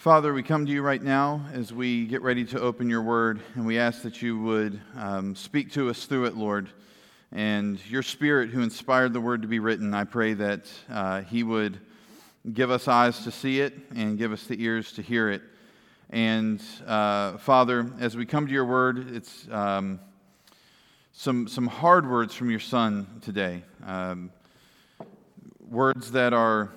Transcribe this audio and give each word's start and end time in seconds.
Father, 0.00 0.32
we 0.32 0.42
come 0.42 0.64
to 0.64 0.72
you 0.72 0.80
right 0.80 1.02
now 1.02 1.44
as 1.52 1.74
we 1.74 2.06
get 2.06 2.22
ready 2.22 2.46
to 2.46 2.58
open 2.58 2.88
your 2.88 3.02
word, 3.02 3.38
and 3.54 3.66
we 3.66 3.78
ask 3.78 4.00
that 4.00 4.22
you 4.22 4.40
would 4.40 4.80
um, 4.96 5.36
speak 5.36 5.72
to 5.72 5.90
us 5.90 6.06
through 6.06 6.24
it, 6.24 6.34
Lord. 6.34 6.70
And 7.32 7.78
your 7.84 8.02
spirit, 8.02 8.48
who 8.48 8.62
inspired 8.62 9.12
the 9.12 9.20
word 9.20 9.42
to 9.42 9.48
be 9.48 9.58
written, 9.58 9.92
I 9.92 10.04
pray 10.04 10.32
that 10.32 10.62
uh, 10.88 11.20
he 11.20 11.42
would 11.42 11.80
give 12.50 12.70
us 12.70 12.88
eyes 12.88 13.24
to 13.24 13.30
see 13.30 13.60
it 13.60 13.74
and 13.94 14.16
give 14.16 14.32
us 14.32 14.44
the 14.44 14.64
ears 14.64 14.90
to 14.92 15.02
hear 15.02 15.28
it. 15.28 15.42
And 16.08 16.62
uh, 16.86 17.36
Father, 17.36 17.92
as 18.00 18.16
we 18.16 18.24
come 18.24 18.46
to 18.46 18.52
your 18.54 18.64
word, 18.64 19.14
it's 19.14 19.46
um, 19.50 20.00
some, 21.12 21.46
some 21.46 21.66
hard 21.66 22.08
words 22.08 22.34
from 22.34 22.48
your 22.48 22.58
son 22.58 23.20
today. 23.20 23.64
Um, 23.84 24.32
words 25.68 26.12
that 26.12 26.32
are 26.32 26.72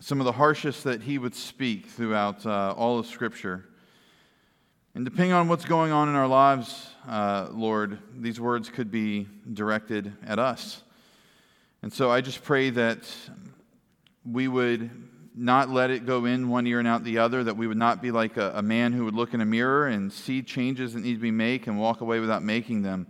some 0.00 0.18
of 0.18 0.24
the 0.24 0.32
harshest 0.32 0.84
that 0.84 1.02
he 1.02 1.18
would 1.18 1.34
speak 1.34 1.86
throughout 1.86 2.44
uh, 2.46 2.74
all 2.76 2.98
of 2.98 3.06
Scripture. 3.06 3.66
And 4.94 5.04
depending 5.04 5.32
on 5.32 5.46
what's 5.46 5.66
going 5.66 5.92
on 5.92 6.08
in 6.08 6.14
our 6.14 6.26
lives, 6.26 6.88
uh, 7.06 7.48
Lord, 7.52 7.98
these 8.18 8.40
words 8.40 8.70
could 8.70 8.90
be 8.90 9.28
directed 9.52 10.12
at 10.26 10.38
us. 10.38 10.82
And 11.82 11.92
so 11.92 12.10
I 12.10 12.22
just 12.22 12.42
pray 12.42 12.70
that 12.70 13.08
we 14.24 14.48
would 14.48 14.90
not 15.34 15.68
let 15.68 15.90
it 15.90 16.06
go 16.06 16.24
in 16.24 16.48
one 16.48 16.66
ear 16.66 16.78
and 16.78 16.88
out 16.88 17.04
the 17.04 17.18
other, 17.18 17.44
that 17.44 17.56
we 17.56 17.66
would 17.66 17.76
not 17.76 18.00
be 18.00 18.10
like 18.10 18.38
a, 18.38 18.52
a 18.56 18.62
man 18.62 18.94
who 18.94 19.04
would 19.04 19.14
look 19.14 19.34
in 19.34 19.42
a 19.42 19.46
mirror 19.46 19.86
and 19.86 20.10
see 20.10 20.42
changes 20.42 20.94
that 20.94 21.02
need 21.02 21.14
to 21.14 21.20
be 21.20 21.30
made 21.30 21.66
and 21.66 21.78
walk 21.78 22.00
away 22.00 22.20
without 22.20 22.42
making 22.42 22.82
them, 22.82 23.06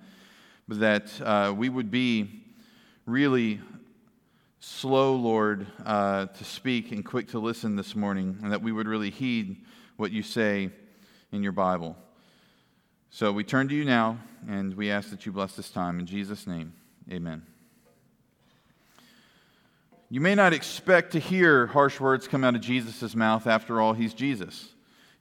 but 0.67 0.81
that 0.81 1.21
uh, 1.23 1.55
we 1.57 1.69
would 1.69 1.91
be 1.91 2.43
really 3.07 3.61
slow, 4.61 5.17
Lord, 5.17 5.67
uh, 5.85 6.27
to 6.27 6.45
speak 6.45 6.93
and 6.93 7.05
quick 7.05 7.29
to 7.29 7.39
listen 7.39 7.77
this 7.77 7.97
morning, 7.97 8.39
and 8.43 8.53
that 8.53 8.63
we 8.63 8.73
would 8.73 8.87
really 8.87 9.11
heed 9.11 9.57
what 9.97 10.13
you 10.13 10.23
say 10.23 10.71
in 11.33 11.43
your 11.43 11.53
Bible. 11.53 11.97
So 13.09 13.33
we 13.33 13.43
turn 13.43 13.69
to 13.69 13.75
you 13.75 13.85
now, 13.85 14.19
and 14.47 14.75
we 14.75 14.91
ask 14.91 15.11
that 15.11 15.25
you 15.25 15.33
bless 15.33 15.57
this 15.57 15.71
time. 15.71 15.99
In 15.99 16.07
Jesus' 16.07 16.47
name, 16.47 16.75
amen. 17.11 17.43
You 20.11 20.21
may 20.21 20.35
not 20.35 20.53
expect 20.53 21.13
to 21.13 21.19
hear 21.19 21.69
harsh 21.69 21.99
words 21.99 22.29
come 22.29 22.45
out 22.45 22.55
of 22.55 22.61
Jesus' 22.61 23.15
mouth. 23.15 23.47
After 23.47 23.81
all, 23.81 23.95
he's 23.95 24.13
Jesus. 24.13 24.69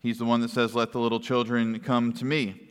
He's 0.02 0.18
the 0.18 0.26
one 0.26 0.42
that 0.42 0.50
says, 0.50 0.76
Let 0.76 0.92
the 0.92 1.00
little 1.00 1.20
children 1.20 1.80
come 1.80 2.12
to 2.14 2.26
me. 2.26 2.69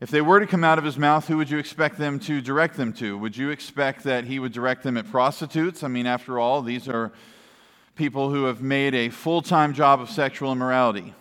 If 0.00 0.10
they 0.10 0.20
were 0.20 0.40
to 0.40 0.46
come 0.46 0.64
out 0.64 0.78
of 0.78 0.84
his 0.84 0.98
mouth, 0.98 1.28
who 1.28 1.36
would 1.36 1.48
you 1.48 1.58
expect 1.58 1.98
them 1.98 2.18
to 2.20 2.40
direct 2.40 2.76
them 2.76 2.92
to? 2.94 3.16
Would 3.16 3.36
you 3.36 3.50
expect 3.50 4.02
that 4.04 4.24
he 4.24 4.40
would 4.40 4.52
direct 4.52 4.82
them 4.82 4.96
at 4.96 5.08
prostitutes? 5.08 5.84
I 5.84 5.88
mean, 5.88 6.06
after 6.06 6.36
all, 6.38 6.62
these 6.62 6.88
are 6.88 7.12
people 7.94 8.28
who 8.28 8.44
have 8.46 8.60
made 8.60 8.92
a 8.96 9.08
full 9.08 9.40
time 9.40 9.72
job 9.72 10.00
of 10.00 10.10
sexual 10.10 10.50
immorality. 10.50 11.14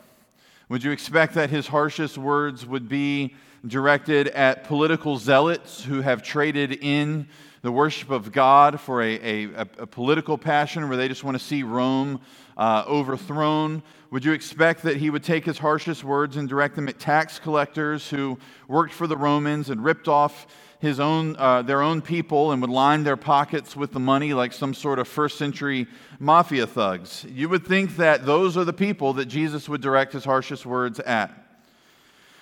Would 0.70 0.84
you 0.84 0.90
expect 0.90 1.36
that 1.36 1.52
his 1.52 1.68
harshest 1.68 2.18
words 2.18 2.66
would 2.66 2.90
be 2.90 3.36
directed 3.68 4.30
at 4.30 4.64
political 4.64 5.18
zealots 5.18 5.84
who 5.84 6.02
have 6.02 6.24
traded 6.24 6.72
in 6.82 7.28
the 7.62 7.72
worship 7.72 8.10
of 8.10 8.32
God 8.32 8.80
for 8.80 9.04
a, 9.04 9.46
a, 9.46 9.52
a 9.78 9.88
political 9.88 10.36
passion 10.36 10.90
where 10.90 10.98
they 10.98 11.08
just 11.08 11.24
want 11.24 11.38
to 11.38 11.44
see 11.44 11.62
Rome 11.62 12.22
uh, 12.58 12.86
overthrown? 12.88 13.84
Would 14.14 14.24
you 14.24 14.34
expect 14.34 14.84
that 14.84 14.98
he 14.98 15.10
would 15.10 15.24
take 15.24 15.44
his 15.44 15.58
harshest 15.58 16.04
words 16.04 16.38
and 16.38 16.48
direct 16.48 16.76
them 16.76 16.88
at 16.88 17.00
tax 17.00 17.40
collectors 17.40 18.12
who 18.12 18.38
worked 18.68 18.94
for 18.94 19.08
the 19.08 19.18
Romans 19.18 19.72
and 19.72 19.84
ripped 19.84 20.08
off 20.08 20.46
his 20.78 21.00
own, 21.00 21.36
uh, 21.40 21.64
their 21.64 21.82
own 21.82 22.00
people 22.00 22.52
and 22.52 22.62
would 22.62 22.70
line 22.70 23.04
their 23.04 23.18
pockets 23.18 23.76
with 23.76 23.92
the 23.92 24.00
money 24.00 24.36
like 24.36 24.54
some 24.54 24.76
sort 24.76 25.00
of 25.00 25.08
first 25.08 25.40
century 25.40 25.88
mafia 26.20 26.68
thugs? 26.68 27.26
You 27.28 27.50
would 27.50 27.66
think 27.66 27.96
that 27.96 28.24
those 28.24 28.56
are 28.56 28.64
the 28.64 28.72
people 28.72 29.14
that 29.14 29.26
Jesus 29.26 29.68
would 29.68 29.82
direct 29.82 30.14
his 30.14 30.26
harshest 30.26 30.64
words 30.64 31.00
at. 31.00 31.32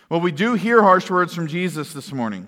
Well, 0.09 0.19
we 0.19 0.33
do 0.33 0.55
hear 0.55 0.81
harsh 0.83 1.09
words 1.09 1.33
from 1.33 1.47
Jesus 1.47 1.93
this 1.93 2.11
morning. 2.11 2.47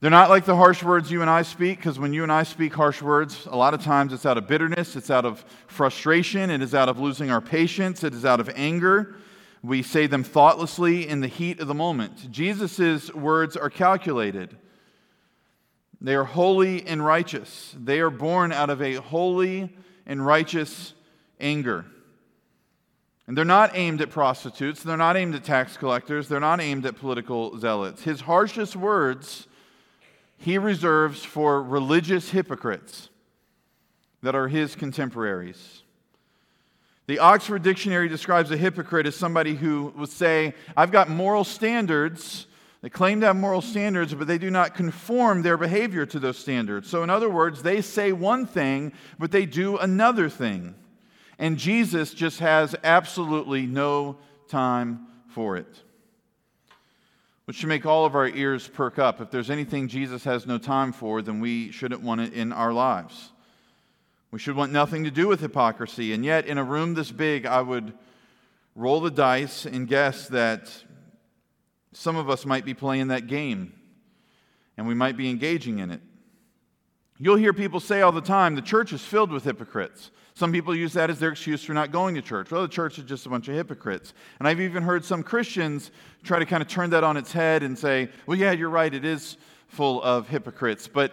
They're 0.00 0.10
not 0.10 0.30
like 0.30 0.46
the 0.46 0.56
harsh 0.56 0.82
words 0.82 1.10
you 1.10 1.20
and 1.20 1.28
I 1.28 1.42
speak, 1.42 1.76
because 1.76 1.98
when 1.98 2.14
you 2.14 2.22
and 2.22 2.32
I 2.32 2.42
speak 2.42 2.72
harsh 2.72 3.02
words, 3.02 3.46
a 3.50 3.56
lot 3.56 3.74
of 3.74 3.82
times 3.82 4.14
it's 4.14 4.24
out 4.24 4.38
of 4.38 4.46
bitterness, 4.46 4.96
it's 4.96 5.10
out 5.10 5.26
of 5.26 5.44
frustration, 5.66 6.48
it 6.48 6.62
is 6.62 6.74
out 6.74 6.88
of 6.88 6.98
losing 6.98 7.30
our 7.30 7.42
patience, 7.42 8.02
it 8.02 8.14
is 8.14 8.24
out 8.24 8.40
of 8.40 8.50
anger. 8.54 9.16
We 9.62 9.82
say 9.82 10.06
them 10.06 10.24
thoughtlessly 10.24 11.06
in 11.06 11.20
the 11.20 11.28
heat 11.28 11.60
of 11.60 11.68
the 11.68 11.74
moment. 11.74 12.30
Jesus' 12.30 13.12
words 13.12 13.58
are 13.58 13.68
calculated. 13.68 14.56
They 16.00 16.14
are 16.14 16.24
holy 16.24 16.86
and 16.86 17.04
righteous. 17.04 17.74
They 17.78 18.00
are 18.00 18.08
born 18.08 18.52
out 18.52 18.70
of 18.70 18.80
a 18.80 18.94
holy 18.94 19.76
and 20.06 20.24
righteous 20.24 20.94
anger. 21.38 21.84
And 23.26 23.36
they're 23.36 23.44
not 23.44 23.72
aimed 23.74 24.00
at 24.00 24.08
prostitutes, 24.08 24.82
they're 24.82 24.96
not 24.96 25.18
aimed 25.18 25.34
at 25.34 25.44
tax 25.44 25.76
collectors, 25.76 26.26
they're 26.26 26.40
not 26.40 26.58
aimed 26.62 26.86
at 26.86 26.96
political 26.96 27.58
zealots. 27.58 28.02
His 28.02 28.22
harshest 28.22 28.76
words 28.76 29.46
he 30.40 30.56
reserves 30.56 31.22
for 31.22 31.62
religious 31.62 32.30
hypocrites 32.30 33.10
that 34.22 34.34
are 34.34 34.48
his 34.48 34.74
contemporaries. 34.74 35.82
The 37.06 37.18
Oxford 37.18 37.62
Dictionary 37.62 38.08
describes 38.08 38.50
a 38.50 38.56
hypocrite 38.56 39.06
as 39.06 39.14
somebody 39.14 39.54
who 39.54 39.92
would 39.96 40.08
say, 40.08 40.54
I've 40.74 40.92
got 40.92 41.10
moral 41.10 41.44
standards. 41.44 42.46
They 42.80 42.88
claim 42.88 43.20
to 43.20 43.26
have 43.26 43.36
moral 43.36 43.60
standards, 43.60 44.14
but 44.14 44.26
they 44.26 44.38
do 44.38 44.50
not 44.50 44.74
conform 44.74 45.42
their 45.42 45.58
behavior 45.58 46.06
to 46.06 46.18
those 46.18 46.38
standards. 46.38 46.88
So, 46.88 47.02
in 47.02 47.10
other 47.10 47.28
words, 47.28 47.62
they 47.62 47.82
say 47.82 48.12
one 48.12 48.46
thing, 48.46 48.94
but 49.18 49.32
they 49.32 49.44
do 49.44 49.76
another 49.76 50.30
thing. 50.30 50.74
And 51.38 51.58
Jesus 51.58 52.14
just 52.14 52.40
has 52.40 52.74
absolutely 52.82 53.66
no 53.66 54.16
time 54.48 55.06
for 55.28 55.58
it 55.58 55.82
which 57.50 57.56
should 57.56 57.68
make 57.68 57.84
all 57.84 58.04
of 58.04 58.14
our 58.14 58.28
ears 58.28 58.68
perk 58.68 58.96
up. 58.96 59.20
If 59.20 59.32
there's 59.32 59.50
anything 59.50 59.88
Jesus 59.88 60.22
has 60.22 60.46
no 60.46 60.56
time 60.56 60.92
for, 60.92 61.20
then 61.20 61.40
we 61.40 61.72
shouldn't 61.72 62.00
want 62.00 62.20
it 62.20 62.32
in 62.32 62.52
our 62.52 62.72
lives. 62.72 63.32
We 64.30 64.38
should 64.38 64.54
want 64.54 64.70
nothing 64.70 65.02
to 65.02 65.10
do 65.10 65.26
with 65.26 65.40
hypocrisy. 65.40 66.12
And 66.12 66.24
yet, 66.24 66.46
in 66.46 66.58
a 66.58 66.62
room 66.62 66.94
this 66.94 67.10
big, 67.10 67.46
I 67.46 67.60
would 67.60 67.92
roll 68.76 69.00
the 69.00 69.10
dice 69.10 69.66
and 69.66 69.88
guess 69.88 70.28
that 70.28 70.72
some 71.92 72.14
of 72.14 72.30
us 72.30 72.46
might 72.46 72.64
be 72.64 72.72
playing 72.72 73.08
that 73.08 73.26
game 73.26 73.72
and 74.76 74.86
we 74.86 74.94
might 74.94 75.16
be 75.16 75.28
engaging 75.28 75.80
in 75.80 75.90
it. 75.90 76.02
You'll 77.18 77.34
hear 77.34 77.52
people 77.52 77.80
say 77.80 78.00
all 78.00 78.12
the 78.12 78.20
time 78.20 78.54
the 78.54 78.62
church 78.62 78.92
is 78.92 79.02
filled 79.02 79.32
with 79.32 79.42
hypocrites. 79.42 80.12
Some 80.40 80.52
people 80.52 80.74
use 80.74 80.94
that 80.94 81.10
as 81.10 81.18
their 81.18 81.32
excuse 81.32 81.62
for 81.62 81.74
not 81.74 81.92
going 81.92 82.14
to 82.14 82.22
church. 82.22 82.50
Well, 82.50 82.62
the 82.62 82.68
church 82.68 82.98
is 82.98 83.04
just 83.04 83.26
a 83.26 83.28
bunch 83.28 83.48
of 83.48 83.54
hypocrites. 83.54 84.14
And 84.38 84.48
I've 84.48 84.62
even 84.62 84.82
heard 84.82 85.04
some 85.04 85.22
Christians 85.22 85.90
try 86.24 86.38
to 86.38 86.46
kind 86.46 86.62
of 86.62 86.68
turn 86.68 86.88
that 86.90 87.04
on 87.04 87.18
its 87.18 87.30
head 87.30 87.62
and 87.62 87.78
say, 87.78 88.08
well, 88.24 88.38
yeah, 88.38 88.52
you're 88.52 88.70
right, 88.70 88.94
it 88.94 89.04
is 89.04 89.36
full 89.68 90.02
of 90.02 90.30
hypocrites. 90.30 90.88
But 90.88 91.12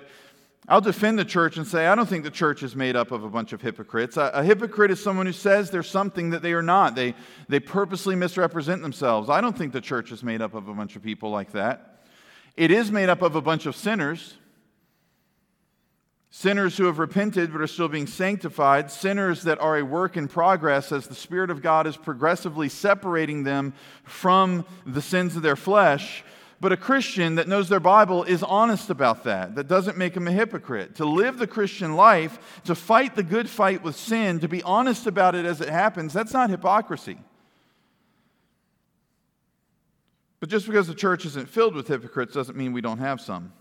I'll 0.69 0.79
defend 0.79 1.19
the 1.19 1.25
church 1.25 1.57
and 1.57 1.67
say, 1.67 1.87
I 1.87 1.95
don't 1.95 2.07
think 2.07 2.23
the 2.23 2.31
church 2.31 2.63
is 2.63 2.73
made 2.73 2.95
up 2.95 3.11
of 3.11 3.25
a 3.25 3.29
bunch 3.29 3.51
of 3.51 3.61
hypocrites. 3.61 4.15
A, 4.15 4.31
a, 4.33 4.43
hypocrite 4.45 4.91
is 4.91 5.03
someone 5.03 5.25
who 5.25 5.33
says 5.33 5.71
they're 5.71 5.83
something 5.83 6.29
that 6.29 6.41
they 6.41 6.53
are 6.53 6.63
not. 6.63 6.95
They, 6.95 7.13
they 7.49 7.59
purposely 7.59 8.15
misrepresent 8.15 8.81
themselves. 8.81 9.29
I 9.29 9.41
don't 9.41 9.57
think 9.57 9.73
the 9.73 9.81
church 9.81 10.13
is 10.13 10.23
made 10.23 10.41
up 10.41 10.53
of 10.53 10.69
a 10.69 10.73
bunch 10.73 10.95
of 10.95 11.03
people 11.03 11.31
like 11.31 11.51
that. 11.51 12.05
It 12.55 12.71
is 12.71 12.93
made 12.93 13.09
up 13.09 13.21
of 13.21 13.35
a 13.35 13.41
bunch 13.41 13.65
of 13.65 13.75
sinners 13.75 14.35
Sinners 16.29 16.77
who 16.77 16.85
have 16.85 16.99
repented 16.99 17.51
but 17.51 17.61
are 17.61 17.67
still 17.67 17.87
being 17.87 18.07
sanctified, 18.07 18.91
sinners 18.91 19.43
that 19.43 19.59
are 19.59 19.77
a 19.77 19.85
work 19.85 20.17
in 20.17 20.27
progress 20.27 20.91
as 20.91 21.07
the 21.07 21.15
Spirit 21.15 21.49
of 21.49 21.61
God 21.61 21.87
is 21.87 21.95
progressively 21.95 22.69
separating 22.69 23.43
them 23.43 23.73
from 24.03 24.65
the 24.85 25.01
sins 25.01 25.35
of 25.35 25.41
their 25.41 25.55
flesh. 25.55 26.23
But 26.59 26.73
a 26.73 26.77
Christian 26.77 27.35
that 27.35 27.47
knows 27.47 27.69
their 27.69 27.79
Bible 27.79 28.23
is 28.23 28.43
honest 28.43 28.89
about 28.89 29.23
that. 29.23 29.55
That 29.55 29.67
doesn't 29.67 29.95
make 29.95 30.15
them 30.15 30.27
a 30.27 30.31
hypocrite. 30.31 30.95
To 30.95 31.05
live 31.05 31.37
the 31.37 31.47
Christian 31.47 31.95
life, 31.95 32.61
to 32.65 32.75
fight 32.75 33.15
the 33.15 33.23
good 33.23 33.47
fight 33.49 33.83
with 33.83 33.95
sin, 33.95 34.39
to 34.39 34.47
be 34.47 34.63
honest 34.63 35.05
about 35.05 35.35
it 35.35 35.45
as 35.45 35.61
it 35.61 35.69
happens, 35.69 36.13
that's 36.13 36.33
not 36.33 36.49
hypocrisy. 36.49 37.17
But 40.39 40.49
just 40.49 40.65
because 40.65 40.87
the 40.87 40.95
church 40.95 41.25
isn't 41.25 41.47
filled 41.47 41.75
with 41.75 41.87
hypocrites 41.87 42.33
doesn't 42.33 42.57
mean 42.57 42.73
we 42.73 42.81
don't 42.81 42.99
have 42.99 43.21
some. 43.21 43.53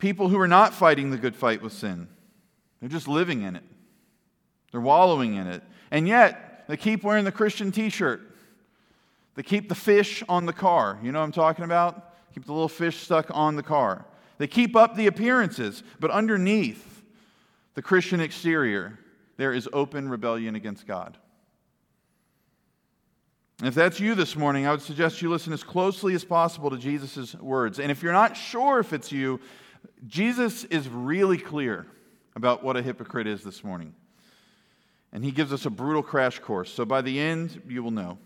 People 0.00 0.28
who 0.28 0.40
are 0.40 0.48
not 0.48 0.74
fighting 0.74 1.10
the 1.10 1.18
good 1.18 1.36
fight 1.36 1.62
with 1.62 1.72
sin, 1.72 2.08
they're 2.80 2.88
just 2.88 3.06
living 3.06 3.42
in 3.42 3.54
it, 3.54 3.64
they're 4.72 4.80
wallowing 4.80 5.34
in 5.34 5.46
it. 5.46 5.62
And 5.92 6.08
yet, 6.08 6.64
they 6.66 6.76
keep 6.76 7.04
wearing 7.04 7.24
the 7.24 7.32
Christian 7.32 7.70
t 7.70 7.90
shirt. 7.90 8.22
They 9.34 9.42
keep 9.42 9.68
the 9.68 9.74
fish 9.74 10.22
on 10.28 10.46
the 10.46 10.52
car. 10.52 10.98
You 11.02 11.12
know 11.12 11.20
what 11.20 11.24
I'm 11.24 11.32
talking 11.32 11.64
about? 11.64 12.14
Keep 12.34 12.46
the 12.46 12.52
little 12.52 12.68
fish 12.68 12.98
stuck 12.98 13.26
on 13.30 13.56
the 13.56 13.62
car. 13.62 14.04
They 14.38 14.46
keep 14.46 14.74
up 14.74 14.96
the 14.96 15.06
appearances, 15.06 15.82
but 15.98 16.10
underneath 16.10 17.02
the 17.74 17.82
Christian 17.82 18.20
exterior, 18.20 18.98
there 19.36 19.52
is 19.52 19.68
open 19.72 20.08
rebellion 20.08 20.54
against 20.54 20.86
God. 20.86 21.16
And 23.58 23.68
if 23.68 23.74
that's 23.74 24.00
you 24.00 24.14
this 24.14 24.36
morning, 24.36 24.66
I 24.66 24.70
would 24.70 24.80
suggest 24.80 25.20
you 25.20 25.28
listen 25.28 25.52
as 25.52 25.62
closely 25.62 26.14
as 26.14 26.24
possible 26.24 26.70
to 26.70 26.78
Jesus' 26.78 27.34
words. 27.34 27.78
And 27.78 27.90
if 27.90 28.02
you're 28.02 28.12
not 28.12 28.36
sure 28.36 28.80
if 28.80 28.92
it's 28.92 29.12
you, 29.12 29.40
Jesus 30.06 30.64
is 30.64 30.88
really 30.88 31.38
clear 31.38 31.86
about 32.34 32.62
what 32.62 32.76
a 32.76 32.82
hypocrite 32.82 33.26
is 33.26 33.42
this 33.42 33.62
morning. 33.62 33.94
And 35.12 35.24
he 35.24 35.30
gives 35.30 35.52
us 35.52 35.66
a 35.66 35.70
brutal 35.70 36.02
crash 36.02 36.38
course. 36.38 36.72
So 36.72 36.84
by 36.84 37.02
the 37.02 37.18
end, 37.18 37.62
you 37.68 37.82
will 37.82 37.90
know. 37.90 38.18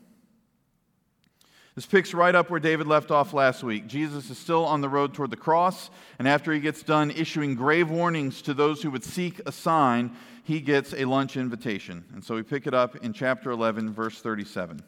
This 1.74 1.86
picks 1.86 2.14
right 2.14 2.34
up 2.34 2.50
where 2.50 2.60
David 2.60 2.86
left 2.86 3.10
off 3.10 3.32
last 3.32 3.64
week. 3.64 3.88
Jesus 3.88 4.30
is 4.30 4.38
still 4.38 4.64
on 4.64 4.80
the 4.80 4.88
road 4.88 5.12
toward 5.12 5.30
the 5.30 5.36
cross, 5.36 5.90
and 6.20 6.28
after 6.28 6.52
he 6.52 6.60
gets 6.60 6.84
done 6.84 7.10
issuing 7.10 7.56
grave 7.56 7.90
warnings 7.90 8.42
to 8.42 8.54
those 8.54 8.80
who 8.80 8.92
would 8.92 9.02
seek 9.02 9.40
a 9.44 9.50
sign, 9.50 10.14
he 10.44 10.60
gets 10.60 10.94
a 10.94 11.04
lunch 11.04 11.36
invitation. 11.36 12.04
And 12.14 12.22
so 12.22 12.36
we 12.36 12.44
pick 12.44 12.68
it 12.68 12.74
up 12.74 12.94
in 12.96 13.12
chapter 13.12 13.50
11, 13.50 13.92
verse 13.92 14.20
37. 14.20 14.84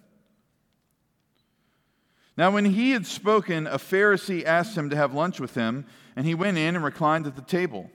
Now, 2.37 2.51
when 2.51 2.67
he 2.67 2.91
had 2.91 3.07
spoken, 3.07 3.67
a 3.67 3.79
Pharisee 3.79 4.45
asked 4.45 4.77
him 4.77 4.91
to 4.91 4.97
have 4.97 5.15
lunch 5.15 5.41
with 5.41 5.55
him, 5.55 5.87
and 6.15 6.27
he 6.27 6.35
went 6.35 6.59
in 6.59 6.75
and 6.75 6.85
reclined 6.85 7.27
at 7.27 7.37
the 7.37 7.43
table. 7.43 7.91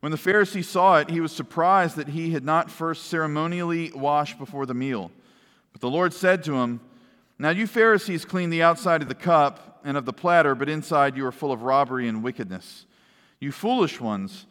When 0.00 0.12
the 0.12 0.18
Pharisee 0.18 0.64
saw 0.64 0.98
it, 0.98 1.10
he 1.10 1.20
was 1.20 1.32
surprised 1.32 1.96
that 1.96 2.08
he 2.08 2.32
had 2.32 2.44
not 2.44 2.70
first 2.70 3.06
ceremonially 3.06 3.92
washed 3.92 4.38
before 4.38 4.66
the 4.66 4.74
meal. 4.74 5.10
But 5.72 5.80
the 5.80 5.90
Lord 5.90 6.12
said 6.12 6.42
to 6.44 6.54
him, 6.54 6.80
now, 7.38 7.50
you 7.50 7.66
Pharisees 7.66 8.24
clean 8.24 8.48
the 8.48 8.62
outside 8.62 9.02
of 9.02 9.08
the 9.08 9.14
cup 9.14 9.80
and 9.84 9.98
of 9.98 10.06
the 10.06 10.12
platter, 10.12 10.54
but 10.54 10.70
inside 10.70 11.16
you 11.16 11.26
are 11.26 11.32
full 11.32 11.52
of 11.52 11.62
robbery 11.62 12.08
and 12.08 12.22
wickedness. 12.22 12.86
You 13.40 13.52
foolish 13.52 14.00
ones, 14.00 14.46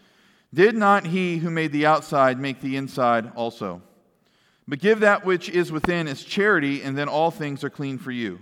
did 0.53 0.75
not 0.75 1.07
he 1.07 1.37
who 1.37 1.49
made 1.49 1.71
the 1.71 1.87
outside 1.87 2.39
make 2.39 2.61
the 2.61 2.77
inside 2.77 3.31
also? 3.35 3.81
But 4.67 4.79
give 4.79 4.99
that 4.99 5.25
which 5.25 5.49
is 5.49 5.71
within 5.71 6.07
as 6.07 6.23
charity, 6.23 6.83
and 6.83 6.95
then 6.95 7.09
all 7.09 7.31
things 7.31 7.63
are 7.63 7.71
clean 7.71 7.97
for 7.97 8.11
you. 8.11 8.39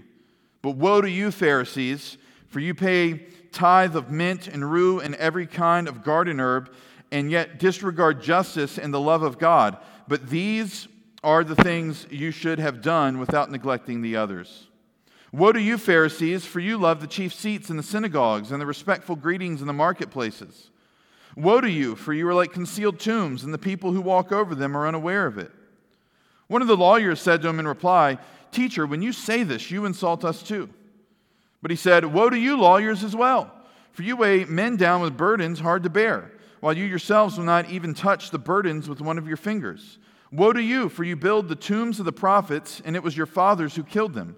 But 0.64 0.78
woe 0.78 1.02
to 1.02 1.10
you, 1.10 1.30
Pharisees, 1.30 2.18
for 2.48 2.60
you 2.60 2.74
pay 2.74 3.26
tithe 3.52 3.96
of 3.96 4.10
mint 4.10 4.48
and 4.48 4.72
rue 4.72 5.00
and 5.00 5.14
every 5.16 5.46
kind 5.46 5.88
of 5.88 6.04
garden 6.04 6.40
herb, 6.40 6.74
and 7.12 7.30
yet 7.30 7.60
disregard 7.60 8.24
justice 8.24 8.80
and 8.80 8.92
the 8.92 9.00
love 9.00 9.22
of 9.22 9.38
God. 9.38 9.78
But 10.08 10.32
these 10.32 10.88
are 11.24 11.44
the 11.44 11.56
things 11.56 12.08
you 12.10 12.32
should 12.32 12.60
have 12.60 12.82
done 12.82 13.20
without 13.20 13.52
neglecting 13.52 14.02
the 14.02 14.16
others. 14.16 14.68
Woe 15.32 15.52
to 15.52 15.62
you, 15.62 15.78
Pharisees, 15.78 16.46
for 16.46 16.60
you 16.60 16.78
love 16.78 17.02
the 17.02 17.08
chief 17.08 17.34
seats 17.34 17.70
in 17.70 17.78
the 17.78 17.84
synagogues 17.84 18.52
and 18.52 18.62
the 18.62 18.66
respectful 18.66 19.16
greetings 19.16 19.62
in 19.62 19.68
the 19.68 19.74
marketplaces. 19.74 20.70
Woe 21.36 21.60
to 21.60 21.70
you, 21.70 21.96
for 21.96 22.14
you 22.14 22.28
are 22.28 22.34
like 22.34 22.54
concealed 22.54 23.00
tombs, 23.00 23.44
and 23.44 23.54
the 23.54 23.58
people 23.58 23.92
who 23.92 24.02
walk 24.02 24.32
over 24.32 24.56
them 24.56 24.78
are 24.78 24.88
unaware 24.88 25.26
of 25.26 25.38
it. 25.38 25.52
One 26.48 26.62
of 26.62 26.68
the 26.68 26.78
lawyers 26.78 27.20
said 27.20 27.42
to 27.42 27.50
him 27.50 27.60
in 27.60 27.68
reply, 27.68 28.20
Teacher, 28.54 28.86
when 28.86 29.02
you 29.02 29.12
say 29.12 29.44
this, 29.44 29.72
you 29.72 29.86
insult 29.86 30.24
us 30.24 30.42
too. 30.42 30.70
But 31.62 31.72
he 31.72 31.78
said, 31.78 32.06
Woe 32.06 32.30
to 32.30 32.38
you, 32.38 32.58
lawyers, 32.58 33.04
as 33.04 33.16
well, 33.16 33.52
for 33.92 34.04
you 34.04 34.16
weigh 34.16 34.46
men 34.46 34.78
down 34.78 35.02
with 35.02 35.18
burdens 35.18 35.60
hard 35.60 35.84
to 35.84 35.90
bear, 35.90 36.32
while 36.60 36.78
you 36.78 36.86
yourselves 36.86 37.38
will 37.38 37.46
not 37.46 37.70
even 37.70 37.94
touch 37.94 38.32
the 38.32 38.40
burdens 38.40 38.88
with 38.88 39.02
one 39.02 39.18
of 39.18 39.28
your 39.28 39.38
fingers. 39.38 39.98
Woe 40.32 40.54
to 40.54 40.62
you, 40.62 40.90
for 40.90 41.04
you 41.04 41.16
build 41.16 41.48
the 41.48 41.56
tombs 41.56 42.00
of 42.00 42.06
the 42.06 42.12
prophets, 42.12 42.82
and 42.86 42.96
it 42.96 43.04
was 43.04 43.18
your 43.18 43.26
fathers 43.26 43.76
who 43.76 43.84
killed 43.84 44.14
them. 44.14 44.36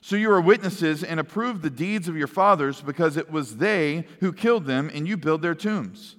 So 0.00 0.16
you 0.16 0.30
are 0.30 0.40
witnesses 0.40 1.02
and 1.02 1.18
approve 1.18 1.62
the 1.62 1.70
deeds 1.70 2.08
of 2.08 2.16
your 2.16 2.26
fathers, 2.26 2.80
because 2.80 3.16
it 3.16 3.30
was 3.30 3.56
they 3.56 4.06
who 4.20 4.32
killed 4.32 4.66
them, 4.66 4.90
and 4.92 5.08
you 5.08 5.16
build 5.16 5.42
their 5.42 5.54
tombs. 5.54 6.16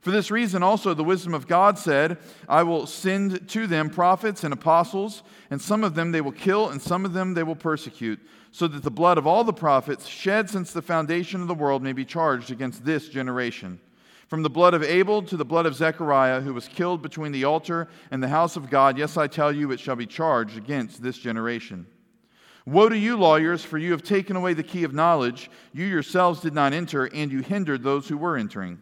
For 0.00 0.12
this 0.12 0.30
reason, 0.30 0.62
also, 0.62 0.94
the 0.94 1.02
wisdom 1.02 1.34
of 1.34 1.48
God 1.48 1.76
said, 1.76 2.18
I 2.48 2.62
will 2.62 2.86
send 2.86 3.48
to 3.48 3.66
them 3.66 3.90
prophets 3.90 4.44
and 4.44 4.54
apostles, 4.54 5.24
and 5.50 5.60
some 5.60 5.82
of 5.82 5.94
them 5.96 6.12
they 6.12 6.20
will 6.20 6.32
kill, 6.32 6.68
and 6.68 6.80
some 6.80 7.04
of 7.04 7.12
them 7.12 7.34
they 7.34 7.42
will 7.42 7.56
persecute, 7.56 8.20
so 8.52 8.68
that 8.68 8.84
the 8.84 8.90
blood 8.90 9.18
of 9.18 9.26
all 9.26 9.42
the 9.42 9.52
prophets 9.52 10.06
shed 10.06 10.48
since 10.48 10.72
the 10.72 10.82
foundation 10.82 11.42
of 11.42 11.48
the 11.48 11.54
world 11.54 11.82
may 11.82 11.92
be 11.92 12.04
charged 12.04 12.52
against 12.52 12.84
this 12.84 13.08
generation. 13.08 13.80
From 14.28 14.42
the 14.42 14.50
blood 14.50 14.74
of 14.74 14.84
Abel 14.84 15.22
to 15.22 15.36
the 15.36 15.44
blood 15.44 15.66
of 15.66 15.74
Zechariah, 15.74 16.42
who 16.42 16.54
was 16.54 16.68
killed 16.68 17.02
between 17.02 17.32
the 17.32 17.44
altar 17.44 17.88
and 18.10 18.22
the 18.22 18.28
house 18.28 18.56
of 18.56 18.70
God, 18.70 18.98
yes, 18.98 19.16
I 19.16 19.26
tell 19.26 19.50
you, 19.50 19.72
it 19.72 19.80
shall 19.80 19.96
be 19.96 20.06
charged 20.06 20.56
against 20.56 21.02
this 21.02 21.18
generation. 21.18 21.86
Woe 22.66 22.90
to 22.90 22.98
you, 22.98 23.16
lawyers, 23.16 23.64
for 23.64 23.78
you 23.78 23.92
have 23.92 24.02
taken 24.02 24.36
away 24.36 24.52
the 24.52 24.62
key 24.62 24.84
of 24.84 24.92
knowledge. 24.92 25.50
You 25.72 25.86
yourselves 25.86 26.40
did 26.40 26.52
not 26.52 26.74
enter, 26.74 27.06
and 27.06 27.32
you 27.32 27.40
hindered 27.40 27.82
those 27.82 28.06
who 28.06 28.18
were 28.18 28.36
entering. 28.36 28.78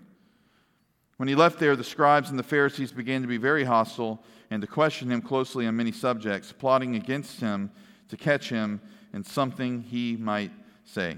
When 1.16 1.28
he 1.28 1.34
left 1.34 1.58
there, 1.58 1.76
the 1.76 1.84
scribes 1.84 2.30
and 2.30 2.38
the 2.38 2.42
Pharisees 2.42 2.92
began 2.92 3.22
to 3.22 3.28
be 3.28 3.38
very 3.38 3.64
hostile 3.64 4.22
and 4.50 4.60
to 4.60 4.68
question 4.68 5.10
him 5.10 5.22
closely 5.22 5.66
on 5.66 5.76
many 5.76 5.92
subjects, 5.92 6.52
plotting 6.52 6.94
against 6.94 7.40
him 7.40 7.70
to 8.08 8.16
catch 8.16 8.50
him 8.50 8.80
in 9.12 9.24
something 9.24 9.82
he 9.82 10.16
might 10.16 10.52
say. 10.84 11.16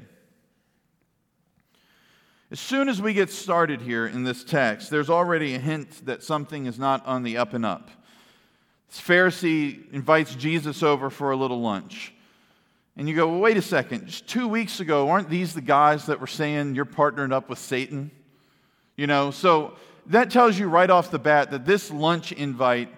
As 2.51 2.61
soon 2.61 2.89
as 2.89 3.03
we 3.03 3.13
get 3.13 3.29
started 3.29 3.83
here 3.83 4.07
in 4.07 4.25
this 4.25 4.43
text, 4.43 4.89
there's 4.89 5.11
already 5.11 5.55
a 5.55 5.59
hint 5.59 6.07
that 6.07 6.23
something 6.23 6.65
is 6.65 6.79
not 6.79 7.05
on 7.05 7.23
the 7.23 7.37
up 7.37 7.53
and 7.53 7.67
up. 7.67 7.91
This 8.89 9.01
Pharisee 9.01 9.93
invites 9.93 10.35
Jesus 10.35 10.83
over 10.83 11.11
for 11.11 11.31
a 11.31 11.37
little 11.37 11.61
lunch. 11.61 12.15
And 12.97 13.09
you 13.09 13.15
go, 13.15 13.29
well, 13.29 13.41
wait 13.41 13.59
a 13.59 13.63
second. 13.63 14.07
Just 14.07 14.27
two 14.27 14.49
weeks 14.49 14.81
ago, 14.81 15.11
aren't 15.11 15.29
these 15.29 15.53
the 15.53 15.61
guys 15.61 16.07
that 16.07 16.21
were 16.21 16.27
saying 16.27 16.75
you're 16.75 16.87
partnered 16.87 17.33
up 17.33 17.51
with 17.51 17.59
Satan? 17.59 18.11
You 18.97 19.07
know, 19.07 19.31
so 19.31 19.75
that 20.09 20.31
tells 20.31 20.59
you 20.59 20.69
right 20.69 20.91
off 20.91 21.11
the 21.11 21.19
bat 21.19 21.51
that 21.51 21.65
this 21.65 21.91
lunch 21.91 22.33
invite 22.33 22.89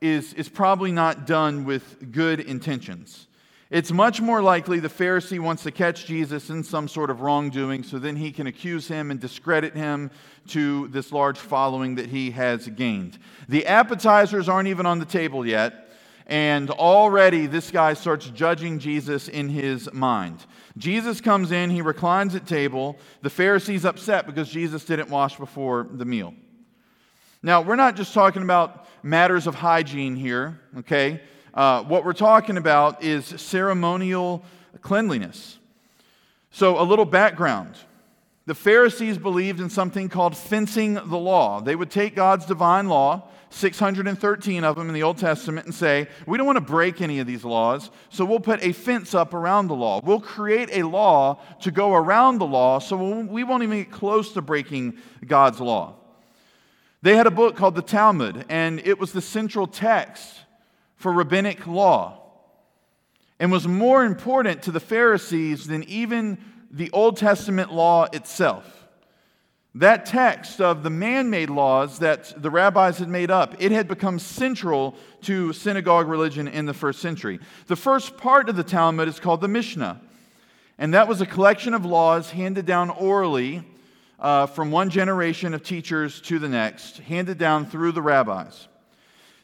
is, 0.00 0.32
is 0.34 0.48
probably 0.48 0.92
not 0.92 1.26
done 1.26 1.64
with 1.64 2.12
good 2.12 2.40
intentions. 2.40 3.26
It's 3.70 3.90
much 3.90 4.20
more 4.20 4.42
likely 4.42 4.80
the 4.80 4.88
Pharisee 4.88 5.40
wants 5.40 5.62
to 5.62 5.70
catch 5.70 6.04
Jesus 6.04 6.50
in 6.50 6.62
some 6.62 6.88
sort 6.88 7.08
of 7.08 7.22
wrongdoing 7.22 7.82
so 7.82 7.98
then 7.98 8.16
he 8.16 8.30
can 8.30 8.46
accuse 8.46 8.86
him 8.86 9.10
and 9.10 9.18
discredit 9.18 9.74
him 9.74 10.10
to 10.48 10.88
this 10.88 11.10
large 11.10 11.38
following 11.38 11.94
that 11.94 12.08
he 12.08 12.32
has 12.32 12.68
gained. 12.68 13.18
The 13.48 13.66
appetizers 13.66 14.46
aren't 14.46 14.68
even 14.68 14.84
on 14.84 14.98
the 14.98 15.06
table 15.06 15.46
yet, 15.46 15.88
and 16.26 16.70
already 16.70 17.46
this 17.46 17.70
guy 17.70 17.94
starts 17.94 18.26
judging 18.28 18.78
Jesus 18.78 19.28
in 19.28 19.48
his 19.48 19.90
mind. 19.90 20.44
Jesus 20.76 21.22
comes 21.22 21.50
in, 21.50 21.70
he 21.70 21.80
reclines 21.80 22.34
at 22.34 22.46
table. 22.46 22.98
The 23.22 23.30
Pharisee's 23.30 23.86
upset 23.86 24.26
because 24.26 24.50
Jesus 24.50 24.84
didn't 24.84 25.08
wash 25.08 25.36
before 25.36 25.88
the 25.90 26.04
meal. 26.04 26.34
Now, 27.44 27.60
we're 27.60 27.76
not 27.76 27.96
just 27.96 28.14
talking 28.14 28.42
about 28.42 28.86
matters 29.02 29.48
of 29.48 29.56
hygiene 29.56 30.14
here, 30.14 30.60
okay? 30.78 31.20
Uh, 31.52 31.82
what 31.82 32.04
we're 32.04 32.12
talking 32.12 32.56
about 32.56 33.02
is 33.02 33.26
ceremonial 33.26 34.44
cleanliness. 34.80 35.58
So, 36.52 36.80
a 36.80 36.84
little 36.84 37.04
background. 37.04 37.74
The 38.46 38.54
Pharisees 38.54 39.18
believed 39.18 39.58
in 39.58 39.70
something 39.70 40.08
called 40.08 40.36
fencing 40.36 40.94
the 40.94 41.18
law. 41.18 41.60
They 41.60 41.74
would 41.74 41.90
take 41.90 42.14
God's 42.14 42.46
divine 42.46 42.88
law, 42.88 43.28
613 43.50 44.62
of 44.62 44.76
them 44.76 44.86
in 44.86 44.94
the 44.94 45.02
Old 45.02 45.18
Testament, 45.18 45.66
and 45.66 45.74
say, 45.74 46.06
We 46.26 46.38
don't 46.38 46.46
want 46.46 46.58
to 46.58 46.60
break 46.60 47.00
any 47.00 47.18
of 47.18 47.26
these 47.26 47.44
laws, 47.44 47.90
so 48.08 48.24
we'll 48.24 48.40
put 48.40 48.62
a 48.62 48.72
fence 48.72 49.14
up 49.14 49.34
around 49.34 49.66
the 49.66 49.74
law. 49.74 50.00
We'll 50.02 50.20
create 50.20 50.70
a 50.72 50.84
law 50.84 51.40
to 51.62 51.72
go 51.72 51.92
around 51.92 52.38
the 52.38 52.46
law 52.46 52.78
so 52.78 52.96
we 52.96 53.42
won't 53.42 53.64
even 53.64 53.78
get 53.78 53.90
close 53.90 54.32
to 54.34 54.42
breaking 54.42 54.98
God's 55.26 55.60
law. 55.60 55.96
They 57.02 57.16
had 57.16 57.26
a 57.26 57.32
book 57.32 57.56
called 57.56 57.74
the 57.74 57.82
Talmud, 57.82 58.46
and 58.48 58.80
it 58.84 58.98
was 58.98 59.12
the 59.12 59.20
central 59.20 59.66
text 59.66 60.42
for 60.94 61.12
rabbinic 61.12 61.66
law 61.66 62.20
and 63.40 63.50
was 63.50 63.66
more 63.66 64.04
important 64.04 64.62
to 64.62 64.70
the 64.70 64.78
Pharisees 64.78 65.66
than 65.66 65.82
even 65.84 66.38
the 66.70 66.90
Old 66.92 67.16
Testament 67.16 67.72
law 67.72 68.06
itself. 68.12 68.86
That 69.74 70.06
text 70.06 70.60
of 70.60 70.84
the 70.84 70.90
man 70.90 71.28
made 71.28 71.50
laws 71.50 71.98
that 71.98 72.40
the 72.40 72.50
rabbis 72.50 72.98
had 72.98 73.08
made 73.08 73.32
up, 73.32 73.56
it 73.58 73.72
had 73.72 73.88
become 73.88 74.20
central 74.20 74.94
to 75.22 75.52
synagogue 75.52 76.06
religion 76.06 76.46
in 76.46 76.66
the 76.66 76.74
first 76.74 77.00
century. 77.00 77.40
The 77.66 77.74
first 77.74 78.16
part 78.16 78.48
of 78.48 78.54
the 78.54 78.62
Talmud 78.62 79.08
is 79.08 79.18
called 79.18 79.40
the 79.40 79.48
Mishnah, 79.48 80.00
and 80.78 80.94
that 80.94 81.08
was 81.08 81.20
a 81.20 81.26
collection 81.26 81.74
of 81.74 81.84
laws 81.84 82.30
handed 82.30 82.64
down 82.64 82.90
orally 82.90 83.64
uh, 84.22 84.46
from 84.46 84.70
one 84.70 84.88
generation 84.88 85.52
of 85.52 85.64
teachers 85.64 86.20
to 86.22 86.38
the 86.38 86.48
next, 86.48 86.98
handed 86.98 87.38
down 87.38 87.66
through 87.66 87.90
the 87.90 88.00
rabbis. 88.00 88.68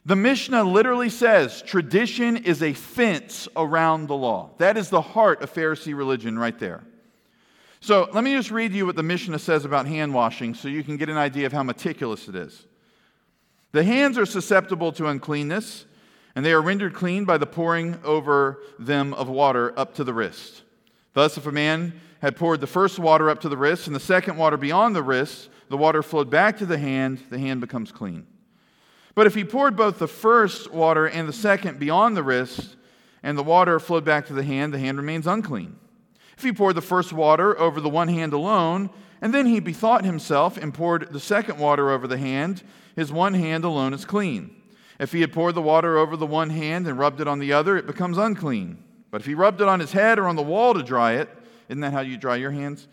The 0.05 0.15
Mishnah 0.15 0.63
literally 0.63 1.09
says 1.09 1.61
tradition 1.61 2.37
is 2.37 2.63
a 2.63 2.71
fence 2.71 3.49
around 3.57 4.07
the 4.07 4.15
law. 4.15 4.51
That 4.57 4.77
is 4.77 4.89
the 4.89 5.01
heart 5.01 5.41
of 5.41 5.53
Pharisee 5.53 5.95
religion 5.95 6.39
right 6.39 6.57
there. 6.57 6.81
So 7.81 8.09
let 8.13 8.23
me 8.23 8.33
just 8.35 8.51
read 8.51 8.71
you 8.71 8.85
what 8.85 8.95
the 8.95 9.03
Mishnah 9.03 9.39
says 9.39 9.65
about 9.65 9.85
hand 9.85 10.13
washing 10.13 10.53
so 10.53 10.69
you 10.69 10.83
can 10.83 10.95
get 10.95 11.09
an 11.09 11.17
idea 11.17 11.45
of 11.45 11.51
how 11.51 11.63
meticulous 11.63 12.29
it 12.29 12.35
is. 12.35 12.65
The 13.73 13.83
hands 13.83 14.17
are 14.17 14.25
susceptible 14.25 14.93
to 14.93 15.07
uncleanness, 15.07 15.85
and 16.35 16.45
they 16.45 16.53
are 16.53 16.61
rendered 16.61 16.93
clean 16.93 17.25
by 17.25 17.37
the 17.37 17.45
pouring 17.45 17.99
over 18.03 18.59
them 18.79 19.13
of 19.13 19.27
water 19.27 19.77
up 19.77 19.95
to 19.95 20.05
the 20.05 20.13
wrist. 20.13 20.63
Thus, 21.13 21.37
if 21.37 21.45
a 21.45 21.51
man 21.51 21.99
had 22.21 22.35
poured 22.35 22.61
the 22.61 22.67
first 22.67 22.99
water 22.99 23.29
up 23.29 23.39
to 23.41 23.49
the 23.49 23.57
wrist 23.57 23.87
and 23.87 23.95
the 23.95 23.99
second 23.99 24.37
water 24.37 24.57
beyond 24.57 24.95
the 24.95 25.03
wrist, 25.03 25.49
the 25.69 25.77
water 25.77 26.03
flowed 26.03 26.29
back 26.29 26.57
to 26.57 26.65
the 26.65 26.77
hand, 26.77 27.19
the 27.29 27.39
hand 27.39 27.61
becomes 27.61 27.91
clean. 27.91 28.25
But 29.15 29.27
if 29.27 29.35
he 29.35 29.43
poured 29.43 29.75
both 29.75 29.99
the 29.99 30.07
first 30.07 30.71
water 30.71 31.05
and 31.05 31.27
the 31.27 31.33
second 31.33 31.79
beyond 31.79 32.15
the 32.15 32.23
wrist, 32.23 32.75
and 33.23 33.37
the 33.37 33.43
water 33.43 33.79
flowed 33.79 34.05
back 34.05 34.27
to 34.27 34.33
the 34.33 34.43
hand, 34.43 34.73
the 34.73 34.79
hand 34.79 34.97
remains 34.97 35.27
unclean. 35.27 35.77
If 36.37 36.43
he 36.43 36.53
poured 36.53 36.75
the 36.75 36.81
first 36.81 37.11
water 37.11 37.59
over 37.59 37.81
the 37.81 37.89
one 37.89 38.07
hand 38.07 38.31
alone, 38.33 38.89
and 39.21 39.33
then 39.33 39.45
he 39.45 39.59
bethought 39.59 40.05
himself 40.05 40.57
and 40.57 40.73
poured 40.73 41.11
the 41.11 41.19
second 41.19 41.59
water 41.59 41.89
over 41.89 42.07
the 42.07 42.17
hand, 42.17 42.63
his 42.95 43.11
one 43.11 43.33
hand 43.33 43.65
alone 43.65 43.93
is 43.93 44.05
clean. 44.05 44.55
If 44.99 45.11
he 45.11 45.21
had 45.21 45.33
poured 45.33 45.55
the 45.55 45.61
water 45.61 45.97
over 45.97 46.15
the 46.15 46.25
one 46.25 46.49
hand 46.49 46.87
and 46.87 46.97
rubbed 46.97 47.21
it 47.21 47.27
on 47.27 47.39
the 47.39 47.53
other, 47.53 47.77
it 47.77 47.87
becomes 47.87 48.17
unclean. 48.17 48.81
But 49.11 49.21
if 49.21 49.27
he 49.27 49.33
rubbed 49.33 49.61
it 49.61 49.67
on 49.67 49.79
his 49.79 49.91
head 49.91 50.19
or 50.19 50.27
on 50.27 50.35
the 50.35 50.41
wall 50.41 50.73
to 50.73 50.83
dry 50.83 51.13
it, 51.13 51.29
isn't 51.69 51.81
that 51.81 51.93
how 51.93 52.01
you 52.01 52.17
dry 52.17 52.35
your 52.35 52.51
hands? 52.51 52.87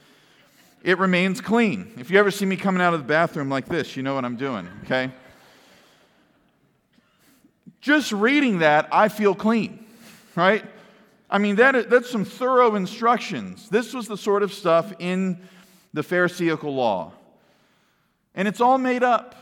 It 0.82 0.98
remains 0.98 1.40
clean. 1.40 1.92
If 1.98 2.10
you 2.10 2.18
ever 2.18 2.30
see 2.30 2.44
me 2.44 2.56
coming 2.56 2.80
out 2.80 2.94
of 2.94 3.00
the 3.00 3.06
bathroom 3.06 3.48
like 3.48 3.66
this, 3.66 3.96
you 3.96 4.02
know 4.02 4.14
what 4.14 4.24
I'm 4.24 4.36
doing, 4.36 4.68
okay? 4.84 5.10
Just 7.80 8.12
reading 8.12 8.60
that, 8.60 8.88
I 8.92 9.08
feel 9.08 9.34
clean, 9.34 9.84
right? 10.36 10.64
I 11.28 11.38
mean, 11.38 11.56
that, 11.56 11.90
that's 11.90 12.10
some 12.10 12.24
thorough 12.24 12.76
instructions. 12.76 13.68
This 13.68 13.92
was 13.92 14.06
the 14.06 14.16
sort 14.16 14.42
of 14.42 14.52
stuff 14.52 14.92
in 14.98 15.40
the 15.92 16.02
Pharisaical 16.02 16.74
law. 16.74 17.12
And 18.34 18.46
it's 18.46 18.60
all 18.60 18.78
made 18.78 19.02
up. 19.02 19.34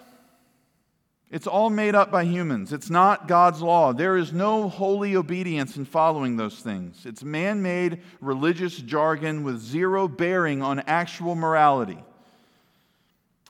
It's 1.34 1.48
all 1.48 1.68
made 1.68 1.96
up 1.96 2.12
by 2.12 2.22
humans. 2.22 2.72
It's 2.72 2.90
not 2.90 3.26
God's 3.26 3.60
law. 3.60 3.92
There 3.92 4.16
is 4.16 4.32
no 4.32 4.68
holy 4.68 5.16
obedience 5.16 5.76
in 5.76 5.84
following 5.84 6.36
those 6.36 6.60
things. 6.60 7.04
It's 7.04 7.24
man 7.24 7.60
made 7.60 8.02
religious 8.20 8.76
jargon 8.76 9.42
with 9.42 9.58
zero 9.58 10.06
bearing 10.06 10.62
on 10.62 10.78
actual 10.86 11.34
morality. 11.34 11.98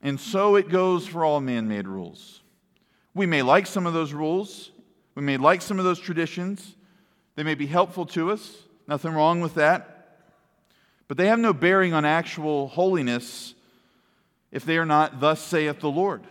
And 0.01 0.19
so 0.19 0.57
it 0.57 0.71
goes 0.71 1.07
for 1.07 1.27
all 1.27 1.43
man 1.43 1.69
made 1.69 1.87
rules. 1.87 2.41
We 3.13 3.27
may 3.27 3.43
like 3.43 3.67
some 3.67 3.87
of 3.87 3.93
those 3.93 4.15
rules, 4.15 4.71
we 5.15 5.23
may 5.23 5.37
like 5.37 5.61
some 5.61 5.79
of 5.79 5.85
those 5.85 6.01
traditions, 6.01 6.77
they 7.37 7.43
may 7.43 7.55
be 7.55 7.67
helpful 7.67 8.07
to 8.07 8.31
us. 8.31 8.63
Nothing 8.89 9.13
wrong 9.13 9.43
with 9.43 9.57
that. 9.57 10.23
But 11.07 11.19
they 11.19 11.27
have 11.27 11.39
no 11.39 11.53
bearing 11.53 11.93
on 11.93 12.07
actual 12.07 12.69
holiness 12.69 13.53
if 14.51 14.65
they 14.65 14.79
are 14.79 14.87
not, 14.87 15.21
thus 15.21 15.39
saith 15.43 15.81
the 15.81 15.91
Lord. 15.91 16.23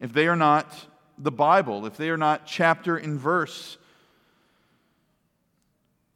If 0.00 0.12
they 0.12 0.28
are 0.28 0.36
not 0.36 0.86
the 1.22 1.30
Bible, 1.30 1.86
if 1.86 1.96
they 1.96 2.10
are 2.10 2.16
not 2.16 2.46
chapter 2.46 2.96
and 2.96 3.18
verse. 3.18 3.78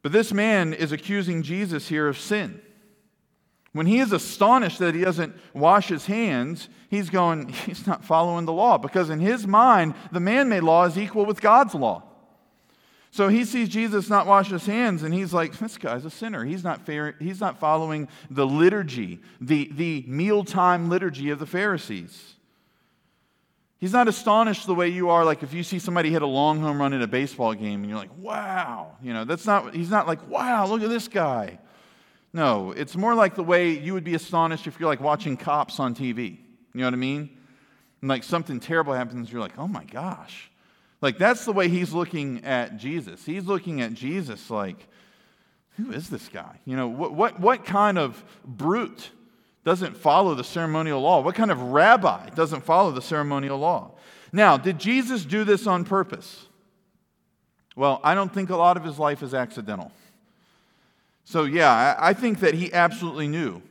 But 0.03 0.13
this 0.13 0.33
man 0.33 0.75
is 0.75 0.93
accusing 0.93 1.43
Jesus 1.43 1.89
here 1.89 2.09
of 2.09 2.19
sin. 2.19 2.61
When 3.73 3.87
he 3.87 3.99
is 3.99 4.13
astonished 4.13 4.79
that 4.79 4.95
he 4.95 5.03
doesn't 5.03 5.35
wash 5.53 5.89
his 5.89 6.07
hands, 6.07 6.69
he's 6.89 7.11
going, 7.11 7.49
he's 7.67 7.87
not 7.87 8.05
following 8.05 8.45
the 8.45 8.53
law 8.53 8.79
because 8.79 9.11
in 9.11 9.21
his 9.21 9.47
mind, 9.47 9.95
the 10.13 10.21
man 10.21 10.49
made 10.49 10.63
law 10.63 10.85
is 10.85 10.97
equal 10.97 11.27
with 11.27 11.41
God's 11.41 11.75
law. 11.75 12.05
So 13.11 13.29
he 13.29 13.45
sees 13.45 13.69
Jesus 13.69 14.11
not 14.11 14.27
wash 14.27 14.51
his 14.51 14.67
hands, 14.67 15.05
and 15.05 15.15
he's 15.15 15.33
like, 15.33 15.57
This 15.57 15.79
guy's 15.79 16.05
a 16.05 16.11
sinner. 16.11 16.45
He's 16.45 16.65
not, 16.65 16.85
fair, 16.85 17.15
he's 17.21 17.41
not 17.41 17.61
following 17.61 18.09
the 18.29 18.45
liturgy, 18.45 19.21
the, 19.41 19.71
the 19.73 20.05
mealtime 20.09 20.89
liturgy 20.89 21.31
of 21.31 21.39
the 21.39 21.47
Pharisees. 21.47 22.34
He's 23.79 23.93
not 23.93 24.09
astonished 24.09 24.67
the 24.67 24.75
way 24.75 24.89
you 24.89 25.11
are, 25.11 25.25
like 25.25 25.43
if 25.43 25.53
you 25.53 25.63
see 25.63 25.79
somebody 25.79 26.11
hit 26.11 26.23
a 26.23 26.27
long 26.27 26.61
home 26.61 26.81
run 26.81 26.93
in 26.93 27.03
a 27.03 27.07
baseball 27.07 27.55
game 27.55 27.81
and 27.81 27.91
you're 27.91 27.99
like, 27.99 28.17
wow. 28.19 28.97
You 29.03 29.13
know, 29.13 29.25
that's 29.25 29.47
not, 29.47 29.75
he's 29.75 29.91
not 29.91 30.07
like, 30.07 30.27
wow, 30.29 30.67
look 30.67 30.83
at 30.83 30.89
this 30.89 31.09
guy. 31.09 31.59
No, 32.33 32.73
it's 32.73 32.97
more 32.97 33.15
like 33.15 33.35
the 33.35 33.43
way 33.43 33.71
you 33.71 33.93
would 33.95 34.05
be 34.05 34.15
astonished 34.15 34.67
if 34.67 34.81
you're 34.81 34.89
like 34.89 35.01
watching 35.01 35.37
cops 35.37 35.79
on 35.81 35.95
TV. 35.95 36.39
You 36.73 36.81
know 36.81 36.87
what 36.87 36.95
I 36.95 36.97
mean? 36.97 37.37
And 38.01 38.09
like 38.09 38.25
something 38.25 38.59
terrible 38.59 38.93
happens, 38.93 39.31
you're 39.31 39.41
like, 39.41 39.59
oh 39.59 39.69
my 39.69 39.85
gosh. 39.85 40.51
Like, 41.05 41.19
that's 41.19 41.45
the 41.45 41.53
way 41.53 41.69
he's 41.69 41.93
looking 41.93 42.43
at 42.47 42.79
Jesus. 42.79 43.27
He's 43.27 43.45
looking 43.45 43.83
at 43.83 43.93
Jesus 43.93 44.51
like, 44.51 44.89
who 45.77 45.93
is 45.93 46.09
this 46.09 46.29
guy? 46.29 46.61
You 46.65 46.77
know, 46.77 46.89
what, 46.89 47.13
what, 47.13 47.39
what 47.39 47.67
kind 47.67 47.99
of 47.99 48.25
brute 48.43 49.11
doesn't 49.65 49.97
follow 49.97 50.35
the 50.35 50.45
ceremonial 50.45 51.01
law? 51.01 51.21
What 51.21 51.35
kind 51.35 51.51
of 51.51 51.61
rabbi 51.61 52.29
doesn't 52.31 52.65
follow 52.65 52.91
the 52.91 53.03
ceremonial 53.03 53.59
law? 53.59 53.93
Now, 54.33 54.57
did 54.57 54.79
Jesus 54.79 55.25
do 55.25 55.45
this 55.45 55.67
on 55.67 55.85
purpose? 55.85 56.47
Well, 57.77 58.01
I 58.05 58.15
don't 58.15 58.33
think 58.33 58.51
a 58.51 58.57
lot 58.57 58.77
of 58.77 58.85
his 58.85 58.99
life 58.99 59.23
is 59.23 59.35
accidental. 59.35 59.91
So, 61.25 61.45
yeah, 61.45 61.97
I 61.99 62.13
think 62.13 62.41
that 62.41 62.55
he 62.55 62.73
absolutely 62.73 63.27
knew. 63.27 63.63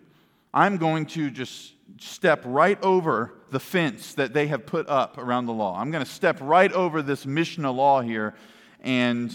I'm 0.53 0.77
going 0.77 1.05
to 1.07 1.29
just 1.29 1.73
step 1.99 2.41
right 2.45 2.81
over 2.83 3.33
the 3.51 3.59
fence 3.59 4.15
that 4.15 4.33
they 4.33 4.47
have 4.47 4.65
put 4.65 4.87
up 4.89 5.17
around 5.17 5.45
the 5.45 5.53
law. 5.53 5.79
I'm 5.79 5.91
going 5.91 6.03
to 6.03 6.09
step 6.09 6.39
right 6.41 6.71
over 6.73 7.01
this 7.01 7.25
Mishnah 7.25 7.71
law 7.71 8.01
here 8.01 8.33
and 8.81 9.31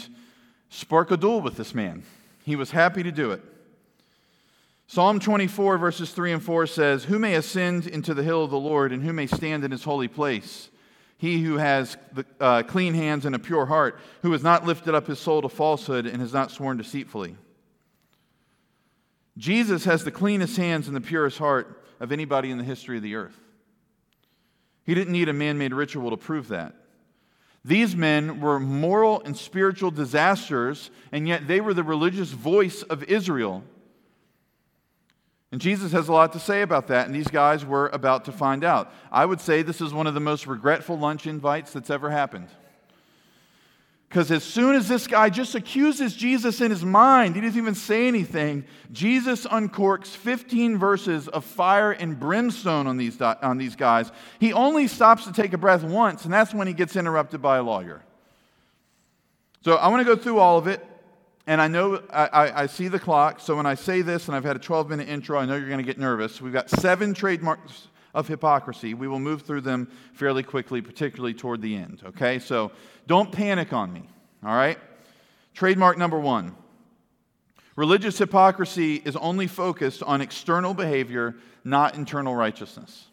spark 0.68 1.10
a 1.12 1.16
duel 1.16 1.40
with 1.40 1.56
this 1.56 1.74
man. 1.74 2.02
He 2.44 2.56
was 2.56 2.72
happy 2.72 3.02
to 3.02 3.12
do 3.12 3.30
it. 3.30 3.42
Psalm 4.90 5.20
24, 5.20 5.76
verses 5.76 6.12
3 6.12 6.32
and 6.32 6.42
4 6.42 6.66
says, 6.66 7.04
Who 7.04 7.18
may 7.18 7.34
ascend 7.34 7.86
into 7.86 8.14
the 8.14 8.22
hill 8.22 8.42
of 8.42 8.50
the 8.50 8.58
Lord, 8.58 8.90
and 8.90 9.02
who 9.02 9.12
may 9.12 9.26
stand 9.26 9.62
in 9.62 9.70
his 9.70 9.84
holy 9.84 10.08
place? 10.08 10.70
He 11.18 11.42
who 11.42 11.58
has 11.58 11.98
the, 12.14 12.24
uh, 12.40 12.62
clean 12.62 12.94
hands 12.94 13.26
and 13.26 13.34
a 13.34 13.38
pure 13.38 13.66
heart, 13.66 14.00
who 14.22 14.32
has 14.32 14.42
not 14.42 14.64
lifted 14.64 14.94
up 14.94 15.06
his 15.06 15.18
soul 15.18 15.42
to 15.42 15.50
falsehood 15.50 16.06
and 16.06 16.22
has 16.22 16.32
not 16.32 16.50
sworn 16.50 16.78
deceitfully. 16.78 17.36
Jesus 19.36 19.84
has 19.84 20.04
the 20.04 20.10
cleanest 20.10 20.56
hands 20.56 20.86
and 20.86 20.96
the 20.96 21.02
purest 21.02 21.36
heart 21.36 21.84
of 22.00 22.10
anybody 22.10 22.50
in 22.50 22.56
the 22.56 22.64
history 22.64 22.96
of 22.96 23.02
the 23.02 23.14
earth. 23.14 23.38
He 24.84 24.94
didn't 24.94 25.12
need 25.12 25.28
a 25.28 25.34
man 25.34 25.58
made 25.58 25.74
ritual 25.74 26.08
to 26.10 26.16
prove 26.16 26.48
that. 26.48 26.74
These 27.62 27.94
men 27.94 28.40
were 28.40 28.58
moral 28.58 29.20
and 29.22 29.36
spiritual 29.36 29.90
disasters, 29.90 30.90
and 31.12 31.28
yet 31.28 31.46
they 31.46 31.60
were 31.60 31.74
the 31.74 31.84
religious 31.84 32.30
voice 32.30 32.82
of 32.84 33.02
Israel. 33.02 33.64
And 35.50 35.60
Jesus 35.60 35.92
has 35.92 36.08
a 36.08 36.12
lot 36.12 36.32
to 36.34 36.38
say 36.38 36.60
about 36.60 36.88
that, 36.88 37.06
and 37.06 37.14
these 37.14 37.28
guys 37.28 37.64
were 37.64 37.88
about 37.88 38.26
to 38.26 38.32
find 38.32 38.64
out. 38.64 38.92
I 39.10 39.24
would 39.24 39.40
say 39.40 39.62
this 39.62 39.80
is 39.80 39.94
one 39.94 40.06
of 40.06 40.14
the 40.14 40.20
most 40.20 40.46
regretful 40.46 40.98
lunch 40.98 41.26
invites 41.26 41.72
that's 41.72 41.88
ever 41.88 42.10
happened. 42.10 42.48
Because 44.08 44.30
as 44.30 44.42
soon 44.42 44.74
as 44.74 44.88
this 44.88 45.06
guy 45.06 45.28
just 45.28 45.54
accuses 45.54 46.14
Jesus 46.14 46.62
in 46.62 46.70
his 46.70 46.82
mind, 46.82 47.34
he 47.34 47.42
doesn't 47.42 47.58
even 47.58 47.74
say 47.74 48.08
anything, 48.08 48.64
Jesus 48.90 49.46
uncorks 49.46 50.08
15 50.08 50.78
verses 50.78 51.28
of 51.28 51.44
fire 51.44 51.92
and 51.92 52.18
brimstone 52.18 52.86
on 52.86 52.96
these, 52.96 53.20
on 53.20 53.58
these 53.58 53.76
guys. 53.76 54.10
He 54.38 54.54
only 54.54 54.86
stops 54.86 55.24
to 55.24 55.32
take 55.32 55.52
a 55.52 55.58
breath 55.58 55.82
once, 55.82 56.24
and 56.24 56.32
that's 56.32 56.54
when 56.54 56.66
he 56.66 56.72
gets 56.72 56.96
interrupted 56.96 57.42
by 57.42 57.58
a 57.58 57.62
lawyer. 57.62 58.02
So 59.62 59.74
I 59.74 59.88
want 59.88 60.06
to 60.06 60.16
go 60.16 60.20
through 60.20 60.38
all 60.38 60.56
of 60.56 60.66
it, 60.68 60.84
and 61.48 61.62
I 61.62 61.66
know 61.66 62.02
I, 62.12 62.26
I, 62.26 62.62
I 62.62 62.66
see 62.66 62.88
the 62.88 62.98
clock, 62.98 63.40
so 63.40 63.56
when 63.56 63.64
I 63.64 63.74
say 63.74 64.02
this, 64.02 64.28
and 64.28 64.36
I've 64.36 64.44
had 64.44 64.54
a 64.54 64.58
12 64.58 64.90
minute 64.90 65.08
intro, 65.08 65.38
I 65.38 65.46
know 65.46 65.56
you're 65.56 65.66
going 65.66 65.78
to 65.78 65.82
get 65.84 65.98
nervous. 65.98 66.42
We've 66.42 66.52
got 66.52 66.68
seven 66.68 67.14
trademarks 67.14 67.88
of 68.14 68.28
hypocrisy. 68.28 68.92
We 68.92 69.08
will 69.08 69.18
move 69.18 69.42
through 69.42 69.62
them 69.62 69.90
fairly 70.12 70.42
quickly, 70.42 70.82
particularly 70.82 71.32
toward 71.32 71.62
the 71.62 71.74
end, 71.74 72.02
okay? 72.04 72.38
So 72.38 72.70
don't 73.06 73.32
panic 73.32 73.72
on 73.72 73.94
me, 73.94 74.02
all 74.44 74.54
right? 74.54 74.78
Trademark 75.54 75.96
number 75.96 76.20
one 76.20 76.54
religious 77.76 78.18
hypocrisy 78.18 78.96
is 78.96 79.16
only 79.16 79.46
focused 79.46 80.02
on 80.02 80.20
external 80.20 80.74
behavior, 80.74 81.34
not 81.64 81.94
internal 81.94 82.36
righteousness. 82.36 83.06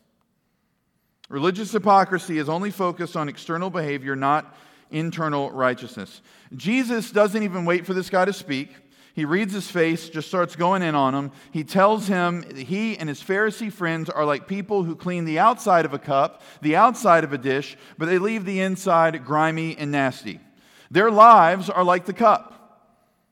Religious 1.30 1.72
hypocrisy 1.72 2.38
is 2.38 2.50
only 2.50 2.70
focused 2.70 3.15
on 3.15 3.30
external 3.30 3.70
behavior, 3.70 4.13
not 4.13 4.54
internal 4.95 5.51
righteousness. 5.51 6.21
Jesus 6.55 7.11
doesn't 7.11 7.43
even 7.43 7.65
wait 7.65 7.85
for 7.85 7.93
this 7.93 8.09
guy 8.09 8.25
to 8.25 8.33
speak. 8.33 8.69
He 9.13 9.25
reads 9.25 9.53
his 9.53 9.69
face, 9.69 10.09
just 10.09 10.27
starts 10.27 10.55
going 10.55 10.81
in 10.81 10.95
on 10.95 11.13
him. 11.13 11.31
He 11.51 11.63
tells 11.63 12.07
him 12.07 12.43
he 12.55 12.97
and 12.97 13.07
his 13.07 13.21
Pharisee 13.21 13.71
friends 13.71 14.09
are 14.09 14.25
like 14.25 14.47
people 14.47 14.83
who 14.83 14.95
clean 14.95 15.23
the 15.23 15.39
outside 15.39 15.85
of 15.85 15.93
a 15.93 15.99
cup, 15.99 16.41
the 16.61 16.75
outside 16.75 17.23
of 17.23 17.31
a 17.31 17.37
dish, 17.37 17.77
but 17.97 18.07
they 18.07 18.17
leave 18.17 18.43
the 18.43 18.59
inside 18.59 19.23
grimy 19.23 19.77
and 19.77 19.91
nasty. 19.91 20.39
Their 20.91 21.11
lives 21.11 21.69
are 21.69 21.83
like 21.83 22.05
the 22.05 22.13
cup. 22.13 22.51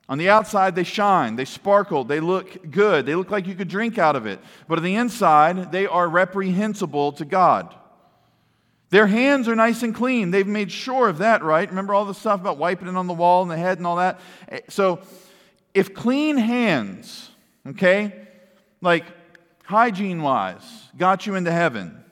On 0.08 0.18
the 0.18 0.28
outside, 0.28 0.74
they 0.74 0.84
shine, 0.84 1.36
they 1.36 1.46
sparkle, 1.46 2.04
they 2.04 2.20
look 2.20 2.70
good, 2.70 3.06
they 3.06 3.14
look 3.14 3.30
like 3.30 3.46
you 3.46 3.54
could 3.54 3.68
drink 3.68 3.98
out 3.98 4.16
of 4.16 4.26
it. 4.26 4.38
But 4.68 4.78
on 4.78 4.84
the 4.84 4.96
inside, 4.96 5.72
they 5.72 5.86
are 5.86 6.08
reprehensible 6.08 7.12
to 7.12 7.24
God. 7.24 7.74
Their 8.94 9.08
hands 9.08 9.48
are 9.48 9.56
nice 9.56 9.82
and 9.82 9.92
clean. 9.92 10.30
They've 10.30 10.46
made 10.46 10.70
sure 10.70 11.08
of 11.08 11.18
that, 11.18 11.42
right? 11.42 11.68
Remember 11.68 11.94
all 11.94 12.04
the 12.04 12.14
stuff 12.14 12.40
about 12.40 12.58
wiping 12.58 12.86
it 12.86 12.94
on 12.94 13.08
the 13.08 13.12
wall 13.12 13.42
and 13.42 13.50
the 13.50 13.56
head 13.56 13.78
and 13.78 13.88
all 13.88 13.96
that? 13.96 14.20
Eh, 14.48 14.60
so 14.68 15.00
if 15.74 15.94
clean 15.94 16.36
hands, 16.36 17.28
okay, 17.66 18.14
like 18.80 19.04
hygiene 19.64 20.22
wise, 20.22 20.62
got 20.96 21.26
you 21.26 21.34
into 21.34 21.50
heaven, 21.50 22.04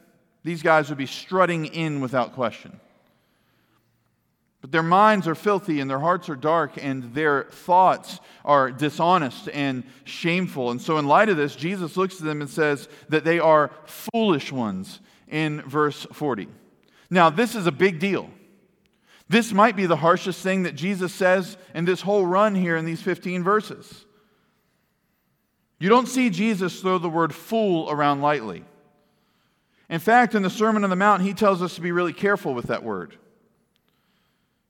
these 0.43 0.61
guys 0.61 0.89
would 0.89 0.99
be 0.99 1.07
strutting 1.07 1.67
in 1.67 2.01
without 2.01 2.33
question. 2.33 2.81
But 4.61 4.73
their 4.73 4.83
minds 4.83 5.29
are 5.29 5.37
filthy 5.37 5.79
and 5.79 5.89
their 5.89 6.01
hearts 6.01 6.29
are 6.29 6.35
dark 6.35 6.83
and 6.83 7.15
their 7.15 7.45
thoughts 7.45 8.19
are 8.45 8.73
dishonest 8.73 9.49
and 9.51 9.85
shameful. 10.03 10.73
And 10.73 10.83
so, 10.83 10.99
in 10.99 11.07
light 11.07 11.29
of 11.29 11.37
this, 11.37 11.55
Jesus 11.55 11.97
looks 11.97 12.17
at 12.17 12.25
them 12.25 12.41
and 12.41 12.51
says 12.51 12.89
that 13.09 13.23
they 13.23 13.39
are 13.39 13.71
foolish 13.87 14.51
ones 14.51 14.99
in 15.29 15.63
verse 15.63 16.09
40. 16.13 16.49
Now, 17.13 17.29
this 17.29 17.55
is 17.55 17.67
a 17.67 17.73
big 17.73 17.99
deal. 17.99 18.31
This 19.29 19.53
might 19.53 19.77
be 19.77 19.85
the 19.85 19.97
harshest 19.97 20.43
thing 20.43 20.63
that 20.63 20.75
Jesus 20.75 21.13
says 21.13 21.59
in 21.75 21.85
this 21.85 22.01
whole 22.01 22.25
run 22.25 22.55
here 22.55 22.75
in 22.75 22.87
these 22.87 23.03
15 23.03 23.45
verses. 23.45 24.07
You 25.79 25.91
don't 25.91 26.09
see 26.09 26.31
Jesus 26.31 26.81
throw 26.81 26.97
the 26.97 27.11
word 27.11 27.35
fool 27.35 27.91
around 27.91 28.23
lightly. 28.23 28.65
In 29.91 30.01
fact, 30.01 30.35
in 30.35 30.41
the 30.43 30.49
Sermon 30.49 30.85
on 30.85 30.91
the 30.91 30.97
Mount, 30.97 31.21
he 31.21 31.35
tells 31.35 31.61
us 31.61 31.75
to 31.75 31.83
be 31.83 31.93
really 31.93 32.15
careful 32.15 32.55
with 32.55 32.69
that 32.69 32.83
word. 32.83 33.19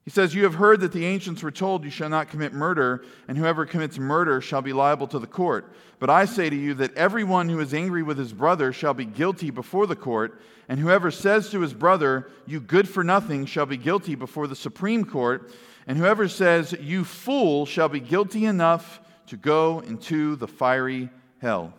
He 0.03 0.11
says, 0.11 0.35
You 0.35 0.43
have 0.43 0.55
heard 0.55 0.81
that 0.81 0.91
the 0.91 1.05
ancients 1.05 1.41
were 1.41 1.51
told, 1.51 1.85
You 1.85 1.89
shall 1.89 2.09
not 2.09 2.29
commit 2.29 2.53
murder, 2.53 3.05
and 3.27 3.37
whoever 3.37 3.65
commits 3.65 3.97
murder 3.97 4.41
shall 4.41 4.61
be 4.61 4.73
liable 4.73 5.07
to 5.07 5.19
the 5.19 5.27
court. 5.27 5.73
But 5.99 6.09
I 6.09 6.25
say 6.25 6.49
to 6.49 6.55
you 6.55 6.73
that 6.75 6.93
everyone 6.95 7.47
who 7.47 7.59
is 7.61 7.73
angry 7.73 8.03
with 8.03 8.17
his 8.17 8.33
brother 8.33 8.73
shall 8.73 8.93
be 8.93 9.05
guilty 9.05 9.49
before 9.49 9.87
the 9.87 9.95
court, 9.95 10.41
and 10.67 10.79
whoever 10.79 11.09
says 11.09 11.49
to 11.51 11.61
his 11.61 11.73
brother, 11.73 12.29
You 12.45 12.59
good 12.59 12.89
for 12.89 13.03
nothing, 13.03 13.45
shall 13.45 13.65
be 13.65 13.77
guilty 13.77 14.15
before 14.15 14.47
the 14.47 14.55
Supreme 14.55 15.05
Court, 15.05 15.49
and 15.87 15.97
whoever 15.97 16.27
says, 16.27 16.73
You 16.73 17.05
fool, 17.05 17.65
shall 17.65 17.89
be 17.89 18.01
guilty 18.01 18.45
enough 18.45 18.99
to 19.27 19.37
go 19.37 19.79
into 19.79 20.35
the 20.35 20.47
fiery 20.47 21.09
hell. 21.39 21.73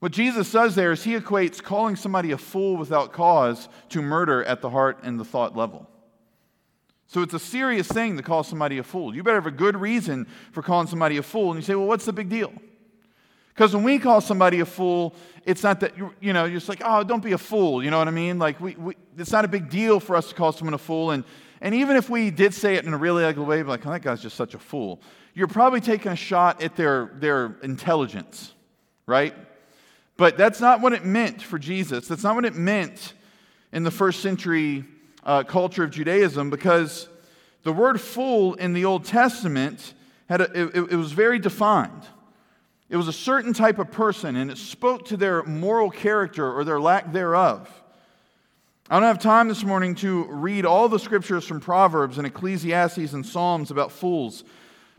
What 0.00 0.12
Jesus 0.12 0.46
says 0.46 0.74
there 0.74 0.92
is 0.92 1.02
he 1.02 1.16
equates 1.16 1.62
calling 1.62 1.96
somebody 1.96 2.30
a 2.30 2.38
fool 2.38 2.76
without 2.76 3.12
cause 3.12 3.68
to 3.88 4.00
murder 4.00 4.44
at 4.44 4.60
the 4.60 4.70
heart 4.70 5.00
and 5.02 5.18
the 5.18 5.24
thought 5.24 5.56
level. 5.56 5.88
So 7.08 7.22
it's 7.22 7.34
a 7.34 7.38
serious 7.38 7.88
thing 7.88 8.16
to 8.18 8.22
call 8.22 8.44
somebody 8.44 8.78
a 8.78 8.82
fool. 8.82 9.14
You 9.14 9.22
better 9.22 9.38
have 9.38 9.46
a 9.46 9.50
good 9.50 9.76
reason 9.76 10.26
for 10.52 10.62
calling 10.62 10.86
somebody 10.86 11.16
a 11.16 11.22
fool. 11.22 11.50
And 11.50 11.56
you 11.56 11.64
say, 11.64 11.74
well, 11.74 11.86
what's 11.86 12.04
the 12.04 12.12
big 12.12 12.28
deal? 12.28 12.52
Because 13.48 13.74
when 13.74 13.82
we 13.82 13.98
call 13.98 14.20
somebody 14.20 14.60
a 14.60 14.66
fool, 14.66 15.16
it's 15.44 15.64
not 15.64 15.80
that, 15.80 15.94
you 16.20 16.32
know, 16.32 16.44
you're 16.44 16.58
just 16.58 16.68
like, 16.68 16.82
oh, 16.84 17.02
don't 17.02 17.24
be 17.24 17.32
a 17.32 17.38
fool. 17.38 17.82
You 17.82 17.90
know 17.90 17.98
what 17.98 18.06
I 18.06 18.12
mean? 18.12 18.38
Like, 18.38 18.60
we, 18.60 18.76
we, 18.76 18.94
it's 19.16 19.32
not 19.32 19.44
a 19.44 19.48
big 19.48 19.68
deal 19.68 19.98
for 19.98 20.14
us 20.14 20.28
to 20.28 20.34
call 20.34 20.52
someone 20.52 20.74
a 20.74 20.78
fool. 20.78 21.10
And, 21.10 21.24
and 21.60 21.74
even 21.74 21.96
if 21.96 22.08
we 22.08 22.30
did 22.30 22.54
say 22.54 22.76
it 22.76 22.84
in 22.84 22.94
a 22.94 22.96
really 22.96 23.24
ugly 23.24 23.44
way, 23.44 23.62
like, 23.64 23.84
oh, 23.84 23.90
that 23.90 24.02
guy's 24.02 24.22
just 24.22 24.36
such 24.36 24.54
a 24.54 24.58
fool, 24.60 25.00
you're 25.34 25.48
probably 25.48 25.80
taking 25.80 26.12
a 26.12 26.16
shot 26.16 26.62
at 26.62 26.76
their, 26.76 27.10
their 27.14 27.56
intelligence, 27.62 28.52
right? 29.06 29.34
But 30.18 30.36
that's 30.36 30.60
not 30.60 30.82
what 30.82 30.92
it 30.92 31.04
meant 31.04 31.40
for 31.40 31.58
Jesus. 31.58 32.08
That's 32.08 32.24
not 32.24 32.34
what 32.34 32.44
it 32.44 32.56
meant 32.56 33.14
in 33.72 33.84
the 33.84 33.90
first 33.90 34.20
century 34.20 34.84
uh, 35.24 35.44
culture 35.44 35.84
of 35.84 35.90
Judaism 35.90 36.50
because 36.50 37.08
the 37.62 37.72
word 37.72 38.00
fool 38.00 38.54
in 38.54 38.72
the 38.72 38.84
Old 38.84 39.04
Testament 39.04 39.94
had 40.28 40.40
a, 40.40 40.50
it, 40.52 40.92
it 40.92 40.96
was 40.96 41.12
very 41.12 41.38
defined. 41.38 42.02
It 42.90 42.96
was 42.96 43.06
a 43.06 43.12
certain 43.12 43.52
type 43.52 43.78
of 43.78 43.92
person, 43.92 44.34
and 44.34 44.50
it 44.50 44.58
spoke 44.58 45.06
to 45.06 45.16
their 45.16 45.44
moral 45.44 45.90
character 45.90 46.50
or 46.50 46.64
their 46.64 46.80
lack 46.80 47.12
thereof. 47.12 47.70
I 48.90 48.94
don't 48.94 49.06
have 49.06 49.20
time 49.20 49.48
this 49.48 49.62
morning 49.62 49.94
to 49.96 50.24
read 50.24 50.64
all 50.64 50.88
the 50.88 50.98
scriptures 50.98 51.44
from 51.44 51.60
Proverbs 51.60 52.18
and 52.18 52.26
Ecclesiastes 52.26 53.12
and 53.12 53.24
Psalms 53.24 53.70
about 53.70 53.92
fools, 53.92 54.42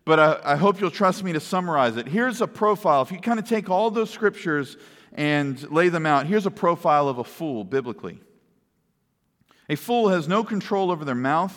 but 0.06 0.20
I, 0.20 0.54
I 0.54 0.56
hope 0.56 0.80
you'll 0.80 0.92
trust 0.92 1.24
me 1.24 1.34
to 1.34 1.40
summarize 1.40 1.98
it. 1.98 2.08
Here's 2.08 2.40
a 2.40 2.48
profile. 2.48 3.02
If 3.02 3.12
you 3.12 3.20
kind 3.20 3.40
of 3.40 3.50
take 3.50 3.70
all 3.70 3.92
those 3.92 4.12
scriptures 4.12 4.78
and 5.14 5.70
lay 5.72 5.90
them 5.90 6.06
out. 6.06 6.26
Here's 6.26 6.46
a 6.46 6.52
profile 6.52 7.08
of 7.08 7.18
a 7.18 7.24
fool 7.24 7.64
biblically 7.64 8.20
a 9.70 9.76
fool 9.76 10.10
has 10.10 10.28
no 10.28 10.44
control 10.44 10.90
over 10.92 11.06
their 11.06 11.14
mouth. 11.14 11.56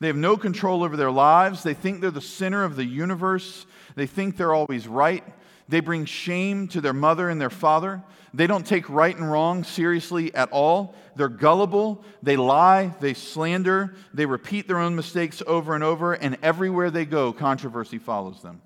They 0.00 0.08
have 0.08 0.16
no 0.16 0.36
control 0.36 0.82
over 0.82 0.96
their 0.96 1.12
lives. 1.12 1.62
They 1.62 1.74
think 1.74 2.00
they're 2.00 2.10
the 2.10 2.20
center 2.20 2.64
of 2.64 2.74
the 2.74 2.84
universe. 2.84 3.66
They 3.94 4.06
think 4.06 4.36
they're 4.36 4.52
always 4.52 4.88
right. 4.88 5.24
They 5.68 5.80
bring 5.80 6.04
shame 6.04 6.68
to 6.68 6.80
their 6.80 6.92
mother 6.92 7.30
and 7.30 7.40
their 7.40 7.50
father. 7.50 8.02
They 8.34 8.48
don't 8.48 8.66
take 8.66 8.90
right 8.90 9.16
and 9.16 9.30
wrong 9.30 9.62
seriously 9.62 10.34
at 10.34 10.50
all. 10.50 10.96
They're 11.14 11.28
gullible. 11.28 12.04
They 12.22 12.36
lie. 12.36 12.92
They 13.00 13.14
slander. 13.14 13.94
They 14.12 14.26
repeat 14.26 14.66
their 14.66 14.78
own 14.78 14.96
mistakes 14.96 15.40
over 15.46 15.74
and 15.74 15.84
over. 15.84 16.14
And 16.14 16.36
everywhere 16.42 16.90
they 16.90 17.04
go, 17.04 17.32
controversy 17.32 17.98
follows 17.98 18.42
them. 18.42 18.60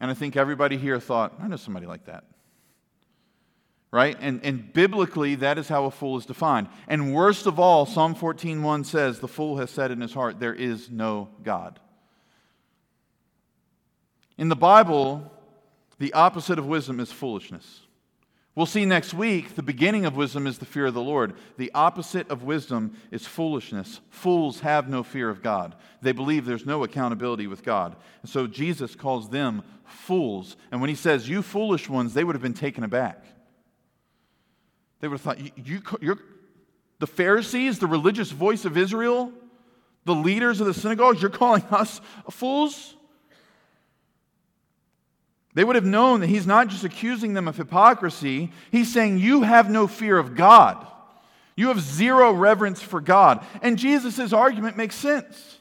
And 0.00 0.10
I 0.10 0.14
think 0.14 0.36
everybody 0.36 0.76
here 0.76 0.98
thought, 1.00 1.34
I 1.40 1.48
know 1.48 1.56
somebody 1.56 1.86
like 1.86 2.06
that. 2.06 2.24
Right? 3.90 4.16
And, 4.20 4.44
and 4.44 4.72
biblically, 4.72 5.36
that 5.36 5.56
is 5.56 5.68
how 5.68 5.84
a 5.84 5.90
fool 5.90 6.18
is 6.18 6.26
defined. 6.26 6.68
And 6.88 7.14
worst 7.14 7.46
of 7.46 7.60
all, 7.60 7.86
Psalm 7.86 8.14
14.1 8.14 8.84
says, 8.86 9.20
the 9.20 9.28
fool 9.28 9.58
has 9.58 9.70
said 9.70 9.92
in 9.92 10.00
his 10.00 10.12
heart, 10.12 10.40
there 10.40 10.54
is 10.54 10.90
no 10.90 11.28
God. 11.44 11.78
In 14.36 14.48
the 14.48 14.56
Bible, 14.56 15.30
the 15.98 16.12
opposite 16.12 16.58
of 16.58 16.66
wisdom 16.66 16.98
is 16.98 17.12
foolishness. 17.12 17.83
We'll 18.54 18.66
see 18.66 18.84
next 18.84 19.12
week 19.12 19.56
the 19.56 19.64
beginning 19.64 20.06
of 20.06 20.14
wisdom 20.14 20.46
is 20.46 20.58
the 20.58 20.64
fear 20.64 20.86
of 20.86 20.94
the 20.94 21.02
Lord. 21.02 21.34
The 21.56 21.72
opposite 21.74 22.30
of 22.30 22.44
wisdom 22.44 22.96
is 23.10 23.26
foolishness. 23.26 24.00
Fools 24.10 24.60
have 24.60 24.88
no 24.88 25.02
fear 25.02 25.28
of 25.28 25.42
God. 25.42 25.74
They 26.02 26.12
believe 26.12 26.44
there's 26.44 26.66
no 26.66 26.84
accountability 26.84 27.48
with 27.48 27.64
God. 27.64 27.96
And 28.22 28.30
so 28.30 28.46
Jesus 28.46 28.94
calls 28.94 29.28
them 29.28 29.62
fools. 29.84 30.56
And 30.70 30.80
when 30.80 30.88
he 30.88 30.94
says, 30.94 31.28
You 31.28 31.42
foolish 31.42 31.88
ones, 31.88 32.14
they 32.14 32.22
would 32.22 32.36
have 32.36 32.42
been 32.42 32.54
taken 32.54 32.84
aback. 32.84 33.24
They 35.00 35.08
would 35.08 35.20
have 35.20 35.20
thought, 35.20 35.40
you, 35.66 35.82
you, 36.00 36.18
the 37.00 37.06
Pharisees, 37.06 37.80
the 37.80 37.86
religious 37.88 38.30
voice 38.30 38.64
of 38.64 38.78
Israel, 38.78 39.32
the 40.04 40.14
leaders 40.14 40.60
of 40.60 40.66
the 40.66 40.74
synagogues, 40.74 41.20
you're 41.20 41.30
calling 41.30 41.64
us 41.70 42.00
fools? 42.30 42.93
They 45.54 45.62
would 45.62 45.76
have 45.76 45.84
known 45.84 46.20
that 46.20 46.28
he's 46.28 46.46
not 46.46 46.68
just 46.68 46.84
accusing 46.84 47.32
them 47.32 47.46
of 47.46 47.56
hypocrisy, 47.56 48.52
he's 48.72 48.92
saying, 48.92 49.18
You 49.18 49.42
have 49.42 49.70
no 49.70 49.86
fear 49.86 50.18
of 50.18 50.34
God. 50.34 50.84
You 51.56 51.68
have 51.68 51.80
zero 51.80 52.32
reverence 52.32 52.82
for 52.82 53.00
God. 53.00 53.44
And 53.62 53.78
Jesus' 53.78 54.32
argument 54.32 54.76
makes 54.76 54.96
sense. 54.96 55.58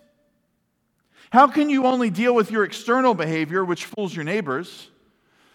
How 1.32 1.48
can 1.48 1.70
you 1.70 1.86
only 1.86 2.10
deal 2.10 2.34
with 2.34 2.50
your 2.50 2.64
external 2.64 3.14
behavior, 3.14 3.64
which 3.64 3.86
fools 3.86 4.16
your 4.16 4.26
neighbors, 4.26 4.90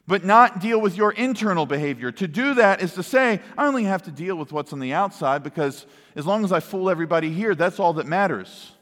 but 0.06 0.24
not 0.24 0.60
deal 0.60 0.80
with 0.80 0.96
your 0.96 1.10
internal 1.10 1.66
behavior? 1.66 2.12
To 2.12 2.28
do 2.28 2.54
that 2.54 2.80
is 2.80 2.94
to 2.94 3.02
say, 3.02 3.40
I 3.56 3.66
only 3.66 3.84
have 3.84 4.04
to 4.04 4.12
deal 4.12 4.36
with 4.36 4.52
what's 4.52 4.72
on 4.72 4.78
the 4.78 4.92
outside 4.92 5.42
because 5.42 5.86
as 6.14 6.26
long 6.26 6.44
as 6.44 6.52
I 6.52 6.60
fool 6.60 6.88
everybody 6.88 7.30
here, 7.30 7.56
that's 7.56 7.80
all 7.80 7.94
that 7.94 8.06
matters 8.06 8.72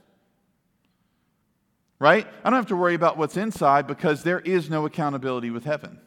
right? 1.98 2.26
I 2.44 2.50
don't 2.50 2.58
have 2.58 2.66
to 2.66 2.76
worry 2.76 2.94
about 2.94 3.16
what's 3.16 3.36
inside 3.36 3.86
because 3.86 4.22
there 4.22 4.40
is 4.40 4.68
no 4.68 4.86
accountability 4.86 5.50
with 5.50 5.64
heaven. 5.64 6.00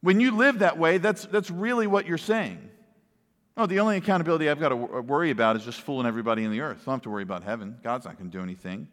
When 0.00 0.20
you 0.20 0.36
live 0.36 0.60
that 0.60 0.78
way, 0.78 0.98
that's, 0.98 1.26
that's 1.26 1.50
really 1.50 1.86
what 1.86 2.06
you're 2.06 2.18
saying. 2.18 2.70
Oh, 3.56 3.66
the 3.66 3.80
only 3.80 3.96
accountability 3.96 4.48
I've 4.48 4.60
got 4.60 4.68
to 4.68 4.76
worry 4.76 5.30
about 5.30 5.56
is 5.56 5.64
just 5.64 5.80
fooling 5.80 6.06
everybody 6.06 6.44
in 6.44 6.52
the 6.52 6.60
earth. 6.60 6.78
I 6.82 6.84
don't 6.84 6.94
have 6.94 7.02
to 7.02 7.10
worry 7.10 7.24
about 7.24 7.42
heaven. 7.42 7.76
God's 7.82 8.04
not 8.04 8.16
going 8.16 8.30
to 8.30 8.36
do 8.36 8.42
anything. 8.42 8.86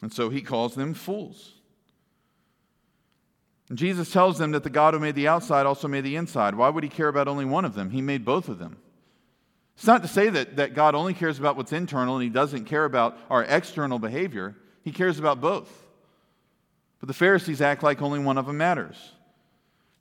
And 0.00 0.12
so 0.12 0.30
he 0.30 0.40
calls 0.40 0.74
them 0.74 0.94
fools. 0.94 1.52
And 3.68 3.76
Jesus 3.76 4.10
tells 4.10 4.38
them 4.38 4.52
that 4.52 4.62
the 4.62 4.70
God 4.70 4.94
who 4.94 5.00
made 5.00 5.16
the 5.16 5.28
outside 5.28 5.66
also 5.66 5.88
made 5.88 6.04
the 6.04 6.16
inside. 6.16 6.54
Why 6.54 6.68
would 6.68 6.84
he 6.84 6.90
care 6.90 7.08
about 7.08 7.28
only 7.28 7.44
one 7.44 7.64
of 7.64 7.74
them? 7.74 7.90
He 7.90 8.00
made 8.00 8.24
both 8.24 8.48
of 8.48 8.58
them. 8.58 8.78
It's 9.76 9.86
not 9.86 10.02
to 10.02 10.08
say 10.08 10.30
that, 10.30 10.56
that 10.56 10.74
God 10.74 10.94
only 10.94 11.12
cares 11.12 11.38
about 11.38 11.56
what's 11.56 11.72
internal 11.72 12.14
and 12.14 12.24
he 12.24 12.30
doesn't 12.30 12.64
care 12.64 12.84
about 12.84 13.18
our 13.28 13.44
external 13.44 13.98
behavior. 13.98 14.56
He 14.82 14.90
cares 14.90 15.18
about 15.18 15.40
both. 15.40 15.70
But 16.98 17.08
the 17.08 17.14
Pharisees 17.14 17.60
act 17.60 17.82
like 17.82 18.00
only 18.00 18.18
one 18.18 18.38
of 18.38 18.46
them 18.46 18.56
matters. 18.56 18.96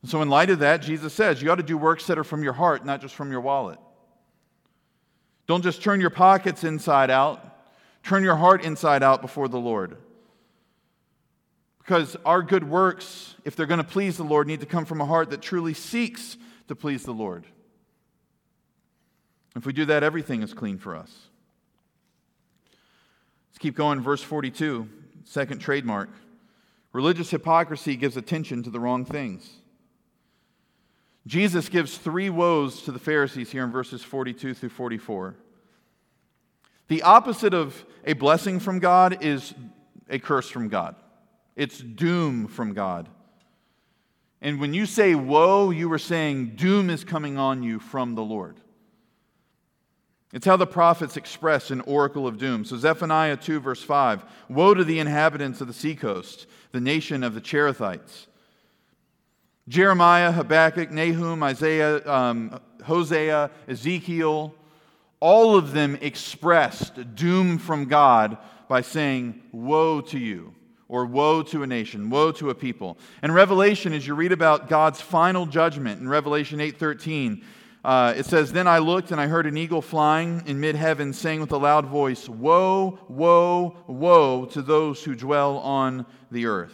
And 0.01 0.09
so, 0.09 0.21
in 0.21 0.29
light 0.29 0.49
of 0.49 0.59
that, 0.59 0.81
Jesus 0.81 1.13
says 1.13 1.41
you 1.41 1.51
ought 1.51 1.55
to 1.55 1.63
do 1.63 1.77
works 1.77 2.07
that 2.07 2.17
are 2.17 2.23
from 2.23 2.43
your 2.43 2.53
heart, 2.53 2.85
not 2.85 3.01
just 3.01 3.15
from 3.15 3.31
your 3.31 3.41
wallet. 3.41 3.79
Don't 5.47 5.63
just 5.63 5.81
turn 5.81 5.99
your 5.99 6.09
pockets 6.09 6.63
inside 6.63 7.09
out, 7.09 7.43
turn 8.03 8.23
your 8.23 8.35
heart 8.35 8.63
inside 8.63 9.03
out 9.03 9.21
before 9.21 9.47
the 9.47 9.59
Lord. 9.59 9.97
Because 11.79 12.15
our 12.25 12.41
good 12.41 12.67
works, 12.67 13.35
if 13.43 13.55
they're 13.55 13.65
going 13.65 13.79
to 13.79 13.83
please 13.83 14.17
the 14.17 14.23
Lord, 14.23 14.47
need 14.47 14.61
to 14.61 14.65
come 14.65 14.85
from 14.85 15.01
a 15.01 15.05
heart 15.05 15.31
that 15.31 15.41
truly 15.41 15.73
seeks 15.73 16.38
to 16.67 16.75
please 16.75 17.03
the 17.03 17.11
Lord. 17.11 17.45
If 19.55 19.65
we 19.65 19.73
do 19.73 19.85
that, 19.85 20.03
everything 20.03 20.43
is 20.43 20.53
clean 20.53 20.77
for 20.77 20.95
us. 20.95 21.11
Let's 23.49 23.59
keep 23.59 23.75
going. 23.75 24.01
Verse 24.01 24.21
42, 24.21 24.89
second 25.23 25.59
trademark. 25.59 26.09
Religious 26.91 27.29
hypocrisy 27.29 27.95
gives 27.95 28.17
attention 28.17 28.63
to 28.63 28.69
the 28.69 28.79
wrong 28.79 29.05
things. 29.05 29.49
Jesus 31.27 31.69
gives 31.69 31.97
three 31.97 32.29
woes 32.29 32.83
to 32.83 32.91
the 32.91 32.99
Pharisees 32.99 33.51
here 33.51 33.63
in 33.63 33.71
verses 33.71 34.03
42 34.03 34.53
through 34.53 34.69
44. 34.69 35.35
The 36.87 37.01
opposite 37.01 37.53
of 37.53 37.83
a 38.05 38.13
blessing 38.13 38.59
from 38.59 38.79
God 38.79 39.23
is 39.23 39.53
a 40.09 40.19
curse 40.19 40.49
from 40.49 40.69
God, 40.69 40.95
it's 41.55 41.79
doom 41.79 42.47
from 42.47 42.73
God. 42.73 43.09
And 44.41 44.59
when 44.59 44.73
you 44.73 44.85
say 44.85 45.15
woe, 45.15 45.71
you 45.71 45.91
are 45.91 45.97
saying 45.97 46.55
doom 46.55 46.89
is 46.89 47.03
coming 47.03 47.37
on 47.37 47.63
you 47.63 47.79
from 47.79 48.13
the 48.13 48.21
Lord. 48.21 48.61
It's 50.36 50.45
how 50.45 50.58
the 50.58 50.67
prophets 50.67 51.15
express 51.15 51.71
an 51.71 51.80
oracle 51.82 52.28
of 52.28 52.38
doom. 52.38 52.65
So, 52.65 52.76
Zephaniah 52.76 53.38
2, 53.38 53.62
verse 53.62 53.82
5 53.82 54.26
Woe 54.50 54.74
to 54.74 54.84
the 54.84 55.00
inhabitants 55.00 55.62
of 55.62 55.67
the 55.67 55.74
seacoast, 55.74 56.45
the 56.74 56.82
nation 56.82 57.24
of 57.24 57.34
the 57.34 57.39
Cherethites. 57.39 58.28
Jeremiah, 59.69 60.34
Habakkuk, 60.34 60.91
Nahum, 60.91 61.41
Isaiah, 61.41 62.06
um, 62.06 62.60
Hosea, 62.84 63.50
Ezekiel, 63.69 64.54
all 65.21 65.56
of 65.56 65.71
them 65.71 65.98
expressed 66.02 67.15
doom 67.15 67.58
from 67.58 67.86
God 67.86 68.38
by 68.67 68.82
saying, 68.82 69.41
Woe 69.54 70.02
to 70.02 70.19
you, 70.19 70.54
or 70.89 71.06
woe 71.06 71.43
to 71.43 71.63
a 71.63 71.67
nation, 71.67 72.10
woe 72.10 72.34
to 72.34 72.50
a 72.50 72.56
people. 72.56 72.98
And 73.21 73.34
Revelation, 73.34 73.93
as 73.93 74.06
you 74.06 74.15
read 74.15 74.34
about 74.34 74.67
God's 74.67 75.00
final 75.00 75.45
judgment 75.45 76.02
in 76.02 76.10
Revelation 76.10 76.60
8:13, 76.60 77.41
Uh, 77.86 78.15
it 78.17 78.26
says, 78.26 78.52
Then 78.52 78.67
I 78.67 78.80
looked 78.80 79.12
and 79.12 79.21
I 79.21 79.28
heard 79.28 79.45
an 79.45 79.58
eagle 79.58 79.84
flying 79.84 80.41
in 80.48 80.60
mid 80.60 80.76
heaven, 80.76 81.13
saying 81.13 81.39
with 81.39 81.52
a 81.52 81.58
loud 81.58 81.86
voice, 81.86 82.28
Woe, 82.28 82.98
woe, 83.08 83.78
woe 83.86 84.45
to 84.45 84.63
those 84.63 85.04
who 85.04 85.13
dwell 85.13 85.60
on 85.60 86.08
the 86.32 86.48
earth. 86.48 86.74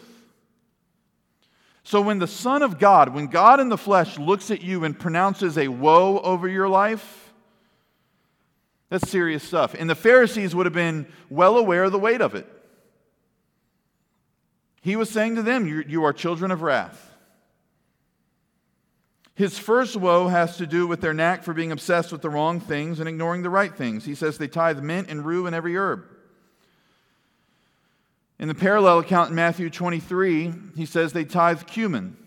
So 1.83 1.99
when 1.99 2.19
the 2.19 2.27
Son 2.27 2.61
of 2.61 2.79
God, 2.79 3.13
when 3.13 3.27
God 3.27 3.59
in 3.59 3.67
the 3.67 3.77
flesh 3.77 4.17
looks 4.17 4.51
at 4.51 4.61
you 4.61 4.85
and 4.85 4.97
pronounces 4.97 5.57
a 5.57 5.67
woe 5.67 6.19
over 6.19 6.47
your 6.47 6.69
life, 6.69 7.33
that's 8.87 9.09
serious 9.09 9.43
stuff. 9.43 9.75
And 9.77 9.89
the 9.89 9.95
Pharisees 9.95 10.55
would 10.55 10.65
have 10.65 10.71
been 10.71 11.11
well 11.29 11.57
aware 11.57 11.83
of 11.83 11.91
the 11.91 11.99
weight 11.99 12.21
of 12.21 12.35
it. 12.35 12.47
He 14.81 14.95
was 14.95 15.09
saying 15.09 15.35
to 15.35 15.41
them, 15.41 15.67
You, 15.67 15.83
you 15.85 16.05
are 16.05 16.13
children 16.13 16.51
of 16.51 16.61
wrath. 16.61 17.10
His 19.33 19.57
first 19.57 19.95
woe 19.95 20.27
has 20.27 20.57
to 20.57 20.67
do 20.67 20.87
with 20.87 21.01
their 21.01 21.13
knack 21.13 21.43
for 21.43 21.53
being 21.53 21.71
obsessed 21.71 22.11
with 22.11 22.21
the 22.21 22.29
wrong 22.29 22.59
things 22.59 22.99
and 22.99 23.07
ignoring 23.07 23.43
the 23.43 23.49
right 23.49 23.73
things. 23.73 24.05
He 24.05 24.15
says 24.15 24.37
they 24.37 24.47
tithe 24.47 24.81
mint 24.81 25.09
and 25.09 25.25
rue 25.25 25.47
and 25.47 25.55
every 25.55 25.75
herb. 25.77 26.05
In 28.39 28.47
the 28.47 28.55
parallel 28.55 28.99
account 28.99 29.29
in 29.29 29.35
Matthew 29.35 29.69
23, 29.69 30.53
he 30.75 30.85
says 30.85 31.13
they 31.13 31.25
tithe 31.25 31.65
cumin. 31.67 32.17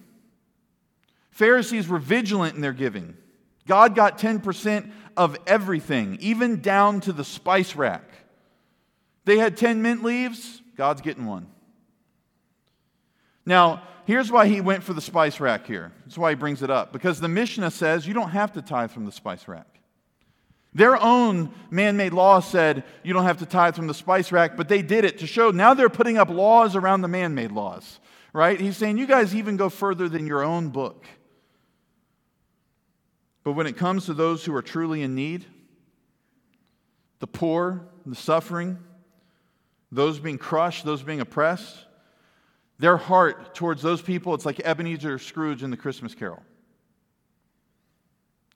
Pharisees 1.31 1.89
were 1.89 1.99
vigilant 1.99 2.55
in 2.55 2.61
their 2.61 2.73
giving. 2.73 3.17
God 3.67 3.95
got 3.95 4.19
10% 4.19 4.93
of 5.17 5.37
everything, 5.47 6.17
even 6.21 6.61
down 6.61 7.01
to 7.01 7.13
the 7.13 7.25
spice 7.25 7.75
rack. 7.75 8.09
They 9.25 9.39
had 9.39 9.57
10 9.57 9.83
mint 9.83 10.05
leaves, 10.05 10.63
God's 10.77 11.01
getting 11.01 11.27
one. 11.27 11.49
Now, 13.47 13.83
here's 14.07 14.31
why 14.31 14.47
he 14.47 14.61
went 14.61 14.83
for 14.83 14.93
the 14.93 15.01
spice 15.01 15.41
rack 15.41 15.67
here. 15.67 15.93
That's 16.05 16.19
why 16.19 16.31
he 16.31 16.37
brings 16.37 16.63
it 16.63 16.71
up. 16.71 16.93
Because 16.93 17.21
the 17.21 17.29
Mishnah 17.29 17.71
says 17.71 18.07
you 18.07 18.15
don't 18.15 18.31
have 18.31 18.53
to 18.55 18.63
tithe 18.63 18.91
from 18.91 19.05
the 19.05 19.13
spice 19.13 19.47
rack. 19.49 19.67
Their 20.75 21.01
own 21.01 21.55
man 21.71 21.97
made 21.97 22.13
law 22.13 22.41
said 22.41 22.83
you 23.05 23.13
don't 23.13 23.25
have 23.25 23.39
to 23.39 23.47
tithe 23.47 23.77
from 23.77 23.87
the 23.87 23.95
spice 23.95 24.33
rack, 24.33 24.57
but 24.57 24.69
they 24.69 24.83
did 24.83 25.05
it 25.05 25.19
to 25.19 25.27
show 25.27 25.51
now 25.51 25.73
they're 25.73 25.89
putting 25.89 26.19
up 26.19 26.29
laws 26.29 26.75
around 26.75 27.03
the 27.03 27.09
man 27.09 27.35
made 27.35 27.53
laws, 27.53 28.01
right? 28.33 28.61
He's 28.61 28.77
saying 28.77 28.99
you 28.99 29.07
guys 29.07 29.35
even 29.35 29.57
go 29.57 29.69
further 29.69 30.09
than 30.09 30.27
your 30.27 30.43
own 30.43 30.71
book. 30.71 31.07
But 33.45 33.53
when 33.53 33.69
it 33.69 33.77
comes 33.77 34.07
to 34.07 34.15
those 34.15 34.45
who 34.45 34.55
are 34.57 34.63
truly 34.63 35.03
in 35.03 35.15
need, 35.15 35.45
the 37.21 37.27
poor, 37.29 37.87
the 38.05 38.17
suffering, 38.17 38.79
those 39.93 40.19
being 40.19 40.39
crushed, 40.39 40.85
those 40.85 41.03
being 41.03 41.21
oppressed, 41.21 41.85
their 42.79 42.97
heart 42.97 43.55
towards 43.55 43.83
those 43.83 44.03
people, 44.03 44.35
it's 44.35 44.45
like 44.45 44.61
Ebenezer 44.61 45.19
Scrooge 45.19 45.63
in 45.63 45.71
the 45.71 45.77
Christmas 45.77 46.15
Carol. 46.15 46.43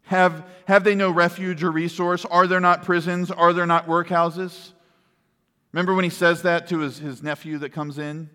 Have, 0.02 0.44
have 0.66 0.84
they 0.84 0.94
no 0.94 1.10
refuge 1.10 1.62
or 1.62 1.70
resource? 1.70 2.24
Are 2.24 2.46
there 2.46 2.60
not 2.60 2.82
prisons? 2.82 3.30
Are 3.30 3.52
there 3.52 3.66
not 3.66 3.86
workhouses? 3.86 4.72
Remember 5.72 5.94
when 5.94 6.04
he 6.04 6.10
says 6.10 6.42
that 6.42 6.66
to 6.68 6.78
his, 6.78 6.98
his 6.98 7.22
nephew 7.22 7.58
that 7.58 7.70
comes 7.70 7.98
in 7.98 8.30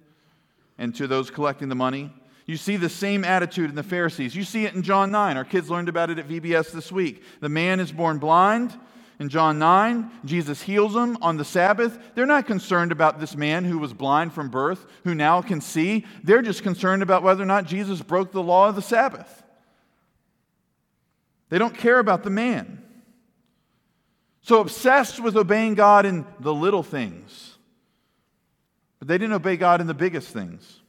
and 0.78 0.94
to 0.96 1.08
those 1.08 1.32
collecting 1.32 1.70
the 1.70 1.76
money? 1.76 2.12
You 2.46 2.58
see 2.58 2.78
the 2.78 2.90
same 2.90 3.24
attitude 3.24 3.70
in 3.70 3.76
the 3.76 3.84
Pharisees. 3.84 4.36
You 4.36 4.44
see 4.44 4.66
it 4.66 4.76
in 4.76 4.84
John 4.84 5.12
9. 5.12 5.38
Our 5.38 5.46
kids 5.46 5.70
learned 5.70 5.90
about 5.90 6.10
it 6.10 6.20
at 6.20 6.28
VBS 6.28 6.72
this 6.72 6.92
week. 6.92 7.24
The 7.40 7.50
man 7.50 7.80
is 7.80 7.92
born 7.92 8.20
blind. 8.20 8.78
In 9.20 9.30
John 9.30 9.60
9, 9.60 10.12
Jesus 10.26 10.62
heals 10.62 10.96
him 10.96 11.18
on 11.22 11.38
the 11.38 11.46
Sabbath. 11.46 11.98
They're 12.16 12.26
not 12.26 12.48
concerned 12.48 12.92
about 12.92 13.20
this 13.20 13.36
man 13.36 13.64
who 13.64 13.78
was 13.78 13.94
blind 13.94 14.34
from 14.34 14.50
birth, 14.50 14.86
who 15.04 15.14
now 15.14 15.42
can 15.42 15.62
see. 15.62 16.06
They're 16.24 16.42
just 16.42 16.64
concerned 16.64 17.04
about 17.04 17.24
whether 17.24 17.44
or 17.44 17.48
not 17.48 17.66
Jesus 17.66 18.02
broke 18.02 18.32
the 18.32 18.44
law 18.44 18.70
of 18.70 18.76
the 18.76 18.82
Sabbath. 18.82 19.44
They 21.50 21.60
don't 21.60 21.78
care 21.78 22.00
about 22.00 22.24
the 22.24 22.30
man. 22.30 22.84
So 24.42 24.60
obsessed 24.60 25.20
with 25.20 25.38
obeying 25.38 25.76
God 25.76 26.06
in 26.06 26.26
the 26.40 26.54
little 26.54 26.84
things. 26.84 27.58
But 29.00 29.08
they 29.08 29.18
didn't 29.18 29.34
obey 29.34 29.58
God 29.58 29.80
in 29.80 29.88
the 29.88 29.94
biggest 29.94 30.30
things. 30.30 30.82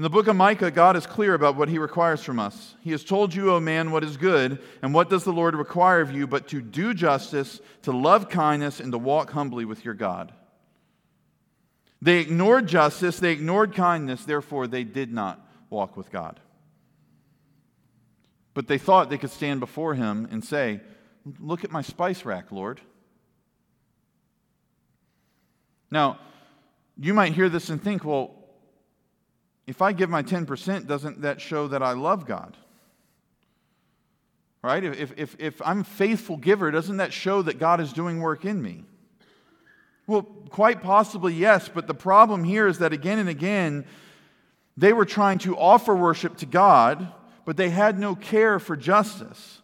In 0.00 0.02
the 0.02 0.08
book 0.08 0.28
of 0.28 0.36
Micah, 0.36 0.70
God 0.70 0.96
is 0.96 1.06
clear 1.06 1.34
about 1.34 1.56
what 1.56 1.68
he 1.68 1.76
requires 1.76 2.24
from 2.24 2.38
us. 2.38 2.74
He 2.80 2.90
has 2.92 3.04
told 3.04 3.34
you, 3.34 3.52
O 3.52 3.60
man, 3.60 3.90
what 3.90 4.02
is 4.02 4.16
good, 4.16 4.58
and 4.80 4.94
what 4.94 5.10
does 5.10 5.24
the 5.24 5.30
Lord 5.30 5.54
require 5.54 6.00
of 6.00 6.10
you 6.10 6.26
but 6.26 6.48
to 6.48 6.62
do 6.62 6.94
justice, 6.94 7.60
to 7.82 7.92
love 7.92 8.30
kindness, 8.30 8.80
and 8.80 8.92
to 8.92 8.96
walk 8.96 9.32
humbly 9.32 9.66
with 9.66 9.84
your 9.84 9.92
God. 9.92 10.32
They 12.00 12.20
ignored 12.20 12.66
justice, 12.66 13.18
they 13.18 13.32
ignored 13.32 13.74
kindness, 13.74 14.24
therefore 14.24 14.66
they 14.66 14.84
did 14.84 15.12
not 15.12 15.46
walk 15.68 15.98
with 15.98 16.10
God. 16.10 16.40
But 18.54 18.68
they 18.68 18.78
thought 18.78 19.10
they 19.10 19.18
could 19.18 19.28
stand 19.28 19.60
before 19.60 19.94
him 19.96 20.26
and 20.30 20.42
say, 20.42 20.80
Look 21.38 21.62
at 21.62 21.70
my 21.70 21.82
spice 21.82 22.24
rack, 22.24 22.50
Lord. 22.50 22.80
Now, 25.90 26.18
you 26.98 27.12
might 27.12 27.34
hear 27.34 27.50
this 27.50 27.68
and 27.68 27.84
think, 27.84 28.02
well, 28.02 28.39
if 29.70 29.80
I 29.80 29.92
give 29.92 30.10
my 30.10 30.22
10%, 30.22 30.86
doesn't 30.86 31.22
that 31.22 31.40
show 31.40 31.68
that 31.68 31.82
I 31.82 31.92
love 31.92 32.26
God? 32.26 32.56
Right? 34.62 34.84
If, 34.84 35.12
if, 35.16 35.36
if 35.38 35.62
I'm 35.64 35.80
a 35.80 35.84
faithful 35.84 36.36
giver, 36.36 36.70
doesn't 36.70 36.98
that 36.98 37.12
show 37.12 37.40
that 37.42 37.58
God 37.58 37.80
is 37.80 37.92
doing 37.92 38.20
work 38.20 38.44
in 38.44 38.60
me? 38.60 38.84
Well, 40.06 40.22
quite 40.22 40.82
possibly, 40.82 41.32
yes, 41.32 41.70
but 41.72 41.86
the 41.86 41.94
problem 41.94 42.44
here 42.44 42.66
is 42.66 42.78
that 42.78 42.92
again 42.92 43.18
and 43.18 43.28
again, 43.28 43.86
they 44.76 44.92
were 44.92 45.04
trying 45.04 45.38
to 45.38 45.56
offer 45.56 45.94
worship 45.94 46.36
to 46.38 46.46
God 46.46 47.12
but 47.50 47.56
they 47.56 47.70
had 47.70 47.98
no 47.98 48.14
care 48.14 48.58
for 48.58 48.76
justice. 48.76 49.59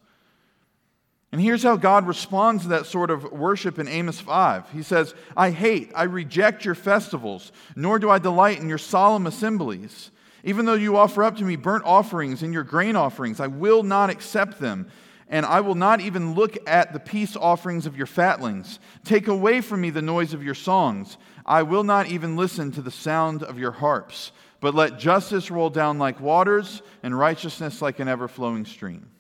And 1.33 1.41
here's 1.41 1.63
how 1.63 1.77
God 1.77 2.07
responds 2.07 2.63
to 2.63 2.69
that 2.71 2.87
sort 2.87 3.11
of 3.11 3.33
worship 3.33 3.79
in 3.79 3.89
Amos 3.89 4.21
5. 4.21 4.71
He 4.71 4.83
says, 4.83 5.15
I 5.37 5.51
hate, 5.51 5.91
I 5.95 6.05
reject 6.05 6.65
your 6.65 6.75
festivals, 6.75 7.53
nor 7.75 7.99
do 7.99 8.09
I 8.09 8.19
delight 8.19 8.61
in 8.61 8.69
your 8.69 8.79
solemn 8.79 9.27
assemblies. 9.27 10.11
Even 10.45 10.65
though 10.65 10.75
you 10.75 10.97
offer 10.97 11.25
up 11.25 11.37
to 11.37 11.45
me 11.45 11.57
burnt 11.57 11.85
offerings 11.85 12.43
and 12.43 12.55
your 12.55 12.63
grain 12.63 12.95
offerings, 12.95 13.41
I 13.41 13.49
will 13.49 13.83
not 13.83 14.11
accept 14.11 14.61
them, 14.61 14.89
and 15.29 15.45
I 15.45 15.61
will 15.61 15.75
not 15.75 16.01
even 16.01 16.35
look 16.35 16.57
at 16.69 16.93
the 16.93 17.01
peace 17.01 17.35
offerings 17.35 17.87
of 17.87 17.97
your 17.97 18.07
fatlings. 18.07 18.79
Take 19.05 19.27
away 19.27 19.61
from 19.61 19.81
me 19.81 19.91
the 19.91 20.03
noise 20.03 20.33
of 20.33 20.45
your 20.45 20.55
songs. 20.55 21.19
I 21.45 21.65
will 21.65 21.85
not 21.85 22.07
even 22.07 22.37
listen 22.37 22.71
to 22.73 22.83
the 22.83 22.93
sound 22.93 23.43
of 23.43 23.59
your 23.59 23.73
harps 23.73 24.31
but 24.61 24.75
let 24.75 24.99
justice 24.99 25.51
roll 25.51 25.71
down 25.71 25.99
like 25.99 26.21
waters 26.21 26.83
and 27.03 27.17
righteousness 27.17 27.83
like 27.83 28.01
an 28.01 28.09
ever 28.09 28.29
flowing 28.29 28.65
stream. 28.65 29.11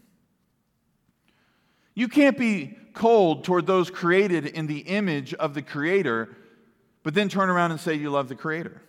You 1.96 2.08
can't 2.08 2.36
be 2.36 2.76
cold 2.92 3.42
toward 3.42 3.66
those 3.66 3.90
created 3.90 4.46
in 4.46 4.66
the 4.66 4.80
image 4.80 5.34
of 5.34 5.54
the 5.54 5.62
Creator, 5.62 6.36
but 7.02 7.14
then 7.14 7.28
turn 7.28 7.48
around 7.48 7.72
and 7.72 7.80
say 7.80 7.94
you 7.94 8.10
love 8.10 8.28
the 8.28 8.36
Creator 8.36 8.80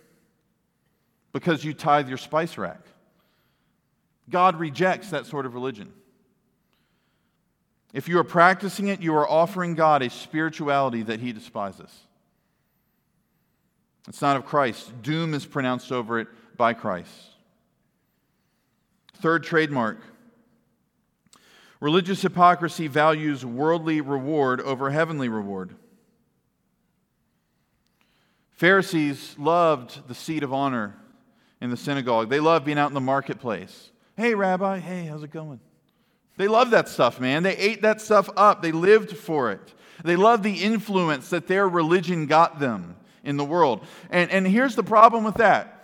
because 1.32 1.64
you 1.64 1.74
tithe 1.74 2.10
your 2.10 2.18
spice 2.18 2.58
rack. 2.58 2.82
God 4.30 4.60
rejects 4.60 5.10
that 5.12 5.26
sort 5.26 5.46
of 5.46 5.54
religion. 5.54 5.94
If 7.94 8.10
you 8.10 8.20
are 8.20 8.26
practicing 8.26 8.90
it, 8.90 9.02
you 9.02 9.16
are 9.16 9.28
offering 9.28 9.74
God 9.74 10.02
a 10.02 10.10
spirituality 10.10 11.04
that 11.04 11.22
He 11.22 11.32
despises. 11.32 11.90
It's 14.10 14.22
not 14.22 14.36
of 14.36 14.46
Christ. 14.46 15.02
Doom 15.02 15.34
is 15.34 15.46
pronounced 15.46 15.94
over 15.94 16.20
it 16.20 16.28
by 16.58 16.74
Christ. 16.74 17.12
Third 19.16 19.44
trademark 19.44 20.00
religious 21.80 22.22
hypocrisy 22.22 22.88
values 22.88 23.46
worldly 23.46 24.02
reward 24.02 24.62
over 24.62 24.90
heavenly 24.90 25.30
reward. 25.30 25.76
Pharisees 28.52 29.36
loved 29.38 30.08
the 30.08 30.16
seat 30.16 30.44
of 30.44 30.52
honor 30.52 30.96
in 31.62 31.70
the 31.70 31.78
synagogue, 31.78 32.30
they 32.30 32.40
loved 32.40 32.66
being 32.66 32.78
out 32.78 32.90
in 32.90 32.94
the 32.94 33.02
marketplace. 33.02 33.92
Hey, 34.16 34.36
Rabbi, 34.36 34.80
hey, 34.80 35.06
how's 35.06 35.24
it 35.24 35.32
going? 35.32 35.60
They 36.38 36.48
loved 36.48 36.72
that 36.72 36.88
stuff, 36.88 37.20
man. 37.20 37.44
They 37.44 37.58
ate 37.58 37.82
that 37.82 38.00
stuff 38.00 38.30
up, 38.36 38.62
they 38.62 38.72
lived 38.72 39.16
for 39.16 39.52
it. 39.52 39.74
They 40.04 40.16
loved 40.16 40.44
the 40.44 40.64
influence 40.64 41.30
that 41.32 41.48
their 41.48 41.68
religion 41.68 42.28
got 42.28 42.60
them 42.60 42.96
in 43.24 43.38
the 43.38 43.46
world. 43.46 43.86
And, 44.12 44.30
and 44.30 44.48
here's 44.48 44.76
the 44.76 44.84
problem 44.84 45.24
with 45.24 45.36
that 45.36 45.77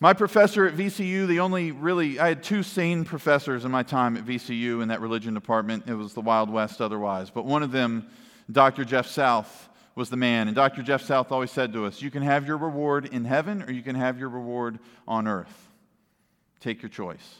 my 0.00 0.12
professor 0.12 0.66
at 0.66 0.74
VCU, 0.74 1.26
the 1.26 1.40
only 1.40 1.72
really, 1.72 2.20
I 2.20 2.28
had 2.28 2.42
two 2.42 2.62
sane 2.62 3.04
professors 3.04 3.64
in 3.64 3.70
my 3.72 3.82
time 3.82 4.16
at 4.16 4.24
VCU 4.24 4.80
in 4.80 4.88
that 4.88 5.00
religion 5.00 5.34
department. 5.34 5.84
It 5.88 5.94
was 5.94 6.14
the 6.14 6.20
Wild 6.20 6.50
West 6.50 6.80
otherwise. 6.80 7.30
But 7.30 7.46
one 7.46 7.64
of 7.64 7.72
them, 7.72 8.06
Dr. 8.50 8.84
Jeff 8.84 9.08
South, 9.08 9.68
was 9.96 10.08
the 10.08 10.16
man. 10.16 10.46
And 10.46 10.54
Dr. 10.54 10.82
Jeff 10.82 11.02
South 11.02 11.32
always 11.32 11.50
said 11.50 11.72
to 11.72 11.84
us, 11.84 12.00
You 12.00 12.12
can 12.12 12.22
have 12.22 12.46
your 12.46 12.58
reward 12.58 13.06
in 13.06 13.24
heaven 13.24 13.64
or 13.64 13.72
you 13.72 13.82
can 13.82 13.96
have 13.96 14.20
your 14.20 14.28
reward 14.28 14.78
on 15.08 15.26
earth. 15.26 15.68
Take 16.60 16.80
your 16.80 16.90
choice. 16.90 17.34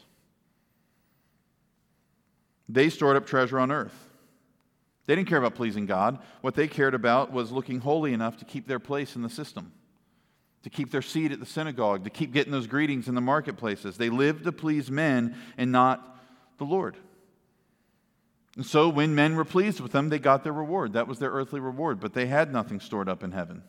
They 2.67 2.89
stored 2.89 3.15
up 3.15 3.25
treasure 3.25 3.57
on 3.57 3.71
earth. 3.71 3.95
They 5.05 5.15
didn't 5.15 5.29
care 5.29 5.39
about 5.39 5.55
pleasing 5.55 5.85
God. 5.85 6.19
What 6.41 6.55
they 6.55 6.67
cared 6.67 6.93
about 6.93 7.31
was 7.31 7.51
looking 7.51 7.79
holy 7.79 8.13
enough 8.13 8.37
to 8.37 8.45
keep 8.45 8.67
their 8.67 8.79
place 8.79 9.15
in 9.15 9.21
the 9.21 9.29
system 9.29 9.71
to 10.63 10.69
keep 10.69 10.91
their 10.91 11.01
seat 11.01 11.31
at 11.31 11.39
the 11.39 11.45
synagogue, 11.45 12.03
to 12.03 12.09
keep 12.09 12.33
getting 12.33 12.51
those 12.51 12.67
greetings 12.67 13.07
in 13.07 13.15
the 13.15 13.21
marketplaces. 13.21 13.97
They 13.97 14.09
lived 14.09 14.43
to 14.43 14.51
please 14.51 14.91
men 14.91 15.35
and 15.57 15.71
not 15.71 16.17
the 16.57 16.65
Lord. 16.65 16.97
And 18.55 18.65
so 18.65 18.89
when 18.89 19.15
men 19.15 19.35
were 19.35 19.45
pleased 19.45 19.79
with 19.79 19.93
them, 19.93 20.09
they 20.09 20.19
got 20.19 20.43
their 20.43 20.53
reward. 20.53 20.93
That 20.93 21.07
was 21.07 21.19
their 21.19 21.31
earthly 21.31 21.61
reward, 21.61 21.99
but 21.99 22.13
they 22.13 22.25
had 22.25 22.51
nothing 22.51 22.79
stored 22.79 23.07
up 23.07 23.23
in 23.23 23.31
heaven. 23.31 23.63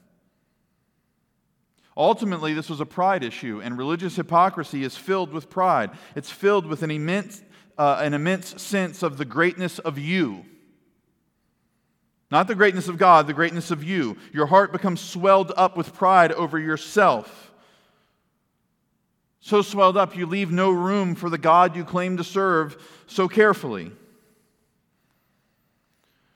Ultimately, 1.96 2.54
this 2.54 2.70
was 2.70 2.80
a 2.80 2.86
pride 2.86 3.22
issue, 3.22 3.60
and 3.62 3.76
religious 3.76 4.16
hypocrisy 4.16 4.82
is 4.82 4.96
filled 4.96 5.32
with 5.32 5.50
pride. 5.50 5.90
It's 6.16 6.30
filled 6.30 6.66
with 6.66 6.82
an 6.82 6.90
immense, 6.90 7.42
uh, 7.76 8.00
an 8.00 8.14
immense 8.14 8.60
sense 8.62 9.02
of 9.02 9.16
the 9.16 9.24
greatness 9.24 9.78
of 9.78 9.98
you. 9.98 10.44
Not 12.30 12.46
the 12.46 12.54
greatness 12.54 12.86
of 12.86 12.96
God, 12.96 13.26
the 13.26 13.32
greatness 13.32 13.70
of 13.70 13.82
you. 13.82 14.16
Your 14.32 14.46
heart 14.46 14.70
becomes 14.72 15.00
swelled 15.00 15.52
up 15.56 15.76
with 15.76 15.94
pride 15.94 16.30
over 16.32 16.58
yourself. 16.58 17.52
So 19.40 19.62
swelled 19.62 19.96
up, 19.96 20.16
you 20.16 20.26
leave 20.26 20.52
no 20.52 20.70
room 20.70 21.14
for 21.14 21.28
the 21.28 21.38
God 21.38 21.74
you 21.74 21.84
claim 21.84 22.18
to 22.18 22.24
serve 22.24 22.76
so 23.06 23.26
carefully. 23.26 23.90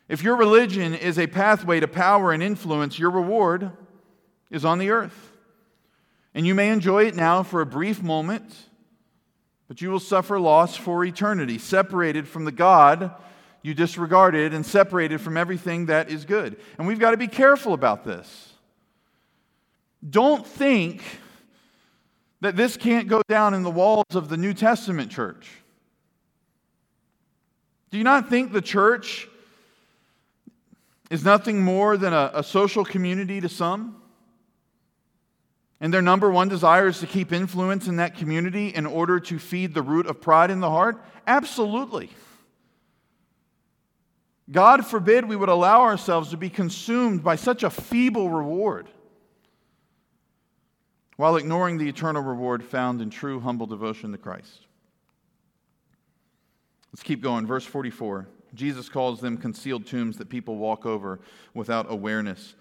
If 0.09 0.23
your 0.23 0.37
religion 0.37 0.95
is 0.95 1.19
a 1.19 1.27
pathway 1.27 1.81
to 1.81 1.89
power 1.89 2.33
and 2.33 2.43
influence, 2.43 2.99
your 2.99 3.11
reward 3.11 3.71
is 4.51 4.65
on 4.65 4.79
the 4.79 4.91
earth. 4.91 5.33
And 6.35 6.47
you 6.47 6.55
may 6.55 6.71
enjoy 6.71 7.05
it 7.05 7.15
now 7.15 7.43
for 7.43 7.61
a 7.61 7.67
brief 7.67 8.03
moment, 8.03 8.55
but 9.69 9.81
you 9.81 9.91
will 9.91 10.01
suffer 10.01 10.41
loss 10.41 10.77
for 10.77 11.05
eternity, 11.05 11.59
separated 11.59 12.27
from 12.27 12.45
the 12.45 12.53
God 12.53 13.13
you 13.65 13.73
disregarded 13.73 14.53
and 14.53 14.65
separated 14.65 15.23
from 15.23 15.39
everything 15.39 15.87
that 15.87 16.11
is 16.11 16.27
good. 16.27 16.61
And 16.77 16.87
we've 16.87 16.99
got 16.99 17.13
to 17.13 17.17
be 17.17 17.27
careful 17.27 17.73
about 17.73 18.05
this. 18.05 18.53
Don't 20.09 20.47
think 20.47 21.03
that 22.43 22.57
this 22.57 22.77
can't 22.77 23.09
go 23.09 23.23
down 23.27 23.55
in 23.55 23.63
the 23.63 23.71
walls 23.71 24.15
of 24.15 24.29
the 24.29 24.37
New 24.37 24.53
Testament 24.53 25.11
church. 25.11 25.51
Do 27.91 27.97
you 27.97 28.05
not 28.05 28.29
think 28.29 28.53
the 28.53 28.61
church 28.61 29.29
is 31.09 31.25
nothing 31.25 31.63
more 31.63 31.97
than 31.97 32.13
a, 32.13 32.33
a 32.35 32.43
social 32.43 32.85
community 32.85 33.41
to 33.41 33.49
some? 33.49 33.97
And 35.81 35.93
their 35.93 36.03
number 36.03 36.31
one 36.31 36.51
desire 36.51 36.89
is 36.89 37.01
to 37.01 37.07
keep 37.07 37.33
influence 37.33 37.89
in 37.89 37.97
that 37.97 38.15
community 38.15 38.69
in 38.69 38.85
order 38.85 39.21
to 39.21 39.39
feed 39.39 39.73
the 39.73 39.83
root 39.83 40.07
of 40.07 40.21
pride 40.21 40.51
in 40.51 40.61
the 40.61 40.69
heart? 40.69 41.03
Absolutely. 41.27 42.11
God 44.51 44.87
forbid 44.87 45.27
we 45.27 45.37
would 45.37 45.49
allow 45.49 45.83
ourselves 45.83 46.31
to 46.31 46.37
be 46.37 46.51
consumed 46.51 47.25
by 47.25 47.37
such 47.37 47.63
a 47.63 47.71
feeble 47.71 48.29
reward 48.29 48.89
while 51.17 51.37
ignoring 51.37 51.79
the 51.79 51.89
eternal 51.89 52.23
reward 52.23 52.63
found 52.63 53.01
in 53.01 53.09
true 53.09 53.41
humble 53.41 53.67
devotion 53.67 54.13
to 54.13 54.19
Christ. 54.19 54.67
Let's 56.93 57.03
keep 57.03 57.23
going. 57.23 57.47
Verse 57.47 57.65
44. 57.65 58.29
Jesus 58.55 58.89
calls 58.89 59.21
them 59.21 59.37
concealed 59.37 59.87
tombs 59.87 60.19
that 60.19 60.29
people 60.29 60.57
walk 60.57 60.87
over 60.87 61.21
without 61.55 61.91
awareness. 61.91 62.55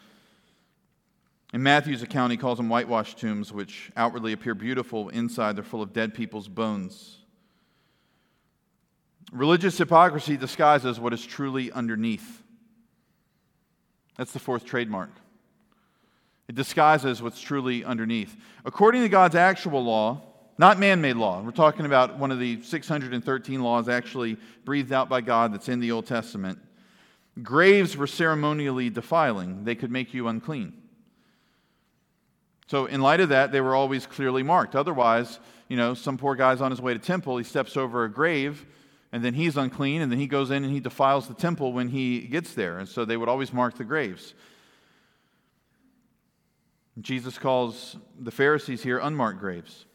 In 1.54 1.62
Matthew's 1.62 2.02
account, 2.02 2.32
he 2.32 2.38
calls 2.38 2.58
them 2.58 2.68
whitewashed 2.68 3.20
tombs, 3.20 3.54
which 3.54 3.92
outwardly 3.96 4.34
appear 4.34 4.56
beautiful. 4.56 5.10
Inside, 5.10 5.56
they're 5.56 5.64
full 5.64 5.84
of 5.84 5.94
dead 5.94 6.16
people's 6.16 6.48
bones. 6.48 7.20
Religious 9.34 9.80
hypocrisy 9.80 10.38
disguises 10.38 11.00
what 11.00 11.12
is 11.12 11.26
truly 11.26 11.72
underneath. 11.72 12.44
That's 14.16 14.32
the 14.32 14.38
fourth 14.38 14.64
trademark. 14.64 15.10
It 16.48 16.54
disguises 16.54 17.20
what's 17.20 17.42
truly 17.42 17.84
underneath. 17.84 18.36
According 18.64 19.02
to 19.02 19.10
God's 19.10 19.34
actual 19.34 19.84
law, 19.84 20.22
not 20.60 20.78
man 20.78 21.02
made 21.02 21.16
law, 21.16 21.42
we're 21.42 21.50
talking 21.50 21.88
about 21.88 22.20
one 22.20 22.32
of 22.32 22.38
the 22.38 22.62
613 22.62 23.64
laws 23.64 23.90
actually 23.90 24.38
breathed 24.66 24.92
out 24.92 25.10
by 25.10 25.20
God 25.22 25.52
that's 25.52 25.68
in 25.68 25.80
the 25.80 25.92
Old 25.92 26.06
Testament. 26.06 26.60
Graves 27.42 27.98
were 27.98 28.06
ceremonially 28.06 28.92
defiling, 28.92 29.64
they 29.64 29.74
could 29.74 29.92
make 29.92 30.14
you 30.14 30.28
unclean. 30.28 30.74
So, 32.68 32.86
in 32.86 33.02
light 33.02 33.20
of 33.20 33.30
that, 33.30 33.52
they 33.52 33.62
were 33.62 33.74
always 33.74 34.06
clearly 34.06 34.44
marked. 34.44 34.76
Otherwise, 34.76 35.40
you 35.70 35.78
know, 35.78 35.96
some 35.96 36.20
poor 36.20 36.36
guy's 36.36 36.62
on 36.62 36.70
his 36.70 36.80
way 36.80 36.94
to 36.94 37.00
temple, 37.00 37.38
he 37.38 37.44
steps 37.44 37.76
over 37.76 38.04
a 38.04 38.12
grave, 38.12 38.64
and 39.14 39.24
then 39.24 39.36
he's 39.36 39.58
unclean, 39.58 40.02
and 40.02 40.12
then 40.12 40.18
he 40.18 40.26
goes 40.26 40.50
in 40.50 40.64
and 40.64 40.74
he 40.74 40.80
defiles 40.80 41.28
the 41.28 41.36
temple 41.36 41.72
when 41.72 41.88
he 41.88 42.22
gets 42.22 42.56
there. 42.56 42.80
And 42.80 42.90
so 42.90 43.06
they 43.06 43.16
would 43.16 43.30
always 43.30 43.54
mark 43.54 43.78
the 43.78 43.84
graves. 43.84 44.34
Jesus 47.00 47.38
calls 47.38 47.96
the 48.20 48.32
Pharisees 48.32 48.82
here 48.82 48.98
unmarked 48.98 49.40
graves. 49.40 49.86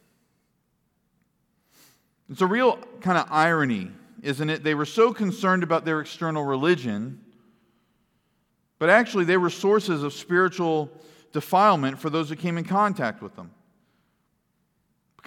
It's 2.31 2.43
a 2.43 2.47
real 2.47 2.79
kind 3.01 3.19
of 3.19 3.27
irony, 3.29 3.91
isn't 4.23 4.51
it? 4.51 4.63
They 4.63 4.77
were 4.77 4.87
so 4.87 5.13
concerned 5.13 5.65
about 5.65 5.85
their 5.85 6.01
external 6.01 6.45
religion, 6.45 7.21
but 8.79 8.89
actually 8.89 9.25
they 9.25 9.37
were 9.37 9.51
sources 9.51 10.05
of 10.05 10.13
spiritual 10.13 10.93
defilement 11.33 11.99
for 11.99 12.09
those 12.09 12.29
who 12.29 12.37
came 12.37 12.57
in 12.57 12.63
contact 12.63 13.21
with 13.21 13.35
them. 13.35 13.51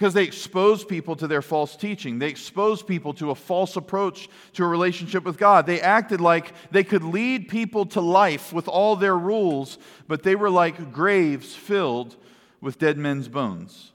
Because 0.02 0.14
they 0.14 0.24
exposed 0.24 0.88
people 0.88 1.14
to 1.14 1.28
their 1.28 1.42
false 1.42 1.76
teaching. 1.76 2.18
They 2.18 2.28
exposed 2.28 2.88
people 2.88 3.14
to 3.14 3.30
a 3.30 3.36
false 3.36 3.76
approach 3.76 4.28
to 4.54 4.64
a 4.64 4.66
relationship 4.66 5.22
with 5.22 5.38
God. 5.38 5.64
They 5.64 5.80
acted 5.80 6.20
like 6.20 6.54
they 6.72 6.82
could 6.82 7.04
lead 7.04 7.46
people 7.46 7.86
to 7.86 8.00
life 8.00 8.52
with 8.52 8.66
all 8.66 8.96
their 8.96 9.16
rules, 9.16 9.78
but 10.08 10.24
they 10.24 10.34
were 10.34 10.50
like 10.50 10.92
graves 10.92 11.54
filled 11.54 12.16
with 12.60 12.80
dead 12.80 12.98
men's 12.98 13.28
bones. 13.28 13.92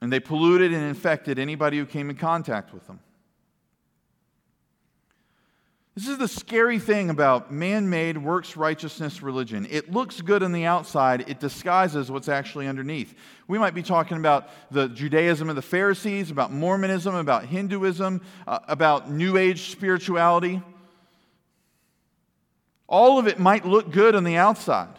And 0.00 0.12
they 0.12 0.18
polluted 0.18 0.72
and 0.72 0.82
infected 0.82 1.38
anybody 1.38 1.78
who 1.78 1.86
came 1.86 2.10
in 2.10 2.16
contact 2.16 2.74
with 2.74 2.88
them. 2.88 2.98
This 5.94 6.08
is 6.08 6.16
the 6.16 6.28
scary 6.28 6.78
thing 6.78 7.10
about 7.10 7.52
man 7.52 7.90
made 7.90 8.16
works 8.16 8.56
righteousness 8.56 9.22
religion. 9.22 9.66
It 9.70 9.92
looks 9.92 10.22
good 10.22 10.42
on 10.42 10.52
the 10.52 10.64
outside, 10.64 11.28
it 11.28 11.38
disguises 11.38 12.10
what's 12.10 12.30
actually 12.30 12.66
underneath. 12.66 13.14
We 13.46 13.58
might 13.58 13.74
be 13.74 13.82
talking 13.82 14.16
about 14.16 14.48
the 14.70 14.88
Judaism 14.88 15.50
of 15.50 15.56
the 15.56 15.60
Pharisees, 15.60 16.30
about 16.30 16.50
Mormonism, 16.50 17.14
about 17.14 17.44
Hinduism, 17.44 18.22
uh, 18.46 18.60
about 18.68 19.10
New 19.10 19.36
Age 19.36 19.70
spirituality. 19.70 20.62
All 22.88 23.18
of 23.18 23.26
it 23.26 23.38
might 23.38 23.66
look 23.66 23.90
good 23.90 24.14
on 24.14 24.24
the 24.24 24.36
outside. 24.36 24.96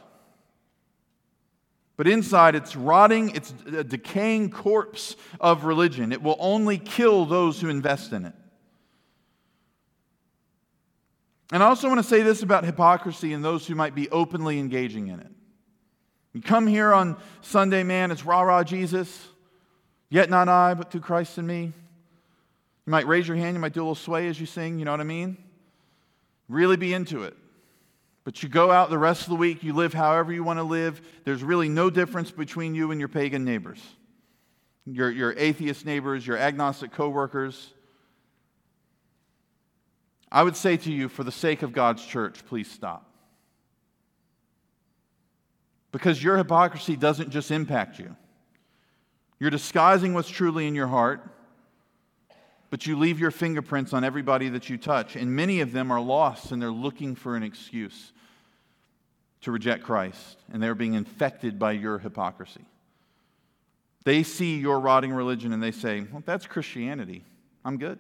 But 1.98 2.08
inside, 2.08 2.54
it's 2.54 2.76
rotting, 2.76 3.32
it's 3.32 3.52
a 3.66 3.84
decaying 3.84 4.52
corpse 4.52 5.16
of 5.40 5.66
religion. 5.66 6.12
It 6.12 6.22
will 6.22 6.38
only 6.40 6.78
kill 6.78 7.26
those 7.26 7.62
who 7.62 7.70
invest 7.70 8.14
in 8.14 8.26
it. 8.26 8.34
And 11.54 11.62
I 11.62 11.68
also 11.68 11.88
want 11.88 12.00
to 12.00 12.04
say 12.04 12.24
this 12.24 12.42
about 12.42 12.66
hypocrisy 12.66 13.32
and 13.32 13.46
those 13.46 13.68
who 13.68 13.76
might 13.76 13.94
be 13.94 14.10
openly 14.10 14.58
engaging 14.58 15.10
in 15.10 15.20
it. 15.20 15.30
You 16.34 16.42
come 16.42 16.66
here 16.66 16.92
on 16.92 17.16
Sunday, 17.42 17.84
man, 17.84 18.10
it's 18.10 18.26
rah 18.26 18.42
rah 18.42 18.64
Jesus, 18.64 19.28
yet 20.10 20.32
not 20.32 20.50
I, 20.50 20.74
but 20.74 20.90
through 20.90 21.02
Christ 21.02 21.38
in 21.38 21.46
me. 21.46 21.66
You 21.66 22.92
might 22.92 23.06
raise 23.06 23.28
your 23.28 23.38
hand, 23.38 23.56
you 23.56 23.60
might 23.60 23.74
do 23.74 23.82
a 23.82 23.84
little 23.84 23.94
sway 23.94 24.28
as 24.30 24.40
you 24.40 24.48
sing, 24.48 24.80
you 24.80 24.86
know 24.86 24.90
what 24.90 25.00
I 25.00 25.04
mean? 25.04 25.38
Really 26.50 26.76
be 26.76 26.92
into 26.92 27.22
it. 27.22 27.38
But 28.24 28.42
you 28.42 28.50
go 28.50 28.72
out 28.72 28.90
the 28.90 28.98
rest 28.98 29.22
of 29.22 29.30
the 29.30 29.36
week, 29.36 29.62
you 29.62 29.74
live 29.74 29.94
however 29.94 30.34
you 30.34 30.44
want 30.44 30.58
to 30.58 30.64
live. 30.64 31.04
There's 31.24 31.44
really 31.44 31.70
no 31.70 31.92
difference 31.92 32.32
between 32.32 32.74
you 32.74 32.90
and 32.90 33.00
your 33.00 33.10
pagan 33.10 33.46
neighbors, 33.46 33.80
your, 34.88 35.12
your 35.12 35.36
atheist 35.38 35.86
neighbors, 35.86 36.26
your 36.26 36.38
agnostic 36.38 36.92
coworkers. 36.92 37.76
I 40.34 40.42
would 40.42 40.56
say 40.56 40.78
to 40.78 40.92
you, 40.92 41.10
for 41.10 41.24
the 41.24 41.32
sake 41.32 41.62
of 41.62 41.74
God's 41.74 42.04
church, 42.04 42.44
please 42.48 42.70
stop. 42.70 43.06
Because 45.92 46.24
your 46.24 46.38
hypocrisy 46.38 46.96
doesn't 46.96 47.30
just 47.30 47.52
impact 47.52 48.00
you. 48.00 48.16
You're 49.40 49.52
disguising 49.52 50.16
what's 50.16 50.30
truly 50.30 50.68
in 50.68 50.74
your 50.74 50.88
heart, 50.88 51.22
but 52.72 52.88
you 52.88 52.98
leave 52.98 53.20
your 53.20 53.30
fingerprints 53.30 53.94
on 53.94 54.04
everybody 54.04 54.50
that 54.50 54.72
you 54.72 54.78
touch. 54.80 55.16
And 55.16 55.36
many 55.36 55.62
of 55.62 55.72
them 55.72 55.92
are 55.92 56.02
lost 56.02 56.52
and 56.52 56.60
they're 56.60 56.72
looking 56.72 57.14
for 57.14 57.36
an 57.36 57.44
excuse 57.44 58.12
to 59.42 59.52
reject 59.52 59.84
Christ, 59.84 60.40
and 60.52 60.64
they're 60.64 60.74
being 60.74 60.94
infected 60.94 61.60
by 61.60 61.74
your 61.74 62.00
hypocrisy. 62.00 62.66
They 64.04 64.24
see 64.24 64.58
your 64.58 64.80
rotting 64.80 65.12
religion 65.12 65.54
and 65.54 65.62
they 65.62 65.72
say, 65.72 66.02
Well, 66.12 66.24
that's 66.26 66.48
Christianity. 66.48 67.24
I'm 67.64 67.78
good. 67.78 68.00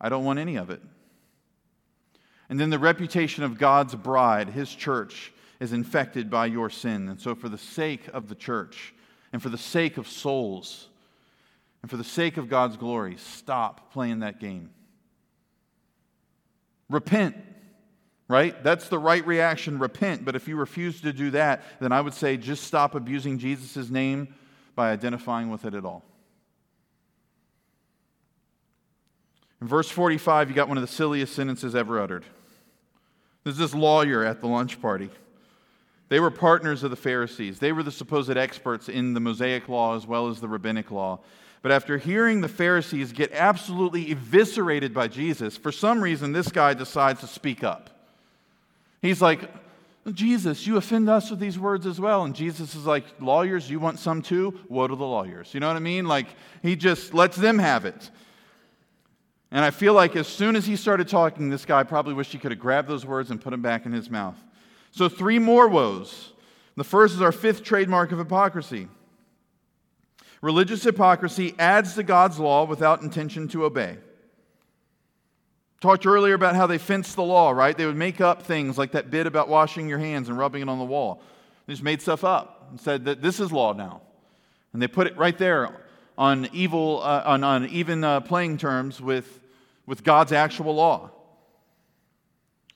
I 0.00 0.08
don't 0.08 0.24
want 0.24 0.38
any 0.38 0.56
of 0.56 0.70
it. 0.70 0.80
And 2.48 2.58
then 2.58 2.70
the 2.70 2.78
reputation 2.78 3.44
of 3.44 3.58
God's 3.58 3.94
bride, 3.94 4.48
his 4.48 4.74
church, 4.74 5.32
is 5.60 5.72
infected 5.72 6.30
by 6.30 6.46
your 6.46 6.70
sin. 6.70 7.08
And 7.08 7.20
so, 7.20 7.34
for 7.34 7.48
the 7.48 7.58
sake 7.58 8.08
of 8.12 8.28
the 8.28 8.34
church, 8.34 8.94
and 9.32 9.42
for 9.42 9.50
the 9.50 9.58
sake 9.58 9.98
of 9.98 10.08
souls, 10.08 10.88
and 11.82 11.90
for 11.90 11.96
the 11.96 12.04
sake 12.04 12.36
of 12.36 12.48
God's 12.48 12.76
glory, 12.76 13.16
stop 13.18 13.92
playing 13.92 14.20
that 14.20 14.40
game. 14.40 14.70
Repent, 16.88 17.36
right? 18.26 18.60
That's 18.64 18.88
the 18.88 18.98
right 18.98 19.24
reaction, 19.24 19.78
repent. 19.78 20.24
But 20.24 20.34
if 20.34 20.48
you 20.48 20.56
refuse 20.56 21.00
to 21.02 21.12
do 21.12 21.30
that, 21.30 21.62
then 21.80 21.92
I 21.92 22.00
would 22.00 22.14
say 22.14 22.36
just 22.36 22.64
stop 22.64 22.94
abusing 22.94 23.38
Jesus' 23.38 23.90
name 23.90 24.34
by 24.74 24.90
identifying 24.90 25.50
with 25.50 25.64
it 25.64 25.74
at 25.74 25.84
all. 25.84 26.04
In 29.60 29.66
verse 29.66 29.90
45, 29.90 30.48
you 30.48 30.54
got 30.54 30.68
one 30.68 30.78
of 30.78 30.82
the 30.82 30.88
silliest 30.88 31.34
sentences 31.34 31.74
ever 31.74 32.00
uttered. 32.00 32.24
There's 33.44 33.58
this 33.58 33.74
lawyer 33.74 34.24
at 34.24 34.40
the 34.40 34.46
lunch 34.46 34.80
party. 34.80 35.10
They 36.08 36.20
were 36.20 36.30
partners 36.30 36.82
of 36.82 36.90
the 36.90 36.96
Pharisees. 36.96 37.58
They 37.58 37.72
were 37.72 37.82
the 37.82 37.92
supposed 37.92 38.36
experts 38.36 38.88
in 38.88 39.14
the 39.14 39.20
Mosaic 39.20 39.68
law 39.68 39.96
as 39.96 40.06
well 40.06 40.28
as 40.28 40.40
the 40.40 40.48
rabbinic 40.48 40.90
law. 40.90 41.20
But 41.62 41.72
after 41.72 41.98
hearing 41.98 42.40
the 42.40 42.48
Pharisees 42.48 43.12
get 43.12 43.32
absolutely 43.32 44.10
eviscerated 44.10 44.94
by 44.94 45.08
Jesus, 45.08 45.56
for 45.56 45.70
some 45.70 46.02
reason, 46.02 46.32
this 46.32 46.48
guy 46.48 46.74
decides 46.74 47.20
to 47.20 47.26
speak 47.26 47.62
up. 47.62 47.90
He's 49.02 49.20
like, 49.20 49.50
Jesus, 50.12 50.66
you 50.66 50.78
offend 50.78 51.08
us 51.10 51.30
with 51.30 51.38
these 51.38 51.58
words 51.58 51.86
as 51.86 52.00
well. 52.00 52.24
And 52.24 52.34
Jesus 52.34 52.74
is 52.74 52.86
like, 52.86 53.04
Lawyers, 53.20 53.70
you 53.70 53.78
want 53.78 53.98
some 53.98 54.22
too? 54.22 54.58
Woe 54.68 54.88
to 54.88 54.96
the 54.96 55.04
lawyers. 55.04 55.52
You 55.52 55.60
know 55.60 55.68
what 55.68 55.76
I 55.76 55.80
mean? 55.80 56.06
Like, 56.06 56.28
he 56.62 56.74
just 56.74 57.12
lets 57.12 57.36
them 57.36 57.58
have 57.58 57.84
it. 57.84 58.10
And 59.52 59.64
I 59.64 59.70
feel 59.70 59.94
like 59.94 60.14
as 60.14 60.28
soon 60.28 60.54
as 60.54 60.66
he 60.66 60.76
started 60.76 61.08
talking, 61.08 61.50
this 61.50 61.64
guy 61.64 61.82
probably 61.82 62.14
wished 62.14 62.32
he 62.32 62.38
could 62.38 62.52
have 62.52 62.60
grabbed 62.60 62.88
those 62.88 63.04
words 63.04 63.30
and 63.30 63.40
put 63.40 63.50
them 63.50 63.62
back 63.62 63.84
in 63.84 63.92
his 63.92 64.08
mouth. 64.08 64.36
So, 64.92 65.08
three 65.08 65.38
more 65.38 65.68
woes. 65.68 66.32
The 66.76 66.84
first 66.84 67.14
is 67.14 67.20
our 67.20 67.32
fifth 67.32 67.64
trademark 67.64 68.12
of 68.12 68.18
hypocrisy. 68.18 68.88
Religious 70.40 70.82
hypocrisy 70.82 71.54
adds 71.58 71.94
to 71.94 72.02
God's 72.02 72.38
law 72.38 72.64
without 72.64 73.02
intention 73.02 73.48
to 73.48 73.64
obey. 73.64 73.98
Talked 75.80 76.06
earlier 76.06 76.34
about 76.34 76.56
how 76.56 76.66
they 76.66 76.78
fenced 76.78 77.16
the 77.16 77.22
law, 77.22 77.50
right? 77.50 77.76
They 77.76 77.86
would 77.86 77.96
make 77.96 78.20
up 78.20 78.42
things 78.42 78.78
like 78.78 78.92
that 78.92 79.10
bit 79.10 79.26
about 79.26 79.48
washing 79.48 79.88
your 79.88 79.98
hands 79.98 80.28
and 80.28 80.38
rubbing 80.38 80.62
it 80.62 80.68
on 80.68 80.78
the 80.78 80.84
wall. 80.84 81.22
They 81.66 81.72
just 81.72 81.82
made 81.82 82.02
stuff 82.02 82.22
up 82.22 82.68
and 82.70 82.80
said 82.80 83.04
that 83.06 83.22
this 83.22 83.40
is 83.40 83.50
law 83.50 83.72
now. 83.72 84.02
And 84.72 84.80
they 84.80 84.88
put 84.88 85.06
it 85.06 85.16
right 85.16 85.36
there 85.36 85.84
on 86.20 86.50
evil, 86.52 87.00
uh, 87.02 87.22
on, 87.24 87.42
on 87.42 87.66
even 87.70 88.04
uh, 88.04 88.20
playing 88.20 88.58
terms 88.58 89.00
with, 89.00 89.40
with 89.86 90.04
God's 90.04 90.32
actual 90.32 90.74
law. 90.74 91.10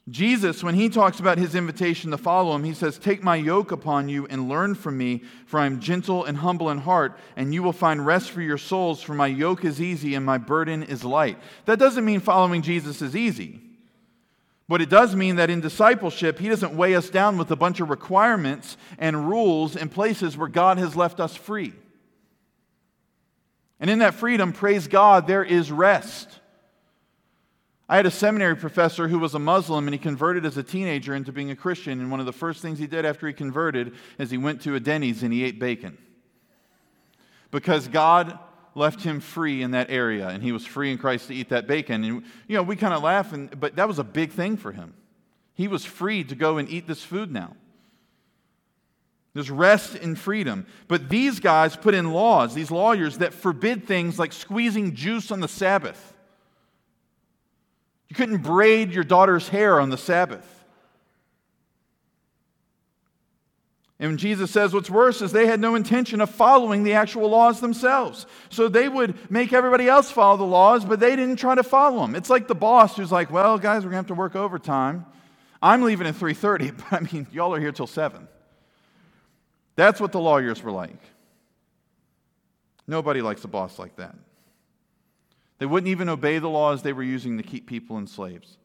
Jesus, 0.08 0.64
when 0.64 0.74
he 0.74 0.88
talks 0.88 1.20
about 1.20 1.36
his 1.36 1.54
invitation 1.54 2.10
to 2.10 2.16
follow 2.16 2.54
him, 2.54 2.64
he 2.64 2.72
says, 2.72 2.98
Take 2.98 3.22
my 3.22 3.36
yoke 3.36 3.70
upon 3.70 4.08
you 4.08 4.26
and 4.28 4.48
learn 4.48 4.74
from 4.74 4.96
me, 4.96 5.22
for 5.44 5.60
I 5.60 5.66
am 5.66 5.78
gentle 5.78 6.24
and 6.24 6.38
humble 6.38 6.70
in 6.70 6.78
heart, 6.78 7.18
and 7.36 7.52
you 7.52 7.62
will 7.62 7.74
find 7.74 8.06
rest 8.06 8.30
for 8.30 8.40
your 8.40 8.56
souls, 8.56 9.02
for 9.02 9.12
my 9.12 9.26
yoke 9.26 9.62
is 9.62 9.78
easy 9.78 10.14
and 10.14 10.24
my 10.24 10.38
burden 10.38 10.82
is 10.82 11.04
light. 11.04 11.38
That 11.66 11.78
doesn't 11.78 12.04
mean 12.04 12.20
following 12.20 12.62
Jesus 12.62 13.02
is 13.02 13.14
easy. 13.14 13.60
But 14.70 14.80
it 14.80 14.88
does 14.88 15.14
mean 15.14 15.36
that 15.36 15.50
in 15.50 15.60
discipleship, 15.60 16.38
he 16.38 16.48
doesn't 16.48 16.74
weigh 16.74 16.94
us 16.94 17.10
down 17.10 17.36
with 17.36 17.50
a 17.50 17.56
bunch 17.56 17.80
of 17.80 17.90
requirements 17.90 18.78
and 18.96 19.28
rules 19.28 19.76
in 19.76 19.90
places 19.90 20.34
where 20.34 20.48
God 20.48 20.78
has 20.78 20.96
left 20.96 21.20
us 21.20 21.36
free. 21.36 21.74
And 23.80 23.90
in 23.90 23.98
that 23.98 24.14
freedom, 24.14 24.52
praise 24.52 24.86
God, 24.86 25.26
there 25.26 25.44
is 25.44 25.70
rest. 25.70 26.40
I 27.88 27.96
had 27.96 28.06
a 28.06 28.10
seminary 28.10 28.56
professor 28.56 29.08
who 29.08 29.18
was 29.18 29.34
a 29.34 29.38
Muslim 29.38 29.86
and 29.86 29.94
he 29.94 29.98
converted 29.98 30.46
as 30.46 30.56
a 30.56 30.62
teenager 30.62 31.14
into 31.14 31.32
being 31.32 31.50
a 31.50 31.56
Christian. 31.56 32.00
And 32.00 32.10
one 32.10 32.20
of 32.20 32.26
the 32.26 32.32
first 32.32 32.62
things 32.62 32.78
he 32.78 32.86
did 32.86 33.04
after 33.04 33.26
he 33.26 33.34
converted 33.34 33.94
is 34.18 34.30
he 34.30 34.38
went 34.38 34.62
to 34.62 34.74
a 34.74 34.80
Denny's 34.80 35.22
and 35.22 35.32
he 35.32 35.44
ate 35.44 35.58
bacon. 35.58 35.98
Because 37.50 37.88
God 37.88 38.38
left 38.74 39.02
him 39.02 39.20
free 39.20 39.62
in 39.62 39.72
that 39.72 39.90
area 39.90 40.28
and 40.28 40.42
he 40.42 40.50
was 40.50 40.64
free 40.64 40.90
in 40.90 40.98
Christ 40.98 41.28
to 41.28 41.34
eat 41.34 41.50
that 41.50 41.66
bacon. 41.66 42.04
And, 42.04 42.22
you 42.48 42.56
know, 42.56 42.62
we 42.62 42.74
kind 42.74 42.94
of 42.94 43.02
laugh, 43.02 43.32
and, 43.32 43.58
but 43.60 43.76
that 43.76 43.86
was 43.86 43.98
a 43.98 44.04
big 44.04 44.32
thing 44.32 44.56
for 44.56 44.72
him. 44.72 44.94
He 45.54 45.68
was 45.68 45.84
free 45.84 46.24
to 46.24 46.34
go 46.34 46.58
and 46.58 46.68
eat 46.68 46.86
this 46.86 47.04
food 47.04 47.30
now. 47.30 47.54
There's 49.34 49.50
rest 49.50 49.96
in 49.96 50.14
freedom. 50.16 50.66
But 50.88 51.08
these 51.08 51.40
guys 51.40 51.76
put 51.76 51.94
in 51.94 52.12
laws, 52.12 52.54
these 52.54 52.70
lawyers, 52.70 53.18
that 53.18 53.34
forbid 53.34 53.86
things 53.86 54.18
like 54.18 54.32
squeezing 54.32 54.94
juice 54.94 55.30
on 55.30 55.40
the 55.40 55.48
Sabbath 55.48 56.14
you 58.14 58.16
couldn't 58.16 58.42
braid 58.42 58.92
your 58.92 59.02
daughter's 59.02 59.48
hair 59.48 59.80
on 59.80 59.90
the 59.90 59.98
Sabbath. 59.98 60.46
And 63.98 64.20
Jesus 64.20 64.52
says 64.52 64.72
what's 64.72 64.88
worse 64.88 65.20
is 65.20 65.32
they 65.32 65.46
had 65.46 65.58
no 65.58 65.74
intention 65.74 66.20
of 66.20 66.30
following 66.30 66.84
the 66.84 66.92
actual 66.92 67.28
laws 67.28 67.60
themselves. 67.60 68.26
So 68.50 68.68
they 68.68 68.88
would 68.88 69.32
make 69.32 69.52
everybody 69.52 69.88
else 69.88 70.12
follow 70.12 70.36
the 70.36 70.44
laws, 70.44 70.84
but 70.84 71.00
they 71.00 71.16
didn't 71.16 71.36
try 71.36 71.56
to 71.56 71.64
follow 71.64 72.02
them. 72.02 72.14
It's 72.14 72.30
like 72.30 72.46
the 72.46 72.54
boss 72.54 72.96
who's 72.96 73.10
like, 73.10 73.32
"Well, 73.32 73.58
guys, 73.58 73.84
we're 73.84 73.90
going 73.90 74.04
to 74.04 74.06
have 74.06 74.06
to 74.08 74.14
work 74.14 74.36
overtime. 74.36 75.06
I'm 75.60 75.82
leaving 75.82 76.06
at 76.06 76.14
3:30, 76.14 76.76
but 76.90 76.92
I 76.92 77.00
mean, 77.00 77.26
y'all 77.32 77.52
are 77.52 77.60
here 77.60 77.72
till 77.72 77.88
7." 77.88 78.28
That's 79.76 80.00
what 80.00 80.12
the 80.12 80.20
lawyers 80.20 80.62
were 80.62 80.70
like. 80.70 81.00
Nobody 82.86 83.22
likes 83.22 83.44
a 83.44 83.48
boss 83.48 83.78
like 83.78 83.96
that. 83.96 84.14
They 85.58 85.66
wouldn't 85.66 85.90
even 85.90 86.08
obey 86.08 86.38
the 86.38 86.48
laws 86.48 86.82
they 86.82 86.92
were 86.92 87.02
using 87.02 87.38
to 87.38 87.42
keep 87.42 87.66
people 87.66 87.96
in 87.98 88.06
slaves. 88.06 88.58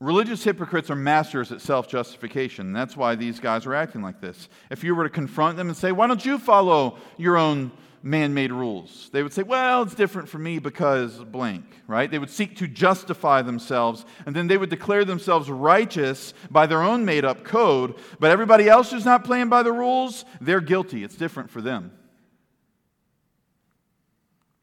Religious 0.00 0.42
hypocrites 0.42 0.90
are 0.90 0.96
masters 0.96 1.52
at 1.52 1.60
self 1.60 1.88
justification. 1.88 2.72
That's 2.72 2.96
why 2.96 3.14
these 3.14 3.38
guys 3.38 3.64
are 3.64 3.74
acting 3.74 4.02
like 4.02 4.20
this. 4.20 4.48
If 4.70 4.82
you 4.82 4.94
were 4.94 5.04
to 5.04 5.10
confront 5.10 5.56
them 5.56 5.68
and 5.68 5.76
say, 5.76 5.92
Why 5.92 6.06
don't 6.06 6.24
you 6.24 6.38
follow 6.38 6.98
your 7.16 7.36
own 7.36 7.70
man 8.04 8.34
made 8.34 8.52
rules? 8.52 9.08
They 9.12 9.22
would 9.22 9.32
say, 9.32 9.42
Well, 9.42 9.82
it's 9.82 9.94
different 9.94 10.28
for 10.28 10.38
me 10.38 10.58
because 10.58 11.16
blank, 11.24 11.64
right? 11.88 12.10
They 12.10 12.18
would 12.18 12.30
seek 12.30 12.56
to 12.58 12.68
justify 12.68 13.42
themselves, 13.42 14.04
and 14.26 14.36
then 14.36 14.46
they 14.46 14.58
would 14.58 14.70
declare 14.70 15.04
themselves 15.04 15.50
righteous 15.50 16.34
by 16.50 16.66
their 16.66 16.82
own 16.82 17.04
made 17.04 17.24
up 17.24 17.44
code. 17.44 17.94
But 18.20 18.30
everybody 18.30 18.68
else 18.68 18.90
who's 18.90 19.04
not 19.04 19.24
playing 19.24 19.48
by 19.48 19.62
the 19.62 19.72
rules, 19.72 20.24
they're 20.40 20.60
guilty. 20.60 21.02
It's 21.02 21.16
different 21.16 21.50
for 21.50 21.60
them. 21.60 21.90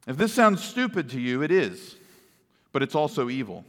If 0.07 0.17
this 0.17 0.33
sounds 0.33 0.63
stupid 0.63 1.09
to 1.09 1.19
you, 1.19 1.43
it 1.43 1.51
is, 1.51 1.95
but 2.71 2.81
it's 2.81 2.95
also 2.95 3.29
evil. 3.29 3.65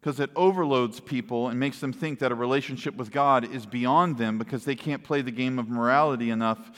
Because 0.00 0.20
it 0.20 0.30
overloads 0.36 1.00
people 1.00 1.48
and 1.48 1.58
makes 1.58 1.80
them 1.80 1.92
think 1.92 2.20
that 2.20 2.30
a 2.30 2.34
relationship 2.34 2.94
with 2.94 3.10
God 3.10 3.52
is 3.52 3.66
beyond 3.66 4.16
them 4.16 4.38
because 4.38 4.64
they 4.64 4.76
can't 4.76 5.02
play 5.02 5.22
the 5.22 5.32
game 5.32 5.58
of 5.58 5.68
morality 5.68 6.30
enough 6.30 6.70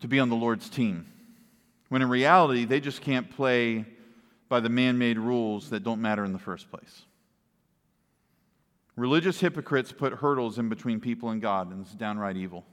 to 0.00 0.08
be 0.08 0.20
on 0.20 0.28
the 0.28 0.36
Lord's 0.36 0.68
team. 0.68 1.06
When 1.88 2.02
in 2.02 2.08
reality, 2.08 2.64
they 2.64 2.80
just 2.80 3.00
can't 3.00 3.30
play 3.30 3.84
by 4.48 4.60
the 4.60 4.68
man 4.68 4.98
made 4.98 5.18
rules 5.18 5.70
that 5.70 5.84
don't 5.84 6.00
matter 6.00 6.24
in 6.24 6.32
the 6.32 6.38
first 6.38 6.70
place. 6.70 7.02
Religious 8.96 9.40
hypocrites 9.40 9.92
put 9.92 10.14
hurdles 10.14 10.58
in 10.58 10.68
between 10.68 11.00
people 11.00 11.30
and 11.30 11.40
God, 11.40 11.70
and 11.70 11.82
it's 11.82 11.94
downright 11.94 12.36
evil. 12.36 12.64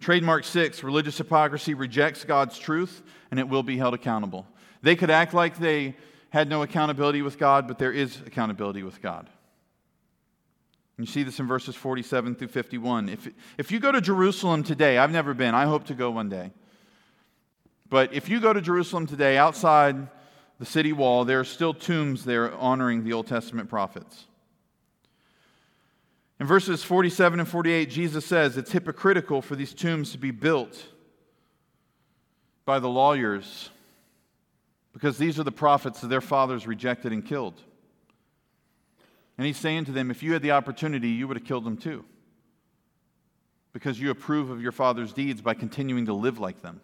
Trademark 0.00 0.44
six 0.44 0.84
religious 0.84 1.18
hypocrisy 1.18 1.74
rejects 1.74 2.24
God's 2.24 2.58
truth 2.58 3.02
and 3.30 3.40
it 3.40 3.48
will 3.48 3.62
be 3.64 3.76
held 3.76 3.94
accountable. 3.94 4.46
They 4.82 4.94
could 4.94 5.10
act 5.10 5.34
like 5.34 5.58
they 5.58 5.96
had 6.30 6.48
no 6.48 6.62
accountability 6.62 7.22
with 7.22 7.38
God, 7.38 7.66
but 7.66 7.78
there 7.78 7.92
is 7.92 8.20
accountability 8.24 8.82
with 8.82 9.02
God. 9.02 9.28
You 10.98 11.06
see 11.06 11.22
this 11.22 11.38
in 11.38 11.46
verses 11.46 11.76
47 11.76 12.34
through 12.34 12.48
51. 12.48 13.08
If, 13.08 13.28
if 13.56 13.70
you 13.70 13.78
go 13.78 13.92
to 13.92 14.00
Jerusalem 14.00 14.64
today, 14.64 14.98
I've 14.98 15.12
never 15.12 15.32
been, 15.32 15.54
I 15.54 15.64
hope 15.64 15.84
to 15.86 15.94
go 15.94 16.10
one 16.10 16.28
day. 16.28 16.50
But 17.88 18.12
if 18.12 18.28
you 18.28 18.40
go 18.40 18.52
to 18.52 18.60
Jerusalem 18.60 19.06
today, 19.06 19.38
outside 19.38 20.08
the 20.58 20.66
city 20.66 20.92
wall, 20.92 21.24
there 21.24 21.38
are 21.38 21.44
still 21.44 21.72
tombs 21.72 22.24
there 22.24 22.52
honoring 22.52 23.04
the 23.04 23.12
Old 23.12 23.28
Testament 23.28 23.68
prophets. 23.68 24.26
In 26.40 26.46
verses 26.46 26.82
47 26.82 27.40
and 27.40 27.48
48, 27.48 27.90
Jesus 27.90 28.26
says 28.26 28.56
it's 28.56 28.72
hypocritical 28.72 29.40
for 29.40 29.54
these 29.54 29.72
tombs 29.72 30.12
to 30.12 30.18
be 30.18 30.32
built 30.32 30.84
by 32.64 32.80
the 32.80 32.88
lawyers 32.88 33.70
because 34.92 35.16
these 35.16 35.38
are 35.38 35.44
the 35.44 35.52
prophets 35.52 36.00
that 36.00 36.08
their 36.08 36.20
fathers 36.20 36.66
rejected 36.66 37.12
and 37.12 37.24
killed. 37.24 37.60
And 39.38 39.46
he's 39.46 39.56
saying 39.56 39.84
to 39.84 39.92
them, 39.92 40.10
if 40.10 40.22
you 40.22 40.32
had 40.32 40.42
the 40.42 40.50
opportunity, 40.50 41.10
you 41.10 41.28
would 41.28 41.36
have 41.36 41.46
killed 41.46 41.64
them 41.64 41.76
too. 41.76 42.04
Because 43.72 44.00
you 44.00 44.10
approve 44.10 44.50
of 44.50 44.60
your 44.60 44.72
father's 44.72 45.12
deeds 45.12 45.40
by 45.40 45.54
continuing 45.54 46.06
to 46.06 46.12
live 46.12 46.40
like 46.40 46.60
them, 46.60 46.80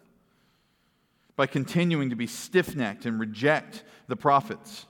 by 1.35 1.45
continuing 1.45 2.09
to 2.11 2.15
be 2.15 2.27
stiff 2.27 2.73
necked 2.73 3.05
and 3.05 3.19
reject 3.19 3.83
the 4.07 4.15
prophets. 4.15 4.85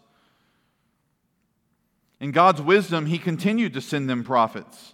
In 2.20 2.32
God's 2.32 2.62
wisdom, 2.62 3.08
He 3.08 3.18
continued 3.18 3.74
to 3.74 3.82
send 3.82 4.08
them 4.08 4.24
prophets, 4.24 4.94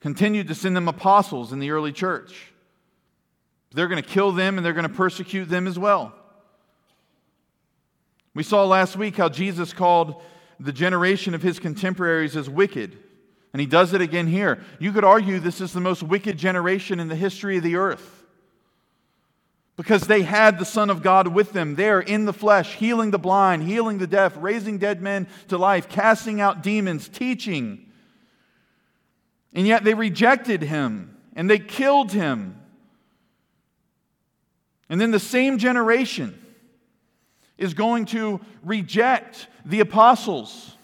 continued 0.00 0.48
to 0.48 0.54
send 0.54 0.76
them 0.76 0.88
apostles 0.88 1.52
in 1.52 1.60
the 1.60 1.70
early 1.70 1.92
church. 1.92 2.52
They're 3.72 3.88
going 3.88 4.02
to 4.02 4.08
kill 4.08 4.32
them 4.32 4.58
and 4.58 4.64
they're 4.64 4.74
going 4.74 4.88
to 4.88 4.94
persecute 4.94 5.46
them 5.46 5.66
as 5.66 5.78
well. 5.78 6.14
We 8.34 8.42
saw 8.42 8.64
last 8.64 8.96
week 8.96 9.16
how 9.16 9.30
Jesus 9.30 9.72
called 9.72 10.22
the 10.58 10.72
generation 10.72 11.34
of 11.34 11.42
his 11.42 11.58
contemporaries 11.58 12.36
as 12.36 12.48
wicked, 12.48 12.96
and 13.52 13.60
he 13.60 13.66
does 13.66 13.92
it 13.92 14.00
again 14.00 14.26
here. 14.26 14.62
You 14.78 14.92
could 14.92 15.04
argue 15.04 15.38
this 15.38 15.60
is 15.60 15.72
the 15.72 15.80
most 15.80 16.02
wicked 16.02 16.38
generation 16.38 17.00
in 17.00 17.08
the 17.08 17.16
history 17.16 17.56
of 17.56 17.62
the 17.62 17.76
earth 17.76 18.24
because 19.76 20.06
they 20.06 20.22
had 20.22 20.58
the 20.58 20.64
Son 20.64 20.88
of 20.88 21.02
God 21.02 21.28
with 21.28 21.52
them 21.52 21.74
there 21.74 22.00
in 22.00 22.24
the 22.24 22.32
flesh, 22.32 22.74
healing 22.74 23.10
the 23.10 23.18
blind, 23.18 23.62
healing 23.62 23.98
the 23.98 24.06
deaf, 24.06 24.34
raising 24.38 24.78
dead 24.78 25.02
men 25.02 25.28
to 25.48 25.58
life, 25.58 25.88
casting 25.88 26.40
out 26.40 26.62
demons, 26.62 27.08
teaching. 27.08 27.86
And 29.52 29.66
yet 29.66 29.84
they 29.84 29.94
rejected 29.94 30.62
him 30.62 31.16
and 31.34 31.48
they 31.48 31.58
killed 31.58 32.12
him. 32.12 32.60
And 34.88 35.00
then 35.00 35.10
the 35.10 35.20
same 35.20 35.58
generation 35.58 36.40
is 37.58 37.74
going 37.74 38.06
to 38.06 38.40
reject 38.62 39.48
the 39.64 39.80
apostles 39.80 40.76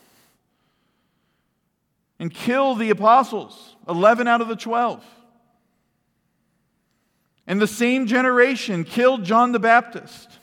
and 2.19 2.33
kill 2.33 2.75
the 2.75 2.91
apostles, 2.91 3.77
11 3.89 4.29
out 4.29 4.41
of 4.41 4.49
the 4.49 4.57
12. 4.57 5.05
And 7.47 7.61
the 7.61 7.67
same 7.67 8.07
generation 8.07 8.85
killed 8.85 9.25
John 9.25 9.53
the 9.53 9.59
Baptist. 9.59 10.39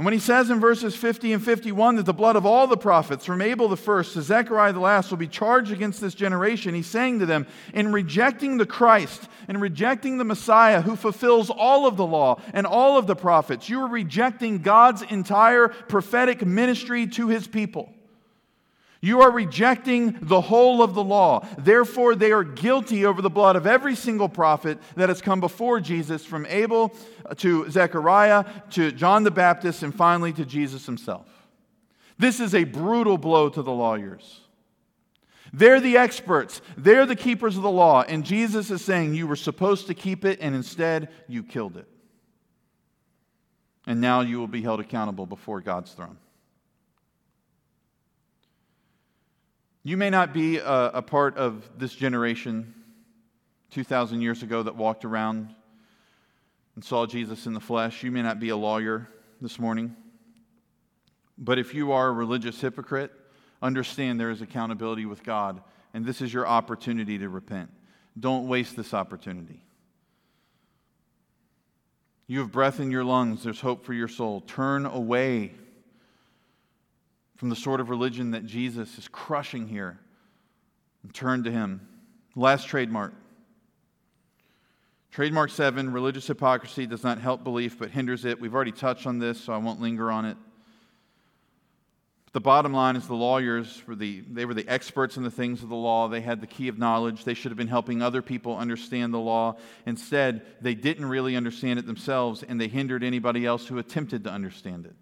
And 0.00 0.06
when 0.06 0.14
he 0.14 0.18
says 0.18 0.48
in 0.48 0.60
verses 0.60 0.96
50 0.96 1.34
and 1.34 1.44
51 1.44 1.96
that 1.96 2.06
the 2.06 2.14
blood 2.14 2.34
of 2.34 2.46
all 2.46 2.66
the 2.66 2.74
prophets, 2.74 3.26
from 3.26 3.42
Abel 3.42 3.68
the 3.68 3.76
first 3.76 4.14
to 4.14 4.22
Zechariah 4.22 4.72
the 4.72 4.80
last, 4.80 5.10
will 5.10 5.18
be 5.18 5.28
charged 5.28 5.72
against 5.72 6.00
this 6.00 6.14
generation, 6.14 6.72
he's 6.72 6.86
saying 6.86 7.18
to 7.18 7.26
them, 7.26 7.46
in 7.74 7.92
rejecting 7.92 8.56
the 8.56 8.64
Christ 8.64 9.28
and 9.46 9.60
rejecting 9.60 10.16
the 10.16 10.24
Messiah 10.24 10.80
who 10.80 10.96
fulfills 10.96 11.50
all 11.50 11.86
of 11.86 11.98
the 11.98 12.06
law 12.06 12.40
and 12.54 12.66
all 12.66 12.96
of 12.96 13.06
the 13.06 13.14
prophets, 13.14 13.68
you 13.68 13.78
are 13.82 13.88
rejecting 13.88 14.62
God's 14.62 15.02
entire 15.02 15.68
prophetic 15.68 16.46
ministry 16.46 17.06
to 17.08 17.28
his 17.28 17.46
people. 17.46 17.92
You 19.02 19.22
are 19.22 19.30
rejecting 19.30 20.18
the 20.20 20.42
whole 20.42 20.82
of 20.82 20.94
the 20.94 21.02
law. 21.02 21.46
Therefore, 21.56 22.14
they 22.14 22.32
are 22.32 22.44
guilty 22.44 23.06
over 23.06 23.22
the 23.22 23.30
blood 23.30 23.56
of 23.56 23.66
every 23.66 23.96
single 23.96 24.28
prophet 24.28 24.78
that 24.96 25.08
has 25.08 25.22
come 25.22 25.40
before 25.40 25.80
Jesus, 25.80 26.24
from 26.24 26.44
Abel 26.46 26.94
to 27.38 27.70
Zechariah 27.70 28.44
to 28.72 28.92
John 28.92 29.24
the 29.24 29.30
Baptist, 29.30 29.82
and 29.82 29.94
finally 29.94 30.32
to 30.34 30.44
Jesus 30.44 30.84
himself. 30.84 31.26
This 32.18 32.40
is 32.40 32.54
a 32.54 32.64
brutal 32.64 33.16
blow 33.16 33.48
to 33.48 33.62
the 33.62 33.72
lawyers. 33.72 34.40
They're 35.52 35.80
the 35.80 35.96
experts, 35.96 36.60
they're 36.76 37.06
the 37.06 37.16
keepers 37.16 37.56
of 37.56 37.62
the 37.62 37.70
law, 37.70 38.02
and 38.02 38.24
Jesus 38.24 38.70
is 38.70 38.84
saying 38.84 39.14
you 39.14 39.26
were 39.26 39.34
supposed 39.34 39.86
to 39.86 39.94
keep 39.94 40.24
it, 40.24 40.38
and 40.40 40.54
instead 40.54 41.08
you 41.26 41.42
killed 41.42 41.76
it. 41.76 41.88
And 43.86 44.00
now 44.00 44.20
you 44.20 44.38
will 44.38 44.46
be 44.46 44.62
held 44.62 44.78
accountable 44.78 45.26
before 45.26 45.60
God's 45.60 45.92
throne. 45.92 46.18
You 49.82 49.96
may 49.96 50.10
not 50.10 50.34
be 50.34 50.58
a, 50.58 50.90
a 50.90 51.02
part 51.02 51.38
of 51.38 51.68
this 51.78 51.94
generation 51.94 52.74
2,000 53.70 54.20
years 54.20 54.42
ago 54.42 54.62
that 54.62 54.76
walked 54.76 55.04
around 55.04 55.54
and 56.74 56.84
saw 56.84 57.06
Jesus 57.06 57.46
in 57.46 57.54
the 57.54 57.60
flesh. 57.60 58.02
You 58.02 58.10
may 58.10 58.22
not 58.22 58.38
be 58.40 58.50
a 58.50 58.56
lawyer 58.56 59.08
this 59.40 59.58
morning. 59.58 59.96
But 61.38 61.58
if 61.58 61.72
you 61.72 61.92
are 61.92 62.08
a 62.08 62.12
religious 62.12 62.60
hypocrite, 62.60 63.10
understand 63.62 64.20
there 64.20 64.30
is 64.30 64.42
accountability 64.42 65.06
with 65.06 65.22
God, 65.22 65.62
and 65.94 66.04
this 66.04 66.20
is 66.20 66.32
your 66.32 66.46
opportunity 66.46 67.16
to 67.18 67.28
repent. 67.30 67.70
Don't 68.18 68.48
waste 68.48 68.76
this 68.76 68.92
opportunity. 68.92 69.62
You 72.26 72.40
have 72.40 72.52
breath 72.52 72.80
in 72.80 72.90
your 72.90 73.04
lungs, 73.04 73.42
there's 73.42 73.60
hope 73.60 73.84
for 73.84 73.94
your 73.94 74.08
soul. 74.08 74.42
Turn 74.42 74.84
away 74.84 75.52
from 77.40 77.48
the 77.48 77.56
sort 77.56 77.80
of 77.80 77.88
religion 77.88 78.32
that 78.32 78.44
Jesus 78.44 78.98
is 78.98 79.08
crushing 79.08 79.66
here 79.66 79.98
and 81.02 81.14
turn 81.14 81.42
to 81.44 81.50
Him. 81.50 81.80
Last 82.36 82.68
trademark. 82.68 83.14
Trademark 85.10 85.48
seven 85.48 85.90
religious 85.90 86.26
hypocrisy 86.26 86.84
does 86.84 87.02
not 87.02 87.18
help 87.18 87.42
belief 87.42 87.78
but 87.78 87.88
hinders 87.88 88.26
it. 88.26 88.38
We've 88.38 88.54
already 88.54 88.72
touched 88.72 89.06
on 89.06 89.20
this, 89.20 89.40
so 89.40 89.54
I 89.54 89.56
won't 89.56 89.80
linger 89.80 90.12
on 90.12 90.26
it. 90.26 90.36
But 92.26 92.34
the 92.34 92.40
bottom 92.40 92.74
line 92.74 92.94
is 92.94 93.06
the 93.06 93.14
lawyers 93.14 93.82
were 93.86 93.96
the, 93.96 94.20
they 94.30 94.44
were 94.44 94.52
the 94.52 94.68
experts 94.68 95.16
in 95.16 95.22
the 95.22 95.30
things 95.30 95.62
of 95.62 95.70
the 95.70 95.74
law. 95.74 96.08
They 96.08 96.20
had 96.20 96.42
the 96.42 96.46
key 96.46 96.68
of 96.68 96.76
knowledge. 96.76 97.24
They 97.24 97.32
should 97.32 97.52
have 97.52 97.56
been 97.56 97.68
helping 97.68 98.02
other 98.02 98.20
people 98.20 98.58
understand 98.58 99.14
the 99.14 99.18
law. 99.18 99.56
Instead, 99.86 100.42
they 100.60 100.74
didn't 100.74 101.06
really 101.06 101.36
understand 101.36 101.78
it 101.78 101.86
themselves, 101.86 102.42
and 102.42 102.60
they 102.60 102.68
hindered 102.68 103.02
anybody 103.02 103.46
else 103.46 103.66
who 103.66 103.78
attempted 103.78 104.24
to 104.24 104.30
understand 104.30 104.84
it. 104.84 104.94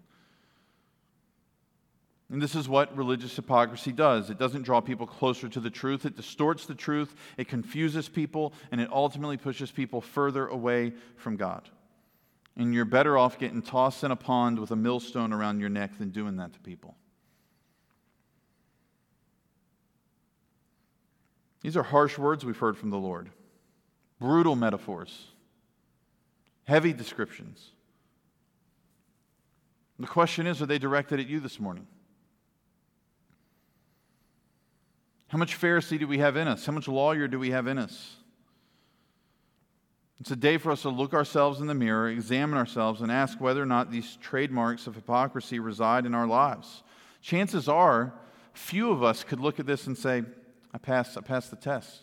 And 2.31 2.41
this 2.41 2.53
is 2.53 2.69
what 2.69 2.95
religious 2.95 3.35
hypocrisy 3.35 3.91
does 3.91 4.29
it 4.29 4.37
doesn't 4.37 4.61
draw 4.61 4.81
people 4.81 5.07
closer 5.07 5.49
to 5.49 5.59
the 5.59 5.69
truth, 5.69 6.05
it 6.05 6.15
distorts 6.15 6.65
the 6.65 6.75
truth, 6.75 7.15
it 7.37 7.47
confuses 7.47 8.07
people, 8.07 8.53
and 8.71 8.79
it 8.79 8.89
ultimately 8.91 9.37
pushes 9.37 9.71
people 9.71 9.99
further 9.99 10.47
away 10.47 10.93
from 11.15 11.37
God. 11.37 11.69
And 12.55 12.73
you're 12.73 12.85
better 12.85 13.17
off 13.17 13.39
getting 13.39 13.61
tossed 13.61 14.03
in 14.03 14.11
a 14.11 14.15
pond 14.15 14.59
with 14.59 14.71
a 14.71 14.75
millstone 14.75 15.33
around 15.33 15.59
your 15.59 15.69
neck 15.69 15.97
than 15.97 16.09
doing 16.09 16.37
that 16.37 16.53
to 16.53 16.59
people. 16.59 16.95
These 21.61 21.75
are 21.75 21.83
harsh 21.83 22.17
words 22.17 22.45
we've 22.45 22.57
heard 22.57 22.77
from 22.77 22.89
the 22.89 22.97
Lord, 22.97 23.29
brutal 24.19 24.55
metaphors, 24.55 25.27
heavy 26.65 26.93
descriptions. 26.93 27.71
The 29.97 30.07
question 30.07 30.47
is 30.47 30.61
are 30.61 30.65
they 30.65 30.77
directed 30.77 31.19
at 31.19 31.27
you 31.27 31.39
this 31.39 31.59
morning? 31.59 31.87
How 35.29 35.37
much 35.37 35.59
Pharisee 35.59 35.99
do 35.99 36.07
we 36.07 36.17
have 36.17 36.35
in 36.35 36.47
us? 36.47 36.65
How 36.65 36.71
much 36.71 36.87
lawyer 36.87 37.27
do 37.27 37.39
we 37.39 37.51
have 37.51 37.67
in 37.67 37.77
us? 37.77 38.15
It's 40.19 40.31
a 40.31 40.35
day 40.35 40.57
for 40.57 40.71
us 40.71 40.81
to 40.81 40.89
look 40.89 41.13
ourselves 41.13 41.61
in 41.61 41.67
the 41.67 41.75
mirror, 41.75 42.09
examine 42.09 42.57
ourselves, 42.57 43.01
and 43.01 43.11
ask 43.11 43.39
whether 43.39 43.61
or 43.61 43.67
not 43.67 43.91
these 43.91 44.17
trademarks 44.17 44.85
of 44.87 44.95
hypocrisy 44.95 45.59
reside 45.59 46.05
in 46.05 46.13
our 46.13 46.27
lives. 46.27 46.83
Chances 47.21 47.69
are, 47.69 48.13
few 48.53 48.91
of 48.91 49.03
us 49.03 49.23
could 49.23 49.39
look 49.39 49.59
at 49.59 49.65
this 49.65 49.87
and 49.87 49.97
say, 49.97 50.23
I 50.73 50.77
passed, 50.79 51.15
I 51.17 51.21
passed 51.21 51.51
the 51.51 51.57
test. 51.57 52.01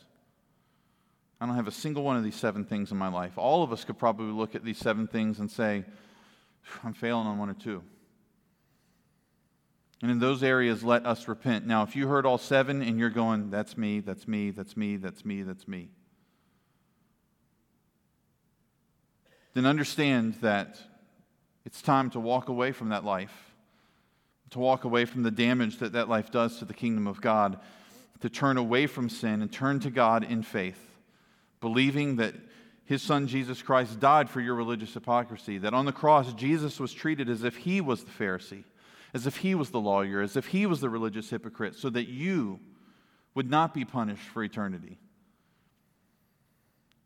I 1.40 1.46
don't 1.46 1.56
have 1.56 1.68
a 1.68 1.72
single 1.72 2.04
one 2.04 2.16
of 2.16 2.24
these 2.24 2.36
seven 2.36 2.64
things 2.64 2.92
in 2.92 2.96
my 2.96 3.08
life. 3.08 3.36
All 3.36 3.62
of 3.62 3.72
us 3.72 3.84
could 3.84 3.98
probably 3.98 4.32
look 4.32 4.54
at 4.54 4.64
these 4.64 4.78
seven 4.78 5.06
things 5.08 5.40
and 5.40 5.50
say, 5.50 5.84
I'm 6.82 6.94
failing 6.94 7.26
on 7.26 7.38
one 7.38 7.50
or 7.50 7.54
two. 7.54 7.82
And 10.02 10.10
in 10.10 10.18
those 10.18 10.42
areas, 10.42 10.84
let 10.84 11.06
us 11.06 11.26
repent. 11.26 11.66
Now, 11.66 11.82
if 11.82 11.96
you 11.96 12.06
heard 12.06 12.26
all 12.26 12.38
seven 12.38 12.82
and 12.82 12.98
you're 12.98 13.10
going, 13.10 13.50
that's 13.50 13.78
me, 13.78 14.00
that's 14.00 14.28
me, 14.28 14.50
that's 14.50 14.76
me, 14.76 14.96
that's 14.96 15.24
me, 15.24 15.42
that's 15.42 15.66
me, 15.66 15.88
then 19.54 19.64
understand 19.64 20.34
that 20.42 20.78
it's 21.64 21.80
time 21.80 22.10
to 22.10 22.20
walk 22.20 22.48
away 22.48 22.72
from 22.72 22.90
that 22.90 23.04
life, 23.04 23.54
to 24.50 24.58
walk 24.58 24.84
away 24.84 25.06
from 25.06 25.22
the 25.22 25.30
damage 25.30 25.78
that 25.78 25.92
that 25.92 26.10
life 26.10 26.30
does 26.30 26.58
to 26.58 26.66
the 26.66 26.74
kingdom 26.74 27.06
of 27.06 27.22
God, 27.22 27.58
to 28.20 28.28
turn 28.28 28.58
away 28.58 28.86
from 28.86 29.08
sin 29.08 29.40
and 29.40 29.50
turn 29.50 29.80
to 29.80 29.90
God 29.90 30.24
in 30.24 30.42
faith, 30.42 30.78
believing 31.60 32.16
that 32.16 32.34
his 32.84 33.02
son 33.02 33.26
Jesus 33.26 33.62
Christ 33.62 33.98
died 33.98 34.28
for 34.28 34.42
your 34.42 34.54
religious 34.54 34.92
hypocrisy, 34.92 35.56
that 35.58 35.74
on 35.74 35.86
the 35.86 35.92
cross, 35.92 36.34
Jesus 36.34 36.78
was 36.78 36.92
treated 36.92 37.30
as 37.30 37.44
if 37.44 37.56
he 37.56 37.80
was 37.80 38.04
the 38.04 38.10
Pharisee 38.10 38.64
as 39.16 39.26
if 39.26 39.38
he 39.38 39.54
was 39.54 39.70
the 39.70 39.80
lawyer, 39.80 40.20
as 40.20 40.36
if 40.36 40.48
he 40.48 40.66
was 40.66 40.82
the 40.82 40.90
religious 40.90 41.30
hypocrite, 41.30 41.74
so 41.74 41.88
that 41.88 42.06
you 42.06 42.60
would 43.34 43.50
not 43.50 43.72
be 43.72 43.82
punished 43.82 44.28
for 44.28 44.44
eternity. 44.44 44.98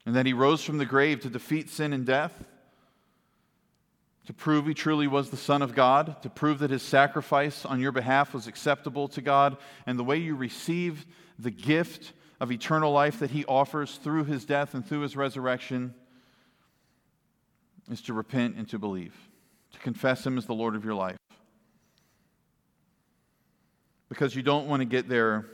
And 0.05 0.17
that 0.17 0.27
he 0.27 0.33
rose 0.33 0.65
from 0.65 0.79
the 0.79 0.85
grave 0.85 1.21
to 1.21 1.31
defeat 1.31 1.71
sin 1.71 1.93
and 1.93 2.05
death, 2.05 2.33
to 4.27 4.33
prove 4.33 4.67
he 4.67 4.75
truly 4.75 5.07
was 5.07 5.31
the 5.31 5.37
Son 5.37 5.63
of 5.63 5.73
God, 5.73 6.21
to 6.23 6.29
prove 6.29 6.59
that 6.59 6.71
his 6.73 6.83
sacrifice 6.83 7.65
on 7.65 7.79
your 7.79 7.93
behalf 7.93 8.35
was 8.35 8.49
acceptable 8.49 9.07
to 9.07 9.23
God, 9.23 9.57
and 9.87 9.97
the 9.97 10.05
way 10.05 10.17
you 10.17 10.35
receive 10.35 11.07
the 11.39 11.53
gift 11.53 12.13
of 12.41 12.51
eternal 12.51 12.91
life 12.91 13.21
that 13.21 13.31
he 13.31 13.45
offers 13.45 14.01
through 14.03 14.25
his 14.25 14.45
death 14.45 14.75
and 14.75 14.85
through 14.85 15.03
his 15.03 15.17
resurrection 15.17 15.95
is 17.89 18.03
to 18.03 18.13
repent 18.13 18.57
and 18.57 18.69
to 18.69 18.81
believe, 18.81 19.15
to 19.71 19.79
confess 19.79 20.27
him 20.27 20.37
as 20.37 20.47
the 20.47 20.55
Lord 20.55 20.75
of 20.75 20.85
your 20.85 20.95
life 20.95 21.20
because 24.11 24.35
you 24.35 24.43
don't 24.43 24.67
want 24.67 24.81
to 24.81 24.85
get 24.85 25.09
there 25.09 25.47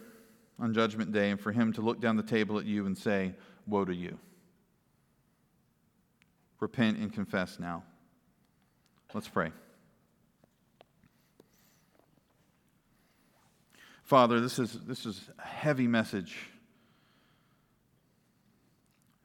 on 0.59 0.75
Judgment 0.75 1.13
Day 1.13 1.31
and 1.31 1.39
for 1.39 1.53
Him 1.53 1.73
to 1.75 1.83
look 1.83 2.01
down 2.01 2.17
the 2.17 2.23
table 2.25 2.59
at 2.59 2.65
you 2.65 2.87
and 2.87 2.99
say, 2.99 3.35
Woe 3.69 3.85
to 3.85 3.95
you. 3.95 4.19
Repent 6.59 6.99
and 6.99 7.13
confess 7.13 7.61
now. 7.61 7.85
Let's 9.15 9.29
pray. 9.29 9.53
Father, 14.03 14.41
this 14.41 14.59
is, 14.59 14.73
this 14.87 15.05
is 15.05 15.21
a 15.39 15.47
heavy 15.47 15.87
message. 15.87 16.37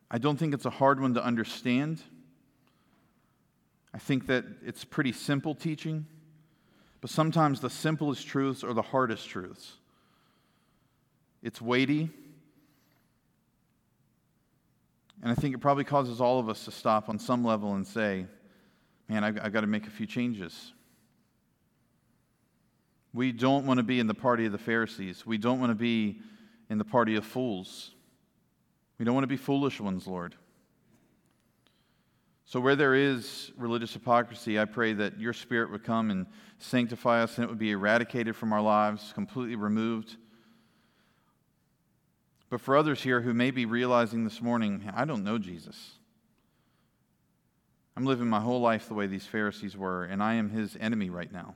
I 0.10 0.18
don't 0.18 0.38
think 0.38 0.54
it's 0.54 0.66
a 0.66 0.72
hard 0.72 1.00
one 1.00 1.14
to 1.14 1.24
understand. 1.24 2.02
I 3.94 3.98
think 3.98 4.28
that 4.28 4.44
it's 4.66 4.84
pretty 4.84 5.14
simple 5.14 5.56
teaching. 5.56 6.06
But 7.02 7.10
sometimes 7.10 7.60
the 7.60 7.70
simplest 7.70 8.28
truths 8.28 8.64
are 8.64 8.74
the 8.74 8.84
hardest 8.84 9.28
truths. 9.28 9.74
It's 11.42 11.60
weighty. 11.60 12.12
And 15.24 15.32
I 15.32 15.36
think 15.36 15.56
it 15.56 15.58
probably 15.58 15.84
causes 15.84 16.22
all 16.22 16.40
of 16.40 16.48
us 16.48 16.66
to 16.66 16.72
stop 16.72 17.10
on 17.10 17.18
some 17.18 17.44
level 17.44 17.74
and 17.74 17.86
say, 17.86 18.28
man, 19.10 19.24
I've, 19.24 19.40
I've 19.42 19.54
got 19.54 19.62
to 19.62 19.68
make 19.68 19.88
a 19.88 19.90
few 19.90 20.06
changes. 20.06 20.74
We 23.14 23.32
don't 23.32 23.66
want 23.66 23.80
to 23.80 23.84
be 23.84 24.00
in 24.00 24.08
the 24.08 24.14
party 24.14 24.46
of 24.46 24.52
the 24.52 24.58
Pharisees. 24.58 25.26
We 25.26 25.38
don't 25.38 25.60
want 25.60 25.72
to 25.72 25.76
be 25.76 26.20
in 26.70 26.78
the 26.78 26.86
party 26.86 27.16
of 27.16 27.26
fools. 27.26 27.92
We 28.98 29.06
don't 29.06 29.16
want 29.16 29.24
to 29.24 29.28
be 29.28 29.38
foolish 29.38 29.82
ones, 29.82 30.08
Lord. 30.08 30.36
So, 32.52 32.60
where 32.60 32.76
there 32.76 32.96
is 32.96 33.54
religious 33.56 33.94
hypocrisy, 33.94 34.60
I 34.60 34.66
pray 34.66 34.92
that 34.92 35.18
your 35.18 35.32
spirit 35.32 35.72
would 35.72 35.86
come 35.86 36.12
and 36.12 36.26
sanctify 36.58 37.24
us 37.24 37.38
and 37.38 37.46
it 37.46 37.48
would 37.48 37.58
be 37.58 37.72
eradicated 37.72 38.36
from 38.36 38.52
our 38.52 38.60
lives, 38.60 39.14
completely 39.14 39.56
removed. 39.56 40.18
But 42.50 42.60
for 42.60 42.76
others 42.76 43.02
here 43.02 43.22
who 43.22 43.34
may 43.34 43.52
be 43.52 43.66
realizing 43.66 44.26
this 44.26 44.42
morning, 44.42 44.92
I 44.94 45.06
don't 45.06 45.24
know 45.24 45.38
Jesus. 45.38 45.92
I'm 47.96 48.06
living 48.06 48.28
my 48.28 48.42
whole 48.42 48.60
life 48.60 48.90
the 48.90 48.96
way 48.96 49.08
these 49.08 49.26
Pharisees 49.26 49.78
were, 49.78 50.04
and 50.04 50.22
I 50.22 50.34
am 50.34 50.50
his 50.50 50.76
enemy 50.82 51.10
right 51.10 51.32
now. 51.32 51.56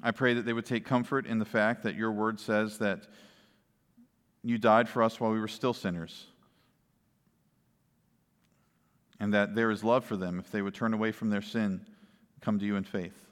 I 0.00 0.12
pray 0.12 0.34
that 0.34 0.46
they 0.46 0.52
would 0.52 0.64
take 0.64 0.84
comfort 0.84 1.26
in 1.26 1.40
the 1.40 1.44
fact 1.44 1.82
that 1.82 1.96
your 1.96 2.12
word 2.12 2.38
says 2.38 2.78
that 2.78 3.08
you 4.44 4.58
died 4.58 4.88
for 4.88 5.02
us 5.02 5.18
while 5.18 5.32
we 5.32 5.40
were 5.40 5.48
still 5.48 5.74
sinners 5.74 6.26
and 9.20 9.34
that 9.34 9.54
there 9.54 9.70
is 9.70 9.84
love 9.84 10.04
for 10.04 10.16
them 10.16 10.38
if 10.38 10.50
they 10.50 10.62
would 10.62 10.74
turn 10.74 10.94
away 10.94 11.12
from 11.12 11.28
their 11.28 11.42
sin, 11.42 11.82
come 12.40 12.58
to 12.58 12.64
you 12.64 12.76
in 12.76 12.84
faith. 12.84 13.26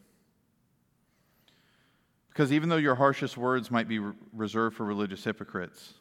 Because 2.28 2.53
even 2.53 2.68
though 2.68 2.76
your 2.76 2.95
harshest 2.95 3.39
words 3.39 3.70
might 3.70 3.89
be 3.89 3.99
reserved 4.32 4.76
for 4.76 4.84
religious 4.84 5.24
hypocrites, 5.24 5.95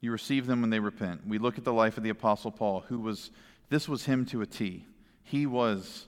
you 0.00 0.10
receive 0.10 0.46
them 0.46 0.60
when 0.60 0.70
they 0.70 0.80
repent. 0.80 1.26
We 1.26 1.38
look 1.38 1.56
at 1.56 1.64
the 1.64 1.72
life 1.72 1.96
of 1.96 2.02
the 2.02 2.10
Apostle 2.10 2.50
Paul, 2.50 2.80
who 2.80 2.98
was, 2.98 3.30
this 3.70 3.88
was 3.88 4.04
him 4.04 4.26
to 4.26 4.42
a 4.42 4.46
T. 4.46 4.84
He 5.22 5.46
was 5.46 6.06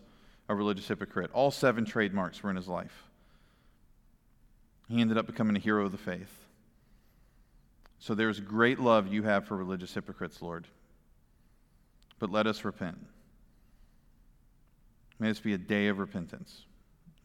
a 0.48 0.54
religious 0.54 0.88
hypocrite. 0.88 1.30
All 1.32 1.50
seven 1.50 1.84
trademarks 1.84 2.42
were 2.42 2.50
in 2.50 2.56
his 2.56 2.68
life. 2.68 3.04
He 4.88 5.00
ended 5.00 5.16
up 5.16 5.26
becoming 5.26 5.56
a 5.56 5.60
hero 5.60 5.86
of 5.86 5.92
the 5.92 5.98
faith. 5.98 6.38
So 7.98 8.14
there's 8.14 8.40
great 8.40 8.80
love 8.80 9.06
you 9.06 9.22
have 9.22 9.46
for 9.46 9.56
religious 9.56 9.94
hypocrites, 9.94 10.42
Lord 10.42 10.66
but 12.22 12.30
let 12.30 12.46
us 12.46 12.64
repent. 12.64 13.04
May 15.18 15.26
this 15.26 15.40
be 15.40 15.54
a 15.54 15.58
day 15.58 15.88
of 15.88 15.98
repentance. 15.98 16.66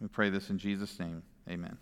We 0.01 0.07
pray 0.07 0.31
this 0.31 0.49
in 0.49 0.57
Jesus' 0.57 0.99
name. 0.99 1.21
Amen. 1.47 1.77